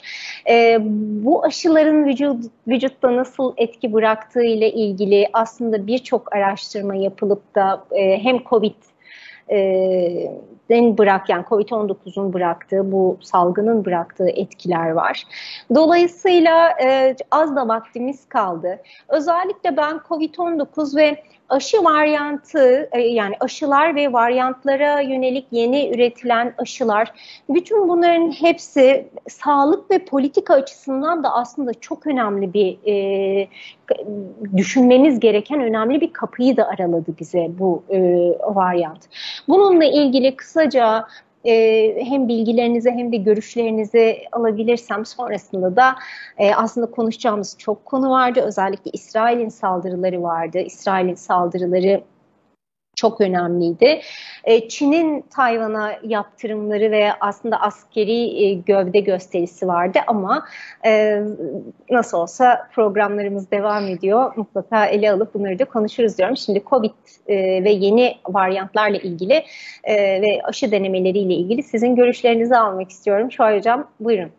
E, 0.48 0.78
bu 1.24 1.44
aşıların 1.44 2.04
vücut, 2.06 2.44
vücutta 2.68 3.16
nasıl 3.16 3.54
etki 3.56 3.92
bıraktığı 3.92 4.44
ile 4.44 4.72
ilgili 4.72 5.28
aslında 5.32 5.86
birçok 5.86 6.32
araştırma 6.36 6.94
yapılıp 6.94 7.45
da 7.56 7.84
e, 7.90 8.24
hem 8.24 8.44
COVID 8.44 8.74
den 10.68 10.98
bırak 10.98 11.28
yani 11.28 11.44
Covid-19'un 11.44 12.32
bıraktığı 12.32 12.92
bu 12.92 13.18
salgının 13.22 13.84
bıraktığı 13.84 14.28
etkiler 14.28 14.90
var. 14.90 15.22
Dolayısıyla 15.74 16.70
e, 16.82 17.16
az 17.30 17.56
da 17.56 17.68
vaktimiz 17.68 18.28
kaldı. 18.28 18.82
Özellikle 19.08 19.76
ben 19.76 20.00
Covid-19 20.08 20.96
ve 20.96 21.22
aşı 21.48 21.84
varyantı 21.84 22.88
e, 22.92 23.00
yani 23.00 23.34
aşılar 23.40 23.94
ve 23.94 24.12
varyantlara 24.12 25.00
yönelik 25.00 25.46
yeni 25.50 25.94
üretilen 25.94 26.54
aşılar 26.58 27.12
bütün 27.48 27.88
bunların 27.88 28.30
hepsi 28.30 29.08
sağlık 29.28 29.90
ve 29.90 29.98
politika 29.98 30.54
açısından 30.54 31.24
da 31.24 31.32
aslında 31.32 31.74
çok 31.74 32.06
önemli 32.06 32.52
bir 32.52 32.78
e, 32.86 33.48
düşünmemiz 34.56 35.20
gereken 35.20 35.60
önemli 35.60 36.00
bir 36.00 36.12
kapıyı 36.12 36.56
da 36.56 36.68
araladı 36.68 37.14
bize 37.20 37.46
bu 37.58 37.82
e, 37.90 37.98
varyant. 38.54 39.08
Bununla 39.48 39.84
ilgili 39.84 40.36
kısaca 40.36 41.06
e, 41.46 42.04
hem 42.04 42.28
bilgilerinizi 42.28 42.90
hem 42.90 43.12
de 43.12 43.16
görüşlerinizi 43.16 44.18
alabilirsem 44.32 45.06
sonrasında 45.06 45.76
da 45.76 45.96
e, 46.38 46.54
aslında 46.54 46.90
konuşacağımız 46.90 47.56
çok 47.58 47.84
konu 47.84 48.10
vardı. 48.10 48.40
Özellikle 48.40 48.90
İsrail'in 48.90 49.48
saldırıları 49.48 50.22
vardı. 50.22 50.58
İsrail'in 50.58 51.14
saldırıları 51.14 52.02
çok 52.96 53.20
önemliydi. 53.20 54.00
E, 54.44 54.68
Çin'in 54.68 55.24
Tayvan'a 55.30 55.92
yaptırımları 56.02 56.90
ve 56.90 57.12
aslında 57.20 57.60
askeri 57.60 58.44
e, 58.44 58.54
gövde 58.54 59.00
gösterisi 59.00 59.68
vardı 59.68 59.98
ama 60.06 60.46
e, 60.86 61.22
nasıl 61.90 62.18
olsa 62.18 62.68
programlarımız 62.74 63.50
devam 63.50 63.88
ediyor. 63.88 64.32
Mutlaka 64.36 64.86
ele 64.86 65.12
alıp 65.12 65.34
bunları 65.34 65.58
da 65.58 65.64
konuşuruz 65.64 66.18
diyorum. 66.18 66.36
Şimdi 66.36 66.62
Covid 66.70 66.90
ve 67.28 67.70
yeni 67.70 68.16
varyantlarla 68.28 68.96
ilgili 68.96 69.44
ve 69.88 70.40
aşı 70.44 70.72
denemeleriyle 70.72 71.34
ilgili 71.34 71.62
sizin 71.62 71.96
görüşlerinizi 71.96 72.56
almak 72.56 72.90
istiyorum. 72.90 73.32
Şuay 73.32 73.58
Hocam 73.58 73.90
buyurun. 74.00 74.30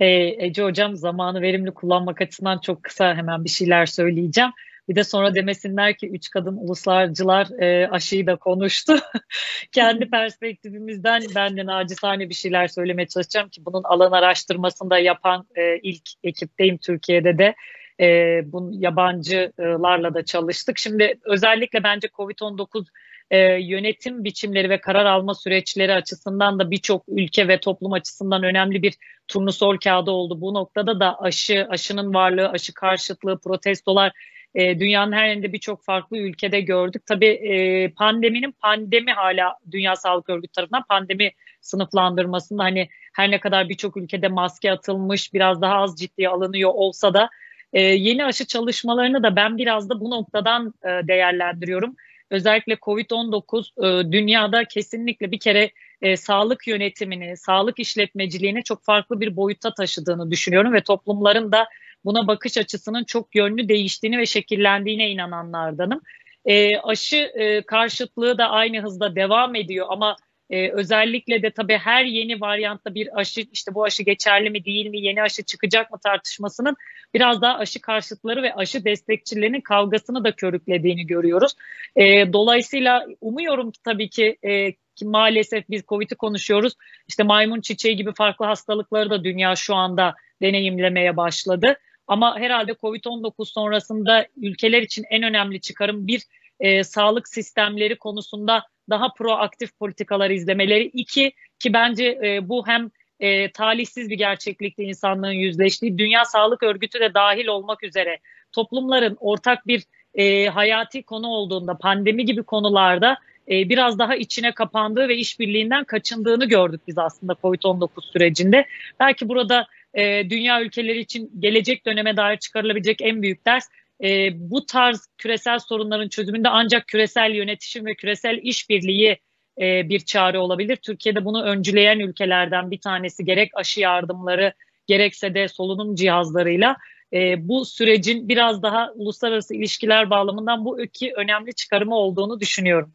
Ece 0.00 0.62
Hocam 0.62 0.96
zamanı 0.96 1.42
verimli 1.42 1.70
kullanmak 1.70 2.20
açısından 2.20 2.58
çok 2.58 2.82
kısa 2.82 3.14
hemen 3.14 3.44
bir 3.44 3.50
şeyler 3.50 3.86
söyleyeceğim. 3.86 4.50
Bir 4.88 4.96
de 4.96 5.04
sonra 5.04 5.34
demesinler 5.34 5.96
ki 5.96 6.08
üç 6.08 6.30
kadın 6.30 6.56
uluslarcılar 6.56 7.60
e, 7.62 7.88
aşıyı 7.88 8.26
da 8.26 8.36
konuştu. 8.36 8.98
Kendi 9.72 10.10
perspektifimizden 10.10 11.22
ben 11.34 11.56
de 11.56 11.66
nacizane 11.66 12.28
bir 12.28 12.34
şeyler 12.34 12.68
söylemeye 12.68 13.08
çalışacağım 13.08 13.48
ki 13.48 13.64
bunun 13.64 13.82
alan 13.82 14.12
araştırmasında 14.12 14.98
yapan 14.98 15.46
e, 15.56 15.78
ilk 15.78 16.10
ekipteyim 16.24 16.78
Türkiye'de 16.78 17.38
de. 17.38 17.54
E, 18.00 18.40
bu 18.52 18.70
yabancılarla 18.72 20.14
da 20.14 20.24
çalıştık. 20.24 20.78
Şimdi 20.78 21.18
özellikle 21.24 21.82
bence 21.82 22.08
COVID-19 22.08 22.86
e, 23.30 23.38
yönetim 23.60 24.24
biçimleri 24.24 24.70
ve 24.70 24.80
karar 24.80 25.04
alma 25.04 25.34
süreçleri 25.34 25.94
açısından 25.94 26.58
da 26.58 26.70
birçok 26.70 27.04
ülke 27.08 27.48
ve 27.48 27.60
toplum 27.60 27.92
açısından 27.92 28.42
önemli 28.42 28.82
bir 28.82 28.94
turnusol 29.28 29.76
kağıdı 29.76 30.10
oldu. 30.10 30.40
Bu 30.40 30.54
noktada 30.54 31.00
da 31.00 31.20
aşı, 31.20 31.66
aşının 31.70 32.14
varlığı, 32.14 32.48
aşı 32.48 32.74
karşıtlığı, 32.74 33.38
protestolar 33.38 34.12
e, 34.54 34.80
dünyanın 34.80 35.12
her 35.12 35.28
yerinde 35.28 35.52
birçok 35.52 35.84
farklı 35.84 36.18
ülkede 36.18 36.60
gördük. 36.60 37.02
Tabii 37.06 37.26
e, 37.26 37.88
pandeminin 37.92 38.52
pandemi 38.52 39.12
hala 39.12 39.56
Dünya 39.70 39.96
Sağlık 39.96 40.30
Örgütü 40.30 40.52
tarafından 40.52 40.84
pandemi 40.88 41.30
sınıflandırmasında 41.60 42.62
hani 42.62 42.88
her 43.14 43.30
ne 43.30 43.40
kadar 43.40 43.68
birçok 43.68 43.96
ülkede 43.96 44.28
maske 44.28 44.72
atılmış 44.72 45.34
biraz 45.34 45.62
daha 45.62 45.74
az 45.74 45.96
ciddiye 45.96 46.28
alınıyor 46.28 46.70
olsa 46.74 47.14
da 47.14 47.28
e, 47.72 47.80
yeni 47.80 48.24
aşı 48.24 48.46
çalışmalarını 48.46 49.22
da 49.22 49.36
ben 49.36 49.58
biraz 49.58 49.88
da 49.90 50.00
bu 50.00 50.10
noktadan 50.10 50.74
e, 50.84 50.88
değerlendiriyorum. 50.88 51.96
Özellikle 52.30 52.74
COVID-19 52.74 54.08
e, 54.08 54.12
dünyada 54.12 54.64
kesinlikle 54.64 55.30
bir 55.30 55.38
kere 55.38 55.70
e, 56.02 56.16
sağlık 56.16 56.66
yönetimini, 56.66 57.36
sağlık 57.36 57.78
işletmeciliğini 57.78 58.62
çok 58.64 58.84
farklı 58.84 59.20
bir 59.20 59.36
boyutta 59.36 59.74
taşıdığını 59.74 60.30
düşünüyorum 60.30 60.72
ve 60.72 60.80
toplumların 60.80 61.52
da 61.52 61.68
buna 62.04 62.26
bakış 62.26 62.58
açısının 62.58 63.04
çok 63.04 63.34
yönlü 63.34 63.68
değiştiğini 63.68 64.18
ve 64.18 64.26
şekillendiğine 64.26 65.10
inananlardanım. 65.10 66.00
E, 66.44 66.78
aşı 66.78 67.16
e, 67.16 67.62
karşıtlığı 67.62 68.38
da 68.38 68.50
aynı 68.50 68.82
hızda 68.82 69.16
devam 69.16 69.54
ediyor 69.54 69.86
ama 69.90 70.16
e, 70.50 70.70
özellikle 70.70 71.42
de 71.42 71.50
tabii 71.50 71.76
her 71.76 72.04
yeni 72.04 72.40
varyantta 72.40 72.94
bir 72.94 73.18
aşı 73.20 73.40
işte 73.52 73.74
bu 73.74 73.84
aşı 73.84 74.02
geçerli 74.02 74.50
mi 74.50 74.64
değil 74.64 74.86
mi 74.86 75.00
yeni 75.00 75.22
aşı 75.22 75.42
çıkacak 75.42 75.90
mı 75.90 75.98
tartışmasının 76.04 76.76
biraz 77.14 77.42
daha 77.42 77.58
aşı 77.58 77.80
karşıtları 77.80 78.42
ve 78.42 78.54
aşı 78.54 78.84
destekçilerinin 78.84 79.60
kavgasını 79.60 80.24
da 80.24 80.32
körüklediğini 80.32 81.06
görüyoruz. 81.06 81.52
E, 81.96 82.32
dolayısıyla 82.32 83.06
umuyorum 83.20 83.70
ki 83.70 83.82
tabii 83.84 84.10
ki 84.10 84.38
e, 84.42 84.72
ki 84.72 85.06
maalesef 85.06 85.64
biz 85.70 85.82
Covid'i 85.88 86.14
konuşuyoruz. 86.14 86.72
İşte 87.08 87.22
maymun 87.22 87.60
çiçeği 87.60 87.96
gibi 87.96 88.12
farklı 88.14 88.46
hastalıkları 88.46 89.10
da 89.10 89.24
dünya 89.24 89.56
şu 89.56 89.74
anda 89.74 90.14
deneyimlemeye 90.42 91.16
başladı. 91.16 91.76
Ama 92.10 92.38
herhalde 92.38 92.72
Covid-19 92.72 93.52
sonrasında 93.52 94.26
ülkeler 94.36 94.82
için 94.82 95.04
en 95.10 95.22
önemli 95.22 95.60
çıkarım 95.60 96.06
bir 96.06 96.22
e, 96.60 96.84
sağlık 96.84 97.28
sistemleri 97.28 97.98
konusunda 97.98 98.62
daha 98.90 99.12
proaktif 99.12 99.78
politikalar 99.78 100.30
izlemeleri. 100.30 100.84
iki 100.84 101.32
ki 101.58 101.72
bence 101.72 102.18
e, 102.24 102.48
bu 102.48 102.66
hem 102.66 102.90
e, 103.20 103.52
talihsiz 103.52 104.10
bir 104.10 104.18
gerçeklikte 104.18 104.84
insanlığın 104.84 105.32
yüzleştiği, 105.32 105.98
Dünya 105.98 106.24
Sağlık 106.24 106.62
Örgütü 106.62 107.00
de 107.00 107.14
dahil 107.14 107.46
olmak 107.46 107.84
üzere 107.84 108.18
toplumların 108.52 109.16
ortak 109.20 109.66
bir 109.66 109.82
e, 110.14 110.46
hayati 110.46 111.02
konu 111.02 111.26
olduğunda, 111.26 111.78
pandemi 111.78 112.24
gibi 112.24 112.42
konularda 112.42 113.16
e, 113.50 113.68
biraz 113.68 113.98
daha 113.98 114.16
içine 114.16 114.54
kapandığı 114.54 115.08
ve 115.08 115.16
işbirliğinden 115.16 115.84
kaçındığını 115.84 116.44
gördük 116.44 116.80
biz 116.86 116.98
aslında 116.98 117.32
COVID-19 117.32 118.12
sürecinde. 118.12 118.66
Belki 119.00 119.28
burada 119.28 119.66
e, 119.94 120.30
dünya 120.30 120.62
ülkeleri 120.62 120.98
için 120.98 121.30
gelecek 121.38 121.86
döneme 121.86 122.16
dair 122.16 122.36
çıkarılabilecek 122.36 123.02
en 123.02 123.22
büyük 123.22 123.46
ders 123.46 123.68
e, 124.04 124.30
bu 124.34 124.66
tarz 124.66 125.08
küresel 125.18 125.58
sorunların 125.58 126.08
çözümünde 126.08 126.48
ancak 126.48 126.88
küresel 126.88 127.34
yönetişim 127.34 127.86
ve 127.86 127.94
küresel 127.94 128.38
işbirliği 128.42 129.18
e, 129.60 129.88
bir 129.88 130.00
çare 130.00 130.38
olabilir. 130.38 130.76
Türkiye'de 130.76 131.24
bunu 131.24 131.42
öncüleyen 131.42 131.98
ülkelerden 131.98 132.70
bir 132.70 132.80
tanesi 132.80 133.24
gerek 133.24 133.50
aşı 133.54 133.80
yardımları 133.80 134.52
gerekse 134.86 135.34
de 135.34 135.48
solunum 135.48 135.94
cihazlarıyla 135.94 136.76
e, 137.12 137.48
bu 137.48 137.64
sürecin 137.64 138.28
biraz 138.28 138.62
daha 138.62 138.92
uluslararası 138.94 139.54
ilişkiler 139.54 140.10
bağlamından 140.10 140.64
bu 140.64 140.82
iki 140.82 141.12
önemli 141.16 141.54
çıkarımı 141.54 141.94
olduğunu 141.94 142.40
düşünüyorum. 142.40 142.92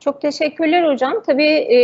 Çok 0.00 0.20
teşekkürler 0.20 0.92
hocam. 0.92 1.22
Tabii 1.26 1.52
e, 1.52 1.78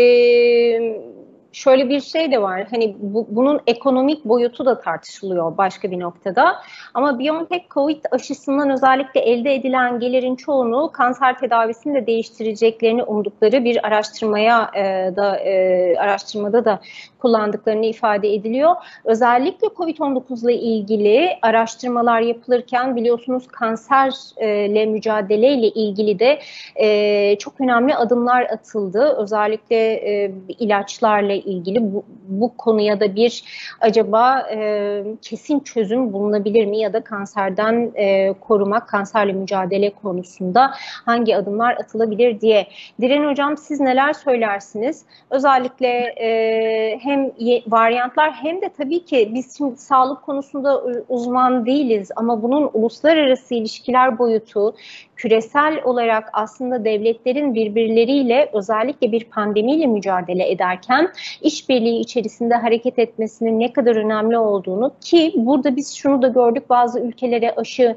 şöyle 1.59 1.89
bir 1.89 2.01
şey 2.01 2.33
de 2.33 2.43
var. 2.43 2.67
Hani 2.71 2.97
bu, 2.99 3.27
bunun 3.31 3.61
ekonomik 3.67 4.25
boyutu 4.25 4.67
da 4.67 4.81
tartışılıyor 4.81 5.57
başka 5.59 5.91
bir 5.91 6.01
noktada. 6.01 6.57
Ama 6.95 7.19
BioNTech 7.19 7.65
COVID 7.71 8.05
aşısından 8.11 8.71
özellikle 8.71 9.21
elde 9.21 9.55
edilen 9.55 10.01
gelirin 10.01 10.37
çoğunu 10.37 10.93
kanser 10.93 11.39
tedavisini 11.39 11.95
de 11.95 12.07
değiştireceklerini 12.07 13.03
umdukları 13.03 13.65
bir 13.65 13.87
araştırmaya 13.87 14.71
e, 14.75 15.17
da 15.17 15.37
e, 15.37 15.97
araştırmada 15.99 16.65
da 16.65 16.81
kullandıklarını 17.19 17.87
ifade 17.87 18.35
ediliyor. 18.35 18.77
Özellikle 19.05 19.67
COVID-19 19.67 20.45
ile 20.45 20.55
ilgili 20.55 21.39
araştırmalar 21.43 22.21
yapılırken 22.21 22.97
biliyorsunuz 22.97 23.49
kanserle 23.49 24.87
mücadele 24.87 25.53
ile 25.53 25.69
ilgili 25.69 26.19
de 26.19 26.39
e, 26.77 27.39
çok 27.39 27.61
önemli 27.61 27.95
adımlar 27.95 28.43
atıldı. 28.43 29.17
Özellikle 29.19 29.77
e, 29.77 30.33
ilaçlarla 30.59 31.33
ilgili 31.33 31.93
bu, 31.93 32.05
bu 32.29 32.57
konuya 32.57 33.01
da 33.01 33.15
bir 33.15 33.45
acaba 33.81 34.41
e, 34.41 35.03
kesin 35.23 35.61
çözüm 35.61 36.13
bulunabilir 36.13 36.67
mi 36.67 36.79
ya 36.79 36.93
da 36.93 37.05
kanserden 37.05 37.93
korumak, 38.41 38.89
kanserle 38.89 39.33
mücadele 39.33 39.91
konusunda 39.91 40.71
hangi 41.05 41.37
adımlar 41.37 41.73
atılabilir 41.73 42.41
diye. 42.41 42.67
Diren 43.01 43.29
Hocam 43.31 43.57
siz 43.57 43.81
neler 43.81 44.13
söylersiniz? 44.13 45.05
Özellikle 45.31 45.89
e, 46.17 46.99
hem 47.09 47.31
varyantlar 47.67 48.33
hem 48.33 48.63
de 48.63 48.69
tabii 48.69 49.05
ki 49.05 49.31
biz 49.35 49.59
şimdi 49.59 49.77
sağlık 49.77 50.23
konusunda 50.23 50.83
uzman 51.09 51.67
değiliz 51.67 52.11
ama 52.17 52.43
bunun 52.43 52.71
uluslararası 52.73 53.55
ilişkiler 53.55 54.19
boyutu 54.19 54.75
küresel 55.17 55.81
olarak 55.85 56.31
aslında 56.33 56.85
devletlerin 56.85 57.55
birbirleriyle 57.55 58.51
özellikle 58.53 59.13
bir 59.13 59.25
pandemiyle 59.25 59.87
mücadele 59.87 60.51
ederken 60.51 61.13
işbirliği 61.43 62.01
içerisinde 62.01 62.55
hareket 62.55 62.99
etmesinin 62.99 63.61
ne 63.61 63.73
kadar 63.73 63.97
önemli 63.97 64.39
olduğunu 64.39 64.93
ki 65.01 65.33
burada 65.37 65.77
biz 65.77 65.95
şunu 65.95 66.23
da 66.23 66.29
gördük 66.29 66.71
bazı 66.71 67.01
ülkelere 67.01 67.55
aşı 67.55 67.97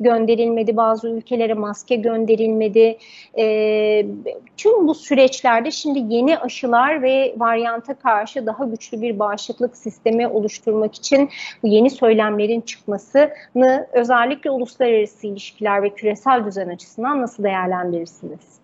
gönderilmedi, 0.00 0.76
bazı 0.76 1.08
ülkelere 1.08 1.54
maske 1.54 1.96
gönderilmedi. 1.96 2.98
E, 3.38 4.06
tüm 4.56 4.88
bu 4.88 4.94
süreçlerde 4.94 5.70
şimdi 5.70 6.14
yeni 6.14 6.38
aşılar 6.38 7.02
ve 7.02 7.34
varyanta 7.36 7.94
karşı 7.94 8.46
daha 8.46 8.64
güçlü 8.64 9.02
bir 9.02 9.18
bağışıklık 9.18 9.76
sistemi 9.76 10.28
oluşturmak 10.28 10.94
için 10.94 11.30
bu 11.62 11.68
yeni 11.68 11.90
söylemlerin 11.90 12.60
çıkmasını 12.60 13.86
özellikle 13.92 14.50
uluslararası 14.50 15.26
ilişkiler 15.26 15.82
ve 15.82 15.90
küresel 15.94 16.44
düzen 16.44 16.68
açısından 16.68 17.22
nasıl 17.22 17.44
değerlendirirsiniz? 17.44 18.62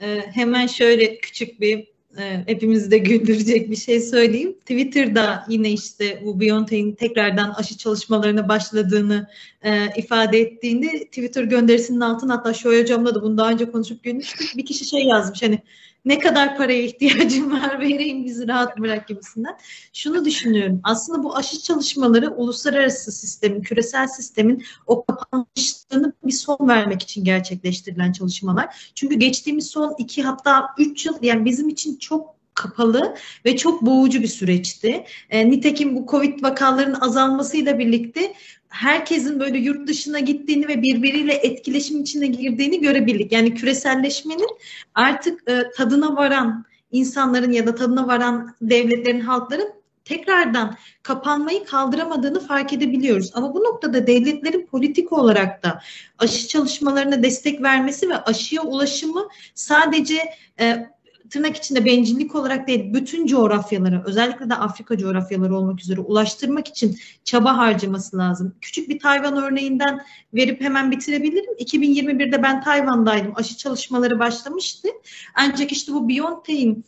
Ee, 0.00 0.20
hemen 0.34 0.66
şöyle 0.66 1.18
küçük 1.18 1.60
bir 1.60 1.97
e, 2.18 2.42
hepimizi 2.46 2.90
de 2.90 2.98
güldürecek 2.98 3.70
bir 3.70 3.76
şey 3.76 4.00
söyleyeyim. 4.00 4.52
Twitter'da 4.60 5.44
yine 5.48 5.72
işte 5.72 6.22
bu 6.24 6.40
BioNTech'in 6.40 6.92
tekrardan 6.92 7.50
aşı 7.50 7.78
çalışmalarına 7.78 8.48
başladığını 8.48 9.28
e, 9.62 9.86
ifade 9.96 10.38
ettiğinde 10.38 11.04
Twitter 11.04 11.44
gönderisinin 11.44 12.00
altına 12.00 12.34
hatta 12.34 12.54
Şoy 12.54 12.82
hocamla 12.82 13.14
da 13.14 13.22
bunu 13.22 13.38
daha 13.38 13.50
önce 13.50 13.70
konuşup 13.70 14.02
gülmüştük. 14.02 14.56
Bir 14.56 14.66
kişi 14.66 14.84
şey 14.84 15.02
yazmış 15.04 15.42
hani 15.42 15.62
ne 16.08 16.18
kadar 16.18 16.56
paraya 16.56 16.82
ihtiyacım 16.82 17.52
var 17.62 17.80
vereyim 17.80 18.24
bizi 18.24 18.48
rahat 18.48 18.78
bırak 18.78 19.08
gibisinden. 19.08 19.56
Şunu 19.92 20.24
düşünüyorum. 20.24 20.80
Aslında 20.84 21.22
bu 21.22 21.36
aşı 21.36 21.62
çalışmaları 21.62 22.30
uluslararası 22.30 23.12
sistemin, 23.12 23.62
küresel 23.62 24.06
sistemin 24.06 24.64
o 24.86 25.04
kapanmışlığını 25.04 26.12
bir 26.24 26.32
son 26.32 26.68
vermek 26.68 27.02
için 27.02 27.24
gerçekleştirilen 27.24 28.12
çalışmalar. 28.12 28.92
Çünkü 28.94 29.14
geçtiğimiz 29.14 29.66
son 29.66 29.94
iki 29.98 30.22
hatta 30.22 30.66
üç 30.78 31.06
yıl 31.06 31.18
yani 31.22 31.44
bizim 31.44 31.68
için 31.68 31.96
çok 31.96 32.38
kapalı 32.54 33.14
ve 33.44 33.56
çok 33.56 33.82
boğucu 33.82 34.22
bir 34.22 34.28
süreçti. 34.28 35.04
E, 35.30 35.50
nitekim 35.50 35.96
bu 35.96 36.06
Covid 36.10 36.42
vakalarının 36.42 37.00
azalmasıyla 37.00 37.78
birlikte 37.78 38.32
herkesin 38.68 39.40
böyle 39.40 39.58
yurt 39.58 39.88
dışına 39.88 40.18
gittiğini 40.18 40.68
ve 40.68 40.82
birbiriyle 40.82 41.34
etkileşim 41.34 42.00
içine 42.00 42.26
girdiğini 42.26 42.80
görebildik. 42.80 43.32
Yani 43.32 43.54
küreselleşmenin 43.54 44.48
artık 44.94 45.50
e, 45.50 45.70
tadına 45.76 46.16
varan 46.16 46.64
insanların 46.92 47.52
ya 47.52 47.66
da 47.66 47.74
tadına 47.74 48.06
varan 48.06 48.54
devletlerin, 48.62 49.20
halkların 49.20 49.78
tekrardan 50.04 50.76
kapanmayı 51.02 51.64
kaldıramadığını 51.64 52.40
fark 52.40 52.72
edebiliyoruz. 52.72 53.30
Ama 53.34 53.54
bu 53.54 53.64
noktada 53.64 54.06
devletlerin 54.06 54.66
politik 54.66 55.12
olarak 55.12 55.62
da 55.62 55.82
aşı 56.18 56.48
çalışmalarına 56.48 57.22
destek 57.22 57.62
vermesi 57.62 58.08
ve 58.08 58.16
aşıya 58.16 58.62
ulaşımı 58.62 59.28
sadece 59.54 60.22
e, 60.60 60.86
tırnak 61.30 61.56
içinde 61.56 61.84
bencillik 61.84 62.34
olarak 62.34 62.68
değil 62.68 62.94
bütün 62.94 63.26
coğrafyalara 63.26 64.02
özellikle 64.06 64.50
de 64.50 64.54
Afrika 64.54 64.98
coğrafyaları 64.98 65.56
olmak 65.56 65.80
üzere 65.80 66.00
ulaştırmak 66.00 66.68
için 66.68 66.98
çaba 67.24 67.56
harcaması 67.56 68.18
lazım. 68.18 68.54
Küçük 68.60 68.88
bir 68.88 68.98
Tayvan 68.98 69.36
örneğinden 69.36 70.00
verip 70.34 70.60
hemen 70.60 70.90
bitirebilirim. 70.90 71.54
2021'de 71.54 72.42
ben 72.42 72.62
Tayvan'daydım. 72.62 73.32
Aşı 73.34 73.56
çalışmaları 73.56 74.18
başlamıştı. 74.18 74.88
Ancak 75.34 75.72
işte 75.72 75.92
bu 75.92 76.08
BioNTech'in 76.08 76.84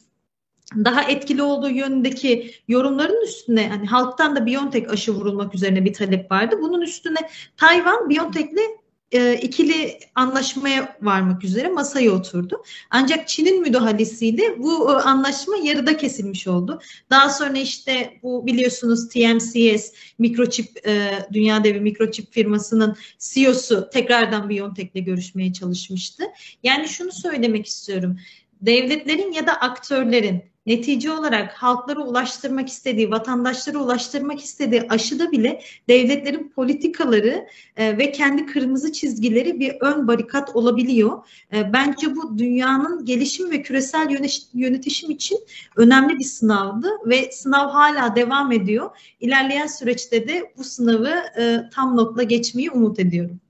daha 0.75 1.03
etkili 1.03 1.43
olduğu 1.43 1.71
yönündeki 1.71 2.55
yorumların 2.69 3.25
üstüne 3.25 3.69
hani 3.69 3.87
halktan 3.87 4.37
da 4.37 4.47
BioNTech 4.47 4.91
aşı 4.91 5.15
vurulmak 5.15 5.55
üzerine 5.55 5.85
bir 5.85 5.93
talep 5.93 6.31
vardı. 6.31 6.57
Bunun 6.63 6.81
üstüne 6.81 7.19
Tayvan 7.57 8.11
BioNTech'le 8.11 8.81
e, 9.13 9.35
ikili 9.35 9.99
anlaşmaya 10.15 10.97
varmak 11.03 11.45
üzere 11.45 11.69
masaya 11.69 12.11
oturdu. 12.11 12.63
Ancak 12.91 13.29
Çin'in 13.29 13.61
müdahalesiyle 13.61 14.59
bu 14.59 14.91
e, 14.91 14.93
anlaşma 14.93 15.57
yarıda 15.57 15.97
kesilmiş 15.97 16.49
oldu. 16.49 16.81
Daha 17.11 17.31
sonra 17.31 17.59
işte 17.59 18.19
bu 18.23 18.47
biliyorsunuz 18.47 19.09
TMCS 19.09 19.93
mikroçip 20.19 20.87
e, 20.87 21.11
dünya 21.33 21.65
devi 21.65 21.81
mikroçip 21.81 22.33
firmasının 22.33 22.97
CEO'su 23.19 23.89
tekrardan 23.93 24.51
BioNTech'le 24.51 25.05
görüşmeye 25.05 25.53
çalışmıştı. 25.53 26.25
Yani 26.63 26.89
şunu 26.89 27.13
söylemek 27.13 27.67
istiyorum. 27.67 28.19
Devletlerin 28.61 29.33
ya 29.33 29.47
da 29.47 29.53
aktörlerin 29.53 30.50
netice 30.71 31.13
olarak 31.13 31.53
halklara 31.53 32.01
ulaştırmak 32.01 32.69
istediği, 32.69 33.11
vatandaşlara 33.11 33.79
ulaştırmak 33.79 34.41
istediği 34.41 34.83
aşıda 34.89 35.33
bile 35.33 35.63
devletlerin 35.89 36.49
politikaları 36.49 37.47
e, 37.77 37.99
ve 37.99 38.13
kendi 38.13 38.47
kırmızı 38.47 38.93
çizgileri 38.93 39.61
bir 39.61 39.77
ön 39.81 40.09
barikat 40.09 40.57
olabiliyor. 40.57 41.25
E, 41.53 41.73
bence 41.73 42.17
bu 42.17 42.39
dünyanın 42.39 43.05
gelişim 43.05 43.51
ve 43.51 43.63
küresel 43.63 44.31
yönetişim 44.55 45.11
için 45.11 45.39
önemli 45.77 46.19
bir 46.19 46.25
sınavdı 46.25 46.89
ve 47.07 47.33
sınav 47.33 47.69
hala 47.69 48.17
devam 48.17 48.53
ediyor. 48.53 48.91
İlerleyen 49.21 49.67
süreçte 49.67 50.29
de 50.29 50.53
bu 50.59 50.65
sınavı 50.65 51.15
e, 51.39 51.71
tam 51.75 51.97
notla 51.97 52.23
geçmeyi 52.23 52.71
umut 52.71 52.99
ediyorum. 52.99 53.41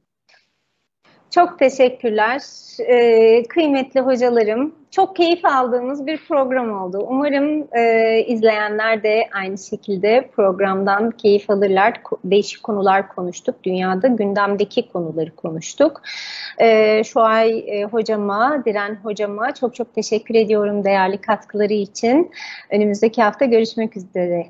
Çok 1.31 1.59
teşekkürler. 1.59 2.43
Ee, 2.81 3.43
kıymetli 3.49 4.01
hocalarım, 4.01 4.75
çok 4.91 5.17
keyif 5.17 5.45
aldığımız 5.45 6.07
bir 6.07 6.19
program 6.29 6.83
oldu. 6.83 7.07
Umarım 7.09 7.69
e, 7.73 8.25
izleyenler 8.27 9.03
de 9.03 9.29
aynı 9.33 9.59
şekilde 9.59 10.31
programdan 10.37 11.11
keyif 11.11 11.51
alırlar. 11.51 12.01
Değişik 12.25 12.63
konular 12.63 13.09
konuştuk. 13.09 13.65
Dünyada 13.65 14.09
gündemdeki 14.09 14.89
konuları 14.89 15.37
konuştuk. 15.37 16.03
E, 16.59 17.05
şu 17.05 17.21
ay 17.21 17.59
e, 17.67 17.85
hocama, 17.85 18.63
Diren 18.65 18.95
hocama 19.03 19.55
çok 19.55 19.75
çok 19.75 19.95
teşekkür 19.95 20.35
ediyorum 20.35 20.85
değerli 20.85 21.21
katkıları 21.21 21.73
için. 21.73 22.31
Önümüzdeki 22.71 23.23
hafta 23.23 23.45
görüşmek 23.45 23.97
üzere 23.97 24.47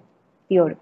diyorum. 0.51 0.77